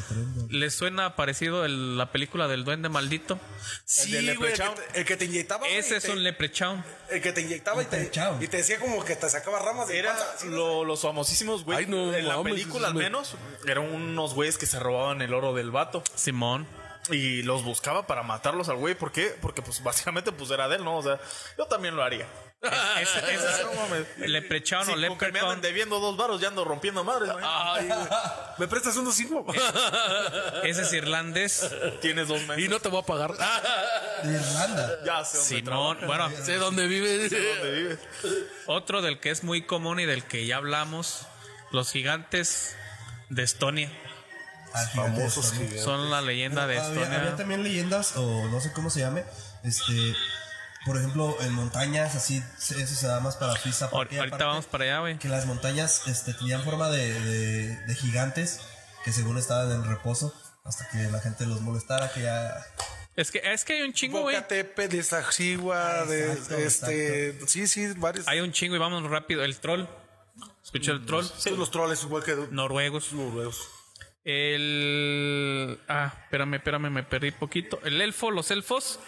[0.48, 3.38] ¿Les suena parecido el- la película del Duende Maldito?
[3.84, 4.74] Sí, güey, el, que Leprechaun.
[4.74, 5.68] te- el que te inyectaba.
[5.68, 6.84] Ese es un leprechaun.
[7.10, 8.10] El que te inyectaba y te,
[8.40, 11.78] y te decía como que te sacaba ramas de Era panza, los famosísimos güey.
[11.78, 13.34] Ay, no, en la mames, película al me- menos
[13.66, 16.66] eran unos güeyes que se robaban el oro del vato Simón.
[17.10, 18.94] y los buscaba para matarlos al güey.
[18.94, 19.34] ¿Por qué?
[19.40, 20.96] Porque pues básicamente pues era de él, ¿no?
[20.96, 21.20] O sea,
[21.58, 22.26] yo también lo haría.
[23.00, 23.66] Ese, ese es
[24.18, 27.28] No leprechaun Sí, o me andan debiendo dos varos, ya ando rompiendo madres.
[27.28, 27.38] ¿no?
[27.42, 27.98] Ay, güey.
[28.58, 29.44] ¿Me prestas unos cinco?
[30.62, 31.70] Ese es irlandés.
[32.00, 32.64] Tienes dos meses.
[32.64, 33.32] y no te voy a pagar.
[34.22, 34.98] De Irlanda.
[35.04, 35.98] Ya sé dónde Simón.
[36.06, 37.30] Bueno, sé dónde vives.
[37.30, 37.98] trabajas, dónde vives.
[38.66, 41.26] otro del que es muy común y del que ya hablamos.
[41.72, 42.76] Los gigantes
[43.30, 43.90] de Estonia.
[44.72, 45.82] Ah, Famosos gigantes.
[45.82, 47.36] Son la leyenda de Había, había Estonia.
[47.36, 49.24] también leyendas, o no sé cómo se llame,
[49.64, 50.14] este,
[50.84, 53.90] por ejemplo, en montañas, así, eso se da más para Suiza.
[53.90, 55.18] Porque Ahorita aparte vamos para allá, güey.
[55.18, 58.60] Que las montañas este, tenían forma de, de- de gigantes
[59.04, 60.34] que según estaban en reposo
[60.64, 62.54] hasta que la gente los molestara, que ya...
[63.16, 64.34] Es que, es que hay un chingo, güey.
[64.34, 67.46] Bocatepe, de Sajigua, de Exacto, este.
[67.46, 68.26] Sí, sí, varios.
[68.26, 69.44] Hay un chingo y vamos rápido.
[69.44, 69.84] El troll.
[70.64, 71.24] Escucha el troll.
[71.38, 73.12] Sí, los troles igual que Noruegos.
[73.12, 73.68] noruegos.
[74.24, 75.78] El.
[75.88, 77.78] Ah, espérame, espérame, me perdí poquito.
[77.84, 78.98] El elfo, los elfos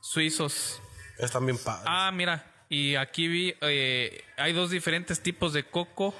[0.00, 0.80] suizos.
[1.18, 1.84] Es también padre.
[1.86, 2.44] Ah, mira.
[2.70, 3.54] Y aquí vi.
[3.62, 6.14] eh, hay dos diferentes tipos de coco: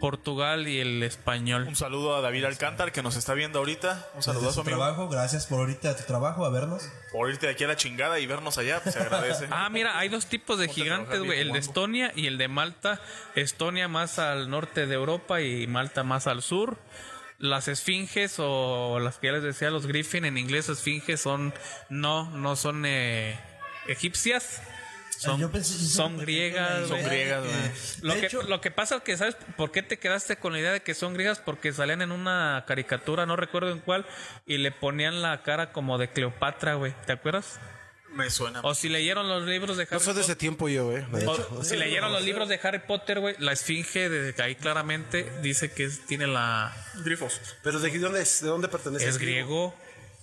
[0.00, 1.66] Portugal y el español.
[1.68, 4.08] Un saludo a David Alcántar que nos está viendo ahorita.
[4.14, 4.78] Un Desde saludazo, su amigo.
[4.78, 6.88] trabajo, gracias por ahorita tu trabajo, a vernos.
[7.12, 9.48] Por irte de aquí a la chingada y vernos allá, pues, se agradece.
[9.50, 11.38] Ah, mira, hay dos tipos de a gigantes, güey.
[11.40, 13.00] El de Estonia y el de Malta.
[13.34, 16.78] Estonia más al norte de Europa y Malta más al sur.
[17.38, 21.52] Las esfinges o las que ya les decía, los griffin, en inglés esfinges son,
[21.90, 23.36] no, no son eh,
[23.88, 24.62] egipcias.
[25.18, 27.54] Son, Yo pensé- son griegas, son griegas, güey.
[28.02, 30.58] Lo que, hecho- lo que pasa es que, ¿sabes por qué te quedaste con la
[30.58, 31.38] idea de que son griegas?
[31.38, 34.04] Porque salían en una caricatura, no recuerdo en cuál,
[34.46, 36.92] y le ponían la cara como de Cleopatra, güey.
[37.06, 37.60] ¿Te acuerdas?
[38.14, 38.60] Me suena.
[38.62, 40.38] O si leyeron los libros de Harry No soy de ese Potter.
[40.40, 41.06] tiempo yo, eh.
[41.12, 41.60] de o hecho.
[41.62, 45.84] si leyeron los libros de Harry Potter, güey, la esfinge de ahí claramente dice que
[45.84, 47.40] es- tiene la Grifos.
[47.62, 49.08] Pero ¿de dónde, es- de dónde pertenece?
[49.08, 49.74] es griego.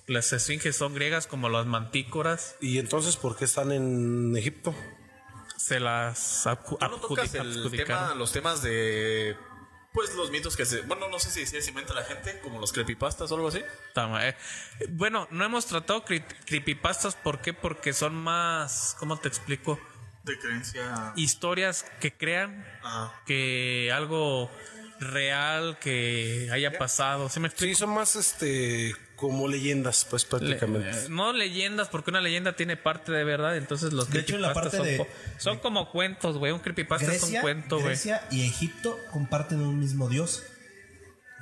[0.10, 2.56] Las esfinges son griegas como las mantícoras.
[2.60, 4.74] ¿Y entonces por qué están en Egipto?
[5.56, 8.08] Se las adju- ¿Tú no tocas adjudi- el adjudicaron.
[8.08, 9.38] tema, los temas de.
[9.94, 10.82] Pues los mitos que se.
[10.82, 13.62] Bueno, no sé si, se inventa la gente, como los creepypastas o algo así.
[13.94, 14.36] Tama, eh.
[14.90, 17.16] Bueno, no hemos tratado creepypastas.
[17.16, 17.54] ¿Por qué?
[17.54, 18.96] Porque son más.
[19.00, 19.80] ¿Cómo te explico?
[20.24, 21.14] De creencia.
[21.18, 23.14] Historias que crean Ajá.
[23.26, 24.50] que algo
[25.00, 27.30] real que haya pasado.
[27.30, 27.74] ¿Sí me explico?
[27.76, 30.92] Sí, son más este como leyendas, pues prácticamente.
[31.04, 34.42] Le- no leyendas, porque una leyenda tiene parte de verdad, entonces los De hecho, en
[34.42, 36.52] la parte son, de- co- son como cuentos, güey.
[36.52, 37.88] Un creepypasta es un cuento, güey.
[37.90, 40.44] Grecia y Egipto comparten un mismo dios.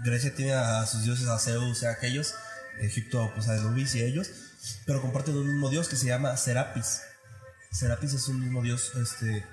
[0.03, 2.33] Grecia tiene a sus dioses, a Zeus y a aquellos.
[2.81, 4.29] Egipto, pues a Anubis y ellos.
[4.85, 7.01] Pero comparten un mismo dios que se llama Serapis.
[7.71, 9.45] Serapis es un mismo dios este,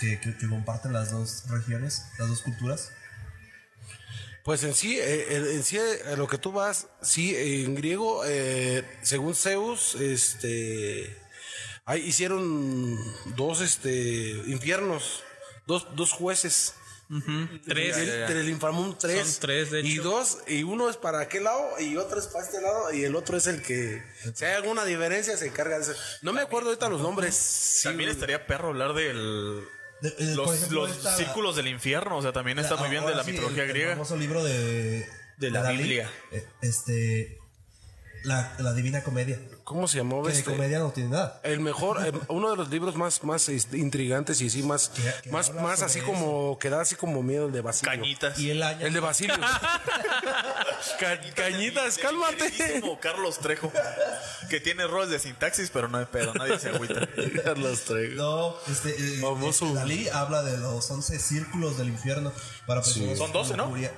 [0.00, 2.90] que, que- que comparten las dos regiones, las dos culturas.
[4.46, 8.22] Pues en sí, eh, en, sí, eh, a lo que tú vas, sí, en griego,
[8.24, 11.18] eh, según Zeus, este,
[11.84, 12.96] ahí hicieron
[13.34, 13.90] dos, este,
[14.46, 15.24] infiernos,
[15.66, 16.74] dos, dos jueces.
[17.66, 17.96] Tres.
[17.96, 18.34] Del, Ya, ya, ya.
[18.34, 19.26] del inframundo tres.
[19.30, 22.44] Son tres, de Y dos, y uno es para aquel lado y otro es para
[22.44, 24.00] este lado y el otro es el que,
[24.32, 25.94] si hay alguna diferencia, se encarga de eso.
[26.22, 27.34] No me acuerdo ahorita los nombres.
[27.34, 29.68] Sí, También estaría perro hablar del.
[30.02, 33.06] De- eh, los ejemplo, los esta- círculos del infierno, o sea, también está muy bien
[33.06, 33.92] de la sí, mitología el- El griega.
[33.92, 35.06] famoso libro de,
[35.38, 36.10] De la Biblia.
[36.32, 37.38] eh, Este.
[38.26, 39.38] La, la Divina Comedia.
[39.62, 40.50] ¿Cómo se llamaba Que de este?
[40.50, 41.40] comedia no tiene nada.
[41.44, 44.90] El mejor, eh, uno de los libros más, más este, intrigantes y sí, más,
[45.22, 46.08] que más, más así eso.
[46.08, 47.92] como, que da así como miedo el de Basilio.
[47.92, 48.36] Cañitas.
[48.38, 48.84] Y el año.
[48.84, 49.34] El de Basilio.
[51.00, 52.80] Ca- cañitas, cálmate.
[52.80, 53.70] Como Carlos Trejo,
[54.50, 57.08] que tiene errores de sintaxis, pero no hay pedo, nadie se agüita.
[57.44, 58.14] Carlos Trejo.
[58.16, 59.66] No, este, eh, Famoso.
[59.66, 62.32] este, Dalí habla de los 11 círculos del infierno
[62.66, 63.64] para personas Son 12, con ¿no?
[63.66, 63.92] lujuria.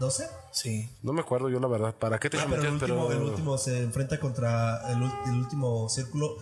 [0.00, 0.26] ¿12?
[0.52, 0.88] Sí.
[1.02, 1.94] No me acuerdo yo la verdad.
[1.94, 5.02] ¿Para qué te Ah, pero el último, el último se enfrenta contra el,
[5.32, 6.36] último círculo.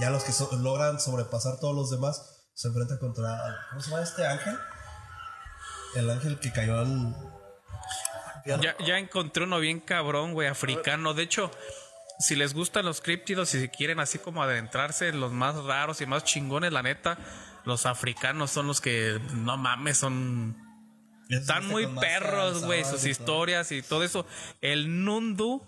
[0.00, 3.38] Ya los que so- logran sobrepasar todos los demás se enfrentan contra.
[3.70, 4.56] ¿Cómo se llama este ángel?
[5.96, 7.16] El ángel que cayó al.
[8.46, 11.14] Ya, ya encontré uno bien cabrón, güey, africano.
[11.14, 11.50] De hecho,
[12.18, 16.00] si les gustan los críptidos y si quieren así como adentrarse en los más raros
[16.00, 17.18] y más chingones, la neta,
[17.64, 20.56] los africanos son los que, no mames, son...
[21.28, 24.26] Están muy perros, güey, sus historias y todo eso.
[24.60, 25.62] El Nundu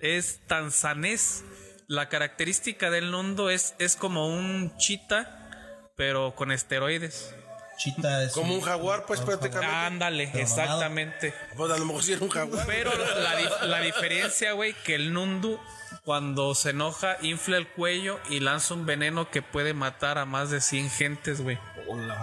[0.00, 1.44] es tanzanés.
[1.88, 7.32] La característica del Nundu es, es como un chita, pero con esteroides.
[7.78, 8.32] Chita es.
[8.32, 9.74] Como un jaguar, pues prácticamente.
[9.76, 11.32] Ándale, exactamente.
[11.56, 12.66] Pues a lo mejor sí era un jaguar.
[12.66, 12.90] Pero
[13.20, 15.60] la, di- la diferencia, güey, que el Nundu
[16.04, 20.50] cuando se enoja infla el cuello y lanza un veneno que puede matar a más
[20.50, 21.58] de 100 gentes, güey.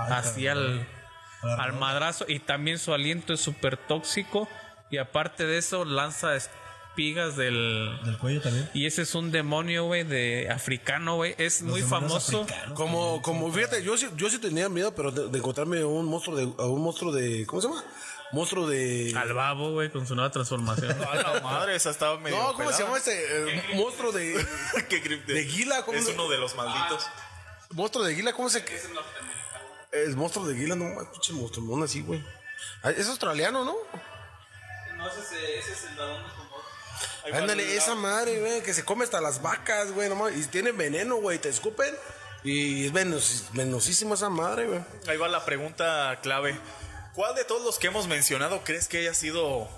[0.10, 0.88] Así al,
[1.44, 2.26] al madrazo.
[2.28, 4.48] Y también su aliento es súper tóxico.
[4.90, 7.98] Y aparte de eso, lanza espigas del...
[8.04, 8.70] Del cuello también.
[8.76, 11.34] Y ese es un demonio, güey, de africano, güey.
[11.40, 12.46] Es muy famoso.
[12.76, 16.36] Como, como, fíjate, yo sí, yo sí tenía miedo, pero de, de encontrarme un monstruo
[16.36, 17.84] de, a un monstruo de, ¿cómo se llama?
[18.34, 19.14] Monstruo de...
[19.16, 20.92] Al babo, güey, con su nueva transformación.
[21.12, 22.38] A la madre, esa estaba medio.
[22.38, 23.14] No, ¿cómo se llama este?
[23.14, 24.44] Eh, monstruo de...
[24.90, 27.08] Qué de Gila, ¿cómo Es se- uno de los malditos.
[27.72, 28.64] Monstruo de Gila, ¿cómo se...?
[29.94, 32.24] El monstruo de Gila, no, es pinche monstruo, no así, güey.
[32.82, 33.76] Ah, Es australiano, ¿no?
[34.98, 40.10] No, ese, es el Ándale, esa madre, güey, que se come hasta las vacas, güey,
[40.10, 41.94] no y tiene veneno, güey, te escupen.
[42.44, 44.82] Y es venos, venosísima esa madre, güey.
[45.08, 46.60] Ahí va la pregunta clave.
[47.14, 49.70] ¿Cuál de todos los que hemos mencionado crees que haya sido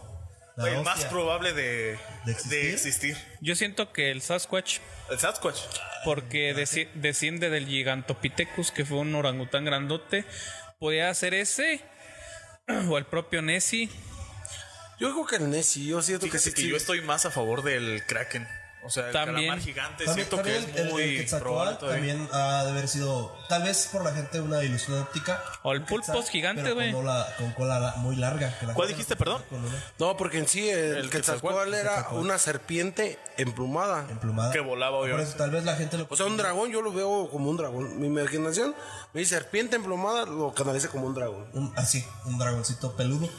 [0.56, 2.62] La el más probable de, ¿De existir?
[2.62, 3.18] de existir?
[3.42, 4.80] Yo siento que el Sasquatch
[5.10, 5.60] El Sasquatch.
[6.04, 10.26] porque deci- desciende del Gigantopithecus, que fue un orangután grandote.
[10.80, 11.82] Podía ser ese
[12.90, 13.90] o el propio Nessie.
[15.00, 16.54] Yo creo que el Nessie, yo siento que sí.
[16.54, 16.70] que sí.
[16.70, 18.48] yo estoy más a favor del Kraken.
[18.86, 19.36] O sea, el También.
[19.50, 23.90] calamar gigante También, siento que el, el probable también ha de haber sido, tal vez
[23.92, 25.42] por la gente, una ilusión óptica.
[25.64, 26.92] O el pulpos gigante, güey.
[26.92, 28.58] Con, cola- con cola la- muy larga.
[28.60, 29.44] que la ¿Cuál dijiste, perdón?
[29.98, 32.24] No, porque en sí el, El Quetzalcóatl era Quetzalcóatl.
[32.26, 34.06] una serpiente emplumada.
[34.10, 34.52] emplumada.
[34.54, 35.30] Que volaba, Por obviamente.
[35.30, 37.58] eso tal vez la gente lo O sea, un dragón yo lo veo como un
[37.58, 38.00] dragón.
[38.00, 38.76] Mi imaginación
[39.14, 41.48] me dice serpiente emplumada, lo canaliza como un dragón.
[41.54, 43.30] un- así, un dragoncito peludo.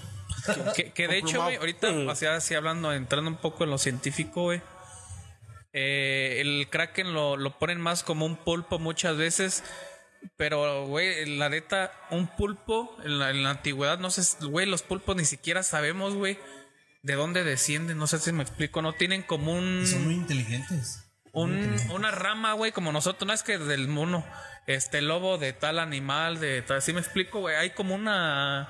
[0.74, 3.78] Que, que de hecho, güey, ahorita, o sea, así hablando, entrando un poco en lo
[3.78, 4.60] científico, güey.
[5.78, 9.62] Eh, el Kraken lo, lo ponen más como un pulpo muchas veces.
[10.36, 14.82] Pero, güey, la neta, un pulpo en la, en la antigüedad, no sé, güey, los
[14.82, 16.38] pulpos ni siquiera sabemos, güey,
[17.02, 17.98] de dónde descienden.
[17.98, 19.82] No sé si me explico, no tienen como un.
[19.82, 21.02] Y son muy inteligentes.
[21.32, 24.24] un- una rama, güey, como nosotros, no es que del mono,
[24.66, 28.68] este lobo de tal animal, de tal, así me explico, güey, hay como una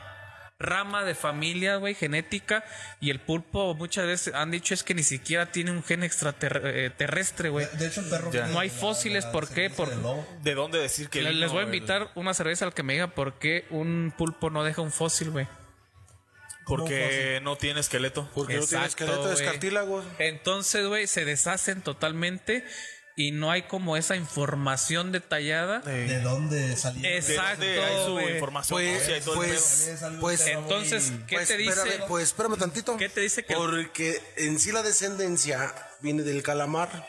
[0.58, 2.64] rama de familia, güey, genética,
[3.00, 7.50] y el pulpo muchas veces han dicho es que ni siquiera tiene un gen extraterrestre,
[7.50, 7.66] güey.
[7.78, 8.30] De hecho, el perro.
[8.48, 9.68] No hay la- fósiles, de la ¿por qué?
[9.70, 9.92] Por-.
[10.42, 12.82] ¿De dónde decir que Le- vino Les voy a el- invitar una cerveza al que
[12.82, 15.46] me diga por qué un pulpo no deja un fósil, güey.
[16.66, 18.28] Porque no tiene esqueleto.
[18.34, 20.04] Porque no tiene Exacto, esqueleto, es cartílago.
[20.18, 22.64] Entonces, güey, se deshacen totalmente
[23.18, 25.80] y no hay como esa información detallada.
[25.80, 27.08] ¿De dónde salió?
[27.08, 27.62] Exacto.
[27.64, 28.34] ¿De dónde hay su güey.
[28.34, 31.70] información Pues, y todo el pues, algo pues, muy- Entonces, ¿qué Pues, te dice?
[31.80, 32.96] espérame, pues espérame tantito.
[32.98, 37.08] ¿Qué te dice que- Porque en sí la descendencia viene del calamar.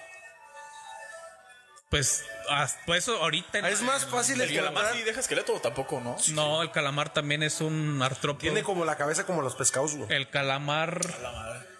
[1.89, 3.59] Pues, ah, pues eso ahorita.
[3.69, 4.99] Es más fácil el ¿El calamar calamar.
[4.99, 6.17] sí deja esqueleto tampoco, no?
[6.33, 8.41] No, el calamar también es un artrópodo.
[8.41, 10.11] Tiene como la cabeza como los pescados, güey.
[10.13, 10.99] El calamar.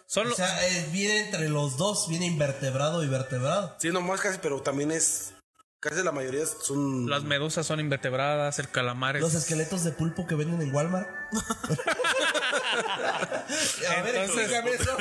[0.08, 3.76] Son O sea, eh, viene entre los dos, viene invertebrado y vertebrado.
[3.78, 5.34] Sí, nomás casi, pero también es.
[5.82, 7.10] Casi la mayoría son.
[7.10, 9.22] las medusas son invertebradas, el calamar es.
[9.22, 11.10] Los esqueletos de pulpo que venden en Walmart.
[13.98, 14.98] A ver, Entonces- explícame eso.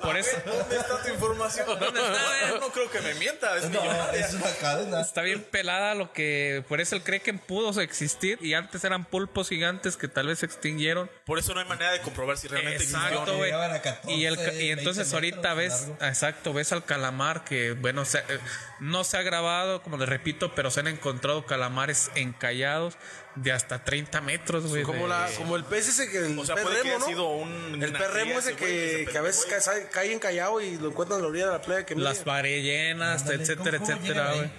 [0.00, 0.30] Por eso.
[0.44, 1.66] ¿Dónde está tu información?
[1.66, 2.48] ¿Dónde está?
[2.48, 3.56] Yo no creo que me mienta.
[3.56, 3.80] Es No,
[4.12, 5.00] es una cadena.
[5.00, 6.64] Está bien pelada lo que.
[6.68, 8.38] Por eso él cree que pudo existir.
[8.42, 11.10] Y antes eran pulpos gigantes que tal vez se extinguieron.
[11.24, 13.46] Por eso no hay manera de comprobar si realmente Exacto, güey.
[13.50, 17.44] Llegaban a 14, Y, el, ca- y 20 entonces ahorita ves, exacto, ves al calamar
[17.44, 18.38] que, bueno, se- eh,
[18.80, 22.96] no se ha grabado, como les repito, pero se han encontrado calamares encallados
[23.36, 24.82] de hasta 30 metros, güey.
[24.84, 26.94] Como, de- la, como el pez ese que el O sea, pez puede que remo,
[26.94, 27.06] haya ¿no?
[27.06, 29.88] sido un- El una pez remo cría ese que que, se que a veces cae,
[29.88, 33.42] cae encallado y lo encuentran a la orilla de la playa que Las ballenas, Ándale,
[33.42, 34.50] etcétera, ¿cómo- cómo etcétera, güey.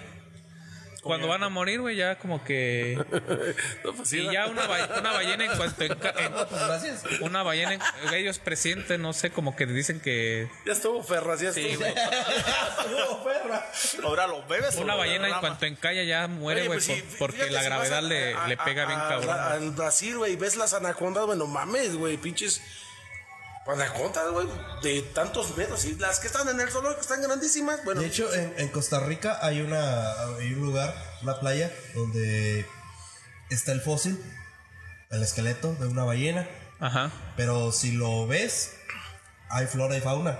[1.06, 2.98] Cuando van a morir, güey, ya como que...
[3.84, 5.84] No, pues sí, Y ya una, ba- una ballena en cuanto...
[5.84, 7.02] en- Pues gracias.
[7.20, 10.48] una ballena, en- ellos presienten, no sé, como que dicen que...
[10.66, 11.80] Ya estuvo ferras, ya Sí, estuvo.
[11.88, 11.94] güey.
[12.78, 13.70] Estuvo perra.
[14.04, 17.30] Ahora lo bebes Una lo ballena en cuanto encalla ya muere, güey, pues sí, por-
[17.34, 19.36] porque la si gravedad a- le, a- le pega a- bien cabrón.
[19.38, 22.60] a- En Brasil, güey, ves las anacondas, bueno, mames, güey, pinches.
[23.72, 24.46] Anacondas, güey,
[24.82, 25.84] de tantos metros.
[25.84, 27.84] Y las que están en el zoológico están grandísimas.
[27.84, 32.66] Bueno, De hecho, en, en Costa Rica hay una hay un lugar, una playa, donde
[33.50, 34.22] está el fósil,
[35.10, 36.48] el esqueleto de una ballena.
[36.78, 37.10] Ajá.
[37.36, 38.72] Pero si lo ves,
[39.48, 40.38] hay flora y fauna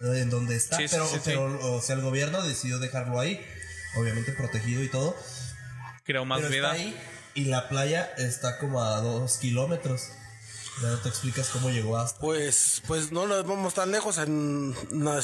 [0.00, 0.76] eh, en donde está.
[0.76, 1.20] Sí, sí, pero sí, sí.
[1.24, 3.44] pero o sea, el gobierno decidió dejarlo ahí,
[3.96, 5.16] obviamente protegido y todo.
[6.04, 6.72] Creo más pero vida.
[6.72, 7.00] está ahí
[7.34, 10.08] y la playa está como a dos kilómetros.
[10.80, 12.18] Ya no te explicas cómo llegó hasta.
[12.20, 14.18] Pues, pues no nos vamos tan lejos.
[14.18, 14.74] En,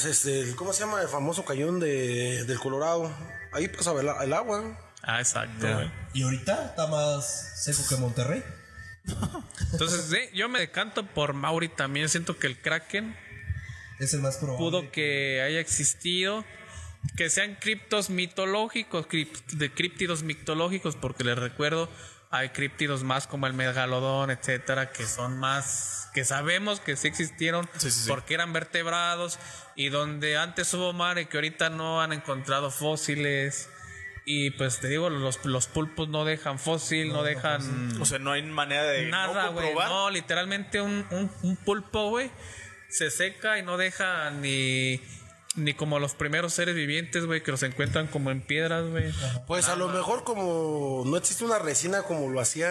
[0.07, 1.01] este, ¿Cómo se llama?
[1.01, 3.11] El famoso cañón de, del Colorado.
[3.53, 4.79] Ahí pasa el, el agua.
[5.03, 5.67] Ah, exacto.
[6.13, 8.45] Y ahorita está más seco que Monterrey.
[9.73, 12.09] Entonces, sí, yo me decanto por Mauri también.
[12.09, 13.17] Siento que el Kraken
[13.99, 14.59] Es el más probable.
[14.65, 16.45] pudo que haya existido.
[17.17, 21.89] Que sean criptos mitológicos, crip- de críptidos mitológicos, porque les recuerdo,
[22.31, 27.69] hay críptidos más como el megalodón, etcétera, que son más, que sabemos que sí existieron
[27.79, 28.09] Sí, sí, sí.
[28.09, 29.39] porque eran vertebrados
[29.77, 33.71] y donde antes hubo mar y que ahorita no han encontrado fósiles.
[34.31, 38.33] Y pues te digo, los, los pulpos no dejan fósil, no, dejan O sea, no
[38.33, 39.73] hay manera de nada, güey.
[39.75, 42.31] No, literalmente un, un, un pulpo, güey,
[42.91, 45.01] se seca y no deja ni,
[45.59, 49.13] ni como los primeros seres vivientes, güey, que los encuentran como en piedras, güey.
[49.47, 52.71] Pues a lo mejor como no existe una resina como lo hacía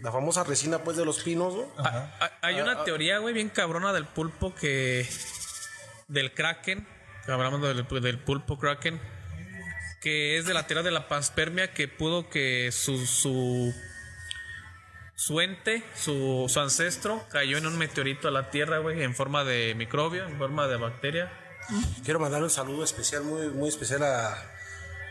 [0.00, 1.66] la famosa resina pues de los pinos, ¿no?
[1.78, 5.08] Ah, ah, Hay una teoría, güey, bien cabrona del pulpo que.
[6.08, 6.86] del kraken.
[7.24, 9.00] que Hablamos del, del pulpo kraken.
[10.00, 13.06] Que es de la teoría de la panspermia que pudo que su.
[13.06, 13.74] su
[15.14, 19.44] su ente, su, su ancestro, cayó en un meteorito a la Tierra, güey, en forma
[19.44, 21.30] de microbio, en forma de bacteria.
[22.04, 24.36] Quiero mandarle un saludo especial, muy, muy especial a,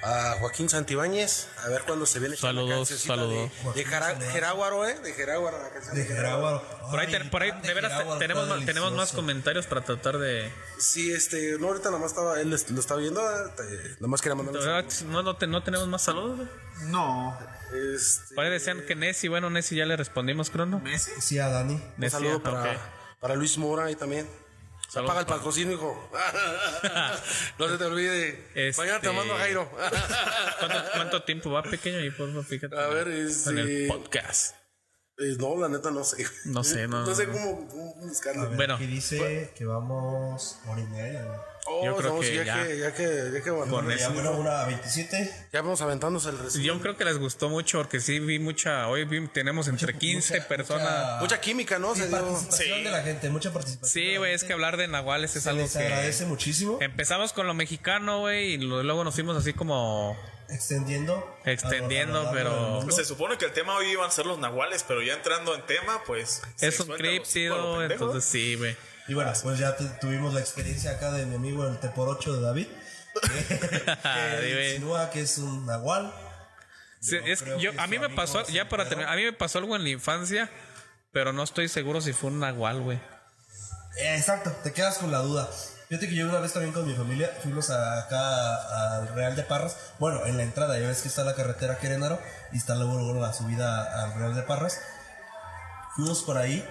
[0.04, 1.48] a Joaquín Santibáñez.
[1.64, 2.36] A ver cuándo se viene.
[2.36, 3.52] Saludos, saludos.
[3.76, 5.00] De, de Jara- Jeráguaro, ¿eh?
[5.00, 6.62] De Jeráguaro, la canción De Jeráguaro.
[6.90, 10.18] Por ahí, Ay, por ahí de veras, Jeráguaro tenemos, más- tenemos más comentarios para tratar
[10.18, 10.52] de.
[10.78, 14.36] Sí, este, no, ahorita nada más estaba, él lo estaba viendo, eh, nada más quería
[14.38, 14.84] saludo.
[15.12, 16.48] No, no, te- no tenemos más saludos.
[16.84, 17.38] No.
[17.96, 20.82] Este, Por ahí decían que Nessie, bueno, Nessie ya le respondimos, Crono.
[21.22, 21.82] Sí, a Dani.
[21.98, 22.68] un saludo para, ok.
[23.22, 24.28] para Luis Mora ahí también.
[24.92, 26.10] Saludos Paga el patrocinio, hijo.
[27.60, 28.46] no se te olvide.
[28.54, 29.72] Este- Mañana te mando a Jairo.
[30.60, 32.00] ¿Cuánto, cuánto tiempo va pequeño?
[32.00, 32.78] Ahí, por favor, fíjate.
[32.78, 34.56] A ver, En el este- podcast.
[35.18, 36.26] Eh, no, la neta no sé.
[36.46, 37.06] No sé, no.
[37.06, 38.42] No sé cómo, cómo buscarlo.
[38.42, 38.76] A ver, Bueno.
[38.76, 41.24] aquí dice que vamos hora y media.
[41.24, 41.40] güey.
[41.68, 42.64] Oh, Yo creo que sí, ya, ya.
[42.64, 44.12] que ya que ya que bueno, Con Ya eso.
[44.14, 45.48] bueno, una 27.
[45.54, 46.60] ya vamos aventándose el resto.
[46.60, 48.88] Yo creo que les gustó mucho porque sí vi mucha.
[48.88, 51.22] Hoy vi- tenemos entre 15 mucha- personas.
[51.22, 51.94] Mucha química, ¿no?
[51.96, 53.90] Sí, participación de la gente, mucha participación.
[54.04, 55.80] Sí, güey, es que hablar de nahuales es Se algo les que.
[55.80, 56.78] agradece muchísimo.
[56.82, 60.18] Empezamos con lo mexicano, güey, y luego nos fuimos así como.
[60.50, 61.38] Extendiendo.
[61.46, 62.80] Extendiendo, a lo- a lo largo pero-.
[62.84, 65.56] Pues se supone que el tema hoy iban a ser los nahuales, pero ya entrando
[65.56, 66.42] en tema, pues.
[66.60, 67.82] Es un pendejo.
[67.82, 68.76] entonces sí, güey.
[69.12, 72.08] Y bueno, pues ya tu- tuvimos la experiencia acá de mi amigo el T por
[72.08, 72.68] 8 de David.
[73.22, 74.68] que Dime.
[74.70, 76.14] insinúa que es un nahual.
[77.02, 79.24] Sí, Yo es- creo yo, que a mí me pasó, ya para terminar, a mí
[79.24, 80.50] me pasó algo en la infancia,
[81.12, 83.00] pero no estoy seguro si fue un nahual, güey.
[83.98, 85.50] Eh, exacto, te quedas con la duda.
[85.90, 89.76] Fíjate que yo una vez también con mi familia fuimos acá al Real de Parras.
[90.00, 92.18] Bueno, en la entrada, ya ves que está la carretera Querénaro
[92.54, 94.80] y está luego, luego la subida al Real de Parras.
[95.98, 96.66] Fuimos por ahí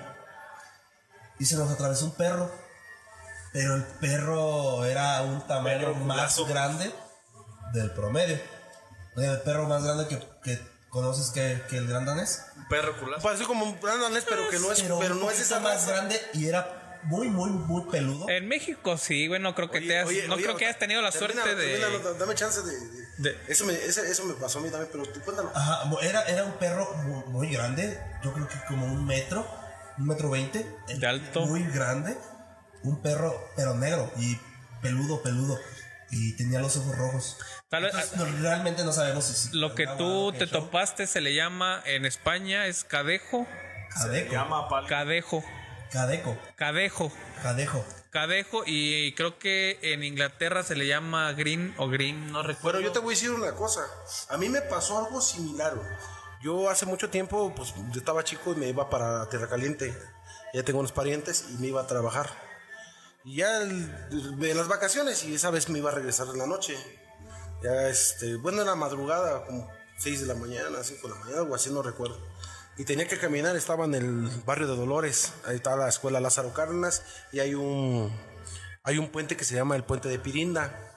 [1.40, 2.50] y se nos atravesó un perro.
[3.52, 6.92] Pero el perro era un tamaño más grande
[7.72, 8.38] del promedio.
[9.16, 12.44] El perro más grande que, que conoces que, que el gran danés.
[12.56, 13.22] Un perro culazo.
[13.22, 15.74] Parece como un gran danés, pero que no es, pero, un no es esa más
[15.74, 15.90] raza.
[15.92, 18.28] grande y era muy, muy, muy peludo.
[18.28, 20.78] En México sí, güey, no creo que te has- Oye, no oye, creo que hayas
[20.78, 22.70] tenido la termina, suerte de, termina, dame chance de.
[22.78, 25.50] de- de- Eso, me, ese- eso me pasó a mí también, pero tú cuéntalo.
[25.54, 29.44] Ajá, era, era un perro muy, muy grande, yo creo que como un metro,
[30.00, 30.66] un metro veinte.
[30.88, 31.46] De alto.
[31.46, 32.16] Muy grande,
[32.82, 34.38] un perro, pero negro y
[34.82, 35.58] peludo, peludo.
[36.10, 37.36] Y tenía los ojos rojos.
[37.68, 39.56] Tal vez- Entonces, no, realmente no sabemos si...
[39.56, 40.62] Lo que tú te show.
[40.62, 43.46] topaste se le llama en España es cadejo.
[43.94, 44.32] Cadeco.
[44.32, 45.44] Llama pal- Cadejo.
[45.92, 46.36] Cadeco.
[46.56, 47.12] Cadejo.
[47.42, 47.84] Cadejo.
[48.10, 52.78] Cadejo y creo que en Inglaterra se le llama green o green, no recuerdo.
[52.78, 53.82] Bueno, yo te voy a decir una cosa.
[54.30, 55.74] A mí me pasó algo similar.
[56.42, 59.94] Yo hace mucho tiempo, pues yo estaba chico y me iba para Tierra Caliente.
[60.54, 62.30] Ya tengo unos parientes y me iba a trabajar.
[63.24, 63.94] Y ya el-
[64.40, 66.74] en las vacaciones y esa vez me iba a regresar en la noche.
[67.62, 69.68] Ya este, bueno, en la madrugada, como
[69.98, 72.18] 6 de la mañana, 5 de la mañana, algo así, no recuerdo.
[72.78, 76.54] Y tenía que caminar, estaba en el barrio de Dolores, ahí está la escuela Lázaro
[76.54, 77.02] Cárdenas
[77.32, 78.10] y hay un,
[78.82, 80.89] hay un puente que se llama el puente de Pirinda.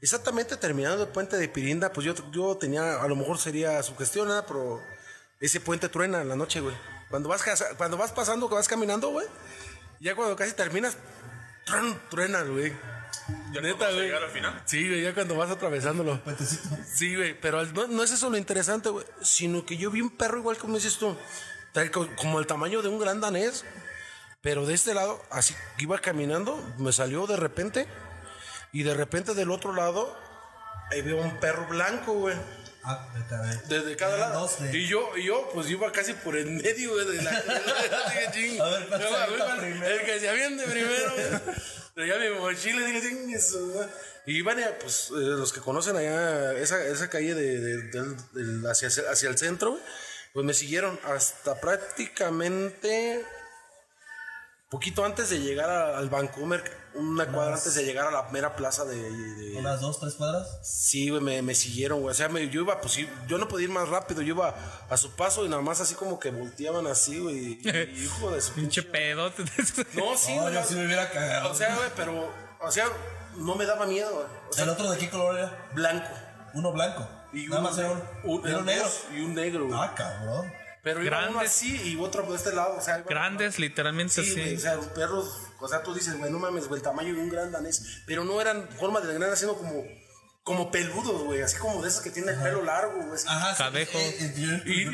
[0.00, 4.28] Exactamente terminando el puente de Pirinda, pues yo, yo tenía, a lo mejor sería sugestión,
[4.28, 4.44] ¿verdad?
[4.46, 4.80] pero
[5.40, 6.76] ese puente truena en la noche, güey.
[7.10, 7.42] Cuando vas,
[7.76, 9.26] cuando vas pasando, que vas caminando, güey,
[10.00, 10.96] ya cuando casi terminas,
[11.64, 12.72] tron, truena, güey.
[13.52, 14.02] Neta, güey.
[14.02, 14.62] llegar al final?
[14.66, 16.20] Sí, güey, ya cuando vas atravesándolo.
[16.94, 20.10] Sí, güey, pero no, no es eso lo interesante, güey, sino que yo vi un
[20.10, 21.16] perro igual como dices tú,
[22.16, 23.64] como el tamaño de un gran danés,
[24.40, 27.86] pero de este lado, así iba caminando, me salió de repente,
[28.72, 30.16] y de repente del otro lado,
[30.90, 32.36] ahí veo un perro blanco, güey.
[32.84, 33.06] Ah,
[33.68, 34.40] de Desde cada Eran lado.
[34.42, 37.30] dos de- Y yo, y yo, pues iba casi por el medio, güey, de la.
[37.42, 38.60] dije, ching.
[38.60, 39.94] A ver, ¿cuál se No, avienta güey, primero?
[39.94, 41.56] El que se aviente primero, güey.
[41.94, 43.88] Traía mi mochila y dije, ching, eso, güey.
[44.26, 48.88] Y iban, eh, pues, eh, los que conocen allá, esa, esa calle de, de- hacia,
[48.88, 49.82] hacia el centro, güey,
[50.32, 53.24] pues me siguieron hasta prácticamente.
[54.70, 56.62] Poquito antes de llegar a- al Vancouver,
[56.94, 60.58] una cuadra antes de llegar a la mera plaza de- de, Unas dos, tres cuadras.
[60.62, 62.10] Sí, güey, me, me siguieron, güey.
[62.12, 64.54] O sea, me- yo iba, pues sí, yo no podía ir más rápido, yo iba
[64.88, 67.58] a su paso y nada más así como que volteaban así, güey.
[67.62, 67.62] y-
[68.04, 69.30] Hijo de su Pinche pedo.
[69.94, 70.54] No, sí, No, güey.
[70.54, 71.50] yo sí me hubiera cagado.
[71.50, 72.86] O sea, güey, pero, o sea,
[73.36, 74.26] no me daba miedo, güey.
[74.48, 75.68] O sea, ¿El otro de qué color era?
[75.74, 76.08] blanco.
[76.54, 77.06] Uno blanco.
[77.32, 78.02] Y Nada uno- más era uno.
[78.24, 78.88] un- Era un negro.
[79.14, 79.78] Y un negro, güey.
[79.80, 80.52] Ah, cabrón.
[80.82, 81.50] Pero iba uno Grandes.
[81.52, 82.98] así y otro por este lado, o sea.
[82.98, 84.40] Grandes, literalmente Sí, así.
[84.40, 87.20] güey, o sea, perros, o sea, tú dices, güey, no mames, güey, el tamaño de
[87.20, 89.84] un gran danés, pero no eran forma de gran, sino como,
[90.44, 93.20] como peludos, güey, así como de esos que tienen el pelo largo, güey.
[93.26, 93.98] Ajá, sí, Cadejo.
[94.64, 94.84] Y,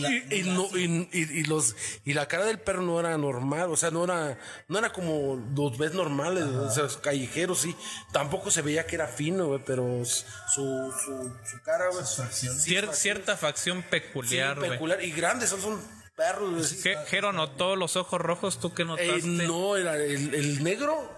[0.00, 4.92] la- los y cara del perro no era normal, o sea, no era no era
[4.92, 7.74] como los ves normales, o sea, callejeros, sí.
[8.12, 10.22] Tampoco se veía que era fino, güey, pero su,
[10.54, 12.04] su, su cara, güey.
[12.04, 14.70] Sí, Cier- cierta facción Sí, peculiar, güey.
[14.70, 15.80] peculiar y grandes, son, son
[16.16, 16.64] perros, güey.
[16.64, 16.80] sí.
[16.82, 19.20] ¿Qué- Jero notó los ojos rojos, ¿tú qué Eh, notaste?
[19.22, 21.14] no, era el, el negro.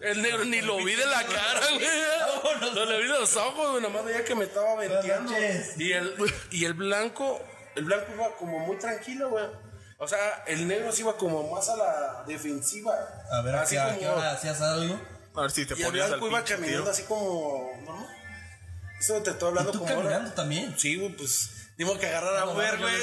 [0.00, 2.74] El negro ni lo vi de la cara, güey.
[2.74, 3.82] No le vi de los ojos, güey.
[3.82, 5.32] Nomás veía que me estaba venteando.
[5.76, 6.14] Y el,
[6.52, 7.40] y el blanco,
[7.76, 9.44] el blanco iba como muy tranquilo, güey.
[9.98, 12.94] O sea, el negro sí iba como más a la defensiva.
[13.32, 13.98] A ver, ¿a así qué, a como.
[13.98, 14.98] qué hora hacías algo?
[15.34, 17.70] A ver si te y el ponías al blanco iba pinche caminando así como.
[17.84, 18.06] ¿no?
[18.98, 19.90] Eso te estoy hablando ¿Y tú como.
[19.90, 20.02] ahora.
[20.08, 20.74] caminando también?
[20.78, 21.14] Sí, güey,
[21.86, 21.88] pues.
[21.88, 22.94] Tengo que agarrar a No, Uber, güey.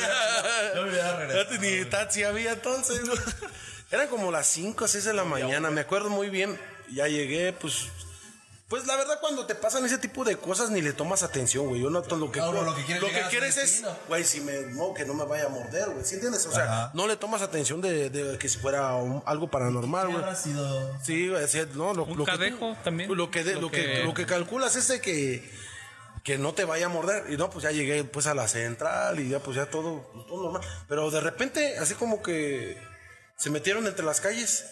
[0.75, 3.19] yo me hubiera regresado, Ni taxi había entonces, güey.
[3.91, 6.59] Eran como las 5 o 6 de la mañana, me acuerdo muy bien.
[6.91, 7.87] Ya llegué, pues.
[8.69, 11.79] Pues la verdad, cuando te pasan ese tipo de cosas, ni le tomas atención, güey.
[11.79, 14.41] Yo no lo que, Ah, uno lo que quiere lo que quieres es, güey, si
[14.41, 16.03] me, no, que no me vaya a morder, güey.
[16.03, 16.45] ¿Sí entiendes?
[16.47, 16.91] O sea, Ajá.
[16.93, 20.35] no le tomas atención de, de que si fuera un- algo paranormal, ¿Qué güey.
[20.35, 20.97] sido?
[21.01, 23.15] Sí, güey, sí, no, lo, Un lo que tú- cadejo también.
[23.15, 25.49] Lo que, de- Lo lo, que, que- lo que calculas es de que,
[26.27, 27.31] que no te vaya a morder.
[27.31, 30.43] Y no, pues ya llegué pues a la central y ya pues ya todo, todo
[30.43, 30.61] normal.
[30.89, 32.77] Pero de repente, así como que
[33.37, 34.65] se metieron entre las calles,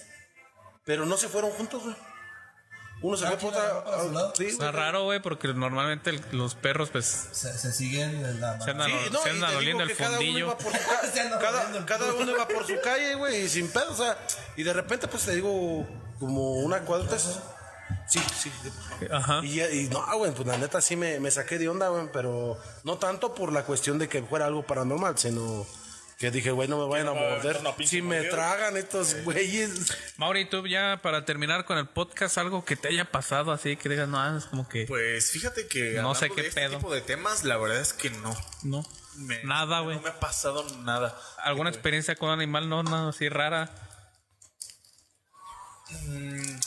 [0.83, 1.95] pero no se fueron juntos, güey.
[3.01, 4.31] Uno se Ah, fue por ¿quién otra.
[4.35, 8.59] sí, Está raro, güey, porque normalmente el- los perros, pues, Se, se siguen en la
[8.59, 10.57] se andan, Sí, no, se y andan te oliendo digo el que cada uno fondillo.
[11.39, 14.17] cada, cada uno iba por su calle, güey, y sin pedo, o sea,
[14.57, 15.87] y de repente, pues te digo,
[16.19, 17.07] como una cuadra.
[18.07, 18.51] Sí, sí.
[19.11, 19.41] Ajá.
[19.43, 22.57] Y, y no, güey, pues la neta sí me, me saqué de onda, güey, pero
[22.83, 25.65] no tanto por la cuestión de que fuera algo paranormal, sino
[26.17, 27.59] Que dije, güey, no me vayan a no va a morder.
[27.85, 29.91] Si me tragan estos güeyes.
[30.17, 33.89] Mauri, tú ya para terminar con el podcast, algo que te haya pasado así que
[33.89, 34.85] digas, no, es como que.
[34.87, 36.77] Pues fíjate que No sé qué de este pedo.
[36.77, 38.33] tipo de temas, la verdad es que no.
[38.63, 38.85] No.
[39.17, 39.97] Me- Nada, güey.
[39.97, 41.17] No me ha pasado nada.
[41.43, 43.73] ¿Alguna experiencia con un animal no, no, así rara?
[46.07, 46.59] Mm,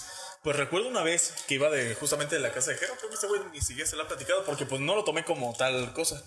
[0.49, 3.17] Pues recuerdo una vez que iba de justamente de la casa de Jero, creo que
[3.17, 5.93] este güey ni siquiera se la ha platicado porque pues no lo tomé como tal
[5.93, 6.25] cosa.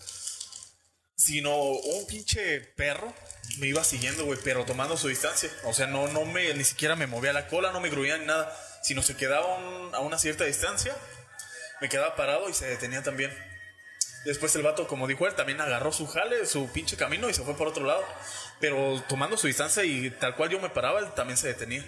[1.16, 3.12] Sino un pinche perro
[3.58, 5.50] me iba siguiendo, güey, pero tomando su distancia.
[5.64, 8.28] O sea, no, no me, ni siquiera me movía la cola, no me gruñía ni
[8.28, 8.56] nada.
[8.84, 10.96] Sino se quedaba un- a una cierta distancia,
[11.82, 13.36] me quedaba parado y se detenía también.
[14.26, 17.42] Después el vato, como dijo él, también agarró su jale, su pinche camino y se
[17.42, 18.06] fue por otro lado.
[18.60, 21.84] Pero tomando su distancia y tal cual yo me paraba, él también se detenía.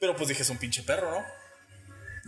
[0.00, 1.37] Pero pues dije, es un pinche perro, ¿no?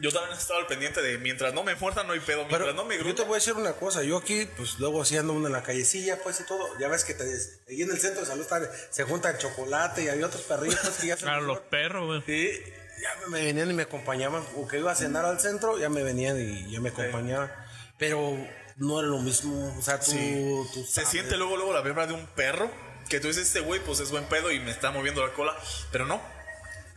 [0.00, 2.38] Yo también estaba al pendiente de mientras no me muerdan, no hay pedo.
[2.38, 3.16] Mientras Pero no me yo gruñan.
[3.16, 5.62] te voy a decir una cosa, yo aquí, pues luego así ando uno en la
[5.62, 7.24] callecilla, pues y todo, ya ves que te,
[7.68, 10.78] ahí en el centro de salud está- se junta el chocolate y hay otros perrillos
[10.82, 11.22] pues, que ya se...
[11.24, 12.22] Claro, los perros, güey.
[12.26, 12.62] Sí,
[13.02, 16.02] ya me, venían y me acompañaban, o que iba a cenar al centro, ya me
[16.02, 17.52] venían y ya me acompañaban,
[17.98, 18.36] pero
[18.76, 20.12] no era lo mismo, o sea, tú...
[20.12, 20.44] Sí.
[20.72, 22.70] tú Se siente luego, luego la vibra de un perro.
[23.10, 25.56] Que tú dices, este güey, pues es buen pedo y me está moviendo la cola.
[25.90, 26.22] Pero no.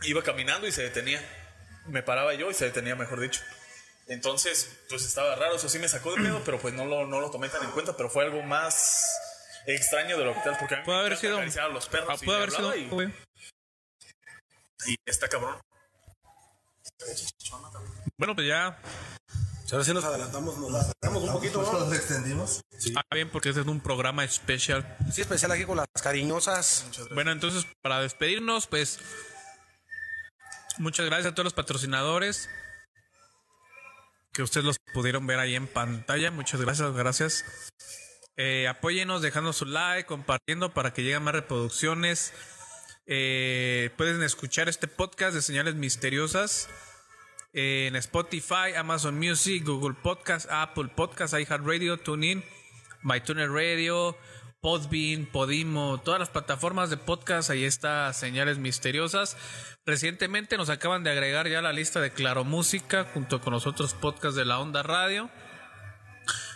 [0.04, 1.20] Iba caminando y se detenía.
[1.86, 3.40] Me paraba yo y se detenía, mejor dicho.
[4.06, 5.56] Entonces, pues estaba raro.
[5.56, 7.70] Eso sí me sacó de pedo, pero pues no lo, no lo tomé tan en
[7.70, 7.96] cuenta.
[7.96, 9.04] Pero fue algo más
[9.66, 10.56] extraño de lo que tal.
[10.58, 12.08] Porque a mí Puede me haber sido- a los perros.
[12.10, 12.88] Ah, y puede haber sido, y,
[14.86, 15.58] y está cabrón.
[18.16, 18.78] Bueno, pues ya.
[19.72, 21.72] Ahora sí nos adelantamos, nos adelantamos un poquito, ¿no?
[21.80, 22.60] nos extendimos.
[22.78, 22.92] Sí.
[22.96, 24.96] Ah, bien, porque este es un programa especial.
[25.12, 26.84] Sí, especial aquí con las cariñosas.
[27.12, 29.00] Bueno, entonces, para despedirnos, pues.
[30.78, 32.50] Muchas gracias a todos los patrocinadores.
[34.32, 36.30] Que ustedes los pudieron ver ahí en pantalla.
[36.30, 37.44] Muchas gracias, gracias.
[38.36, 42.32] Eh, apóyenos dejando su like, compartiendo para que lleguen más reproducciones.
[43.06, 46.68] Eh, pueden escuchar este podcast de señales misteriosas
[47.52, 52.42] en Spotify, Amazon Music, Google Podcast, Apple Podcast, iHeartRadio, TuneIn,
[53.02, 54.16] MyTuner Radio,
[54.64, 59.36] Podbean, Podimo, todas las plataformas de podcast, ahí está Señales Misteriosas.
[59.84, 63.92] Recientemente nos acaban de agregar ya la lista de Claro Música junto con los otros
[63.92, 65.28] podcasts de la Onda Radio,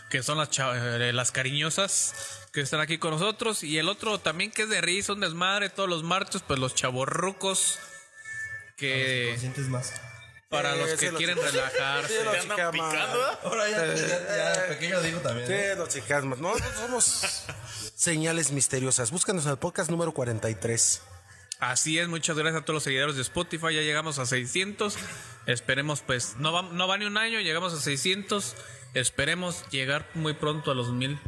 [0.09, 3.63] que son las, eh, las cariñosas que están aquí con nosotros.
[3.63, 6.75] Y el otro también que es de risa, un desmadre todos los martes, pues los
[6.75, 7.79] chavorrucos
[8.79, 9.93] que Conscientes más.
[10.49, 12.25] Para Sí, los que los- quieren sí, relajarse.
[12.25, 12.35] los.
[12.37, 13.39] ¿eh?
[13.45, 15.49] Ahora ya, ya, ya de pequeño digo también.
[15.49, 15.55] ¿no?
[15.57, 16.39] Sí, los chicas más.
[16.39, 17.45] No, somos
[17.95, 19.11] señales misteriosas.
[19.11, 21.03] Búscanos en el podcast número 43.
[21.61, 23.75] Así es, muchas gracias a todos los seguidores de Spotify.
[23.75, 24.97] Ya llegamos a 600.
[25.47, 28.55] Esperemos, pues, no va, no va ni un año, llegamos a 600.
[28.95, 31.19] Esperemos llegar muy pronto a los mil.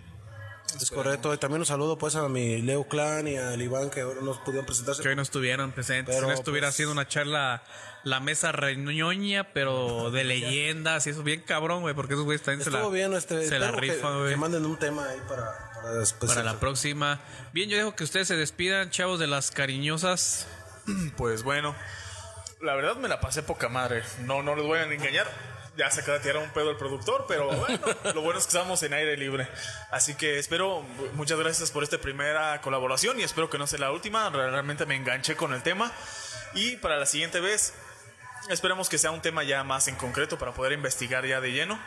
[0.83, 1.33] Es correcto.
[1.35, 4.39] Y también un saludo pues a mi Leo Clan y al Iván que ahora nos
[4.39, 5.03] pudieron presentarse.
[5.03, 6.15] Que hoy no estuvieron presentes.
[6.15, 7.63] Pero, si no estuviera pues- haciendo una charla,
[8.05, 12.65] la mesa reñoña, pero de leyendas y eso, bien cabrón, güey, porque esos güeyes también
[12.65, 14.37] se la, bien, este, se la que- rifan, que, güey.
[14.37, 15.45] manden un tema ahí para,
[15.75, 16.31] para después.
[16.33, 17.21] Para la próxima.
[17.53, 20.47] Bien, yo dejo que ustedes se despidan, chavos de las cariñosas.
[21.17, 21.77] Pues bueno,
[22.63, 24.03] la verdad me la pasé poca madre.
[24.25, 25.27] No, no les voy a engañar.
[25.81, 27.81] Ya se acaba de tirar un pedo el productor, pero bueno,
[28.15, 29.49] lo bueno es que estamos en aire libre.
[29.91, 30.83] Así que espero,
[31.15, 34.29] muchas gracias por esta primera colaboración y espero que no sea la última.
[34.29, 35.91] Realmente me enganché con el tema.
[36.53, 37.73] Y para la siguiente vez,
[38.51, 41.81] esperemos que sea un tema ya más en concreto para poder investigar ya de lleno.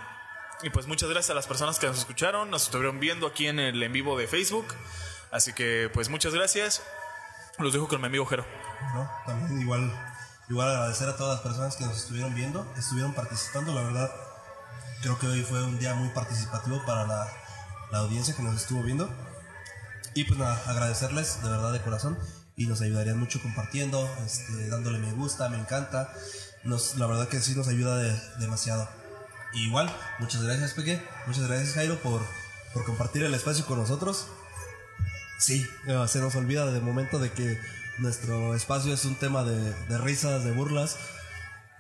[0.64, 3.60] Y pues muchas gracias a las personas que nos escucharon, nos estuvieron viendo aquí en
[3.60, 4.74] el en vivo de Facebook.
[5.30, 6.82] Así que pues muchas gracias.
[7.60, 8.44] Los dejo con mi amigo Jero.
[8.96, 9.08] ¿no?
[9.28, 10.13] También igual,
[10.50, 14.12] igual agradecer a todas las personas que nos estuvieron viendo, estuvieron participando, la verdad.
[15.02, 17.28] Creo que hoy fue un día muy participativo para la,
[17.92, 19.10] la audiencia que nos estuvo viendo.
[20.14, 22.18] Y pues nada, agradecerles de verdad de corazón
[22.56, 26.14] y nos ayudarían mucho compartiendo, este, dándole me gusta, me encanta.
[26.64, 28.88] Nos, la verdad que sí nos ayuda de- demasiado.
[29.54, 32.22] Y igual, muchas gracias Peque, muchas gracias Jairo por,
[32.74, 34.28] por compartir el espacio con nosotros.
[35.40, 37.60] Sí, eh, se nos olvida de momento de que
[38.00, 40.98] nuestro espacio es un tema de, de risas, de burlas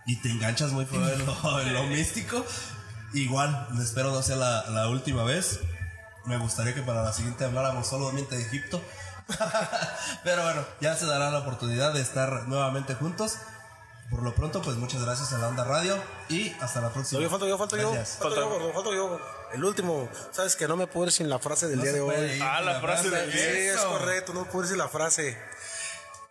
[0.06, 2.46] y te enganchas muy en lo, en lo místico.
[3.14, 5.60] Igual, espero no sea la, la última vez.
[6.26, 8.82] Me gustaría que para la siguiente habláramos solamente de Egipto.
[10.24, 13.38] Pero bueno, ya se dará la oportunidad de estar nuevamente juntos.
[14.10, 15.98] Por lo pronto, pues muchas gracias a la Onda Radio
[16.30, 17.22] y hasta la próxima.
[17.22, 17.92] yo, falto yo, falto yo.
[17.94, 19.20] Falto yo, gordo, falto yo.
[19.54, 22.02] El último, sabes que no me puedo ir sin la frase del No día de
[22.02, 22.16] hoy.
[22.36, 23.74] ir Ah, sin la frase del Sí, día.
[23.74, 25.38] es correcto, no puedo decir la frase.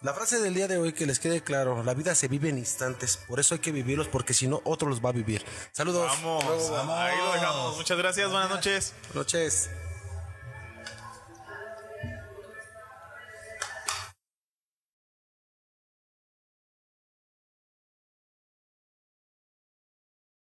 [0.02, 2.58] La frase del día de hoy, que les quede claro, la vida se vive en
[2.58, 5.44] instantes, por eso hay que vivirlos, porque si no, otro los va a vivir.
[5.70, 6.10] Saludos.
[6.24, 7.76] Vamos, ahí lo dejamos.
[7.76, 8.94] Muchas gracias, buenas noches.
[9.02, 9.70] Buenas noches.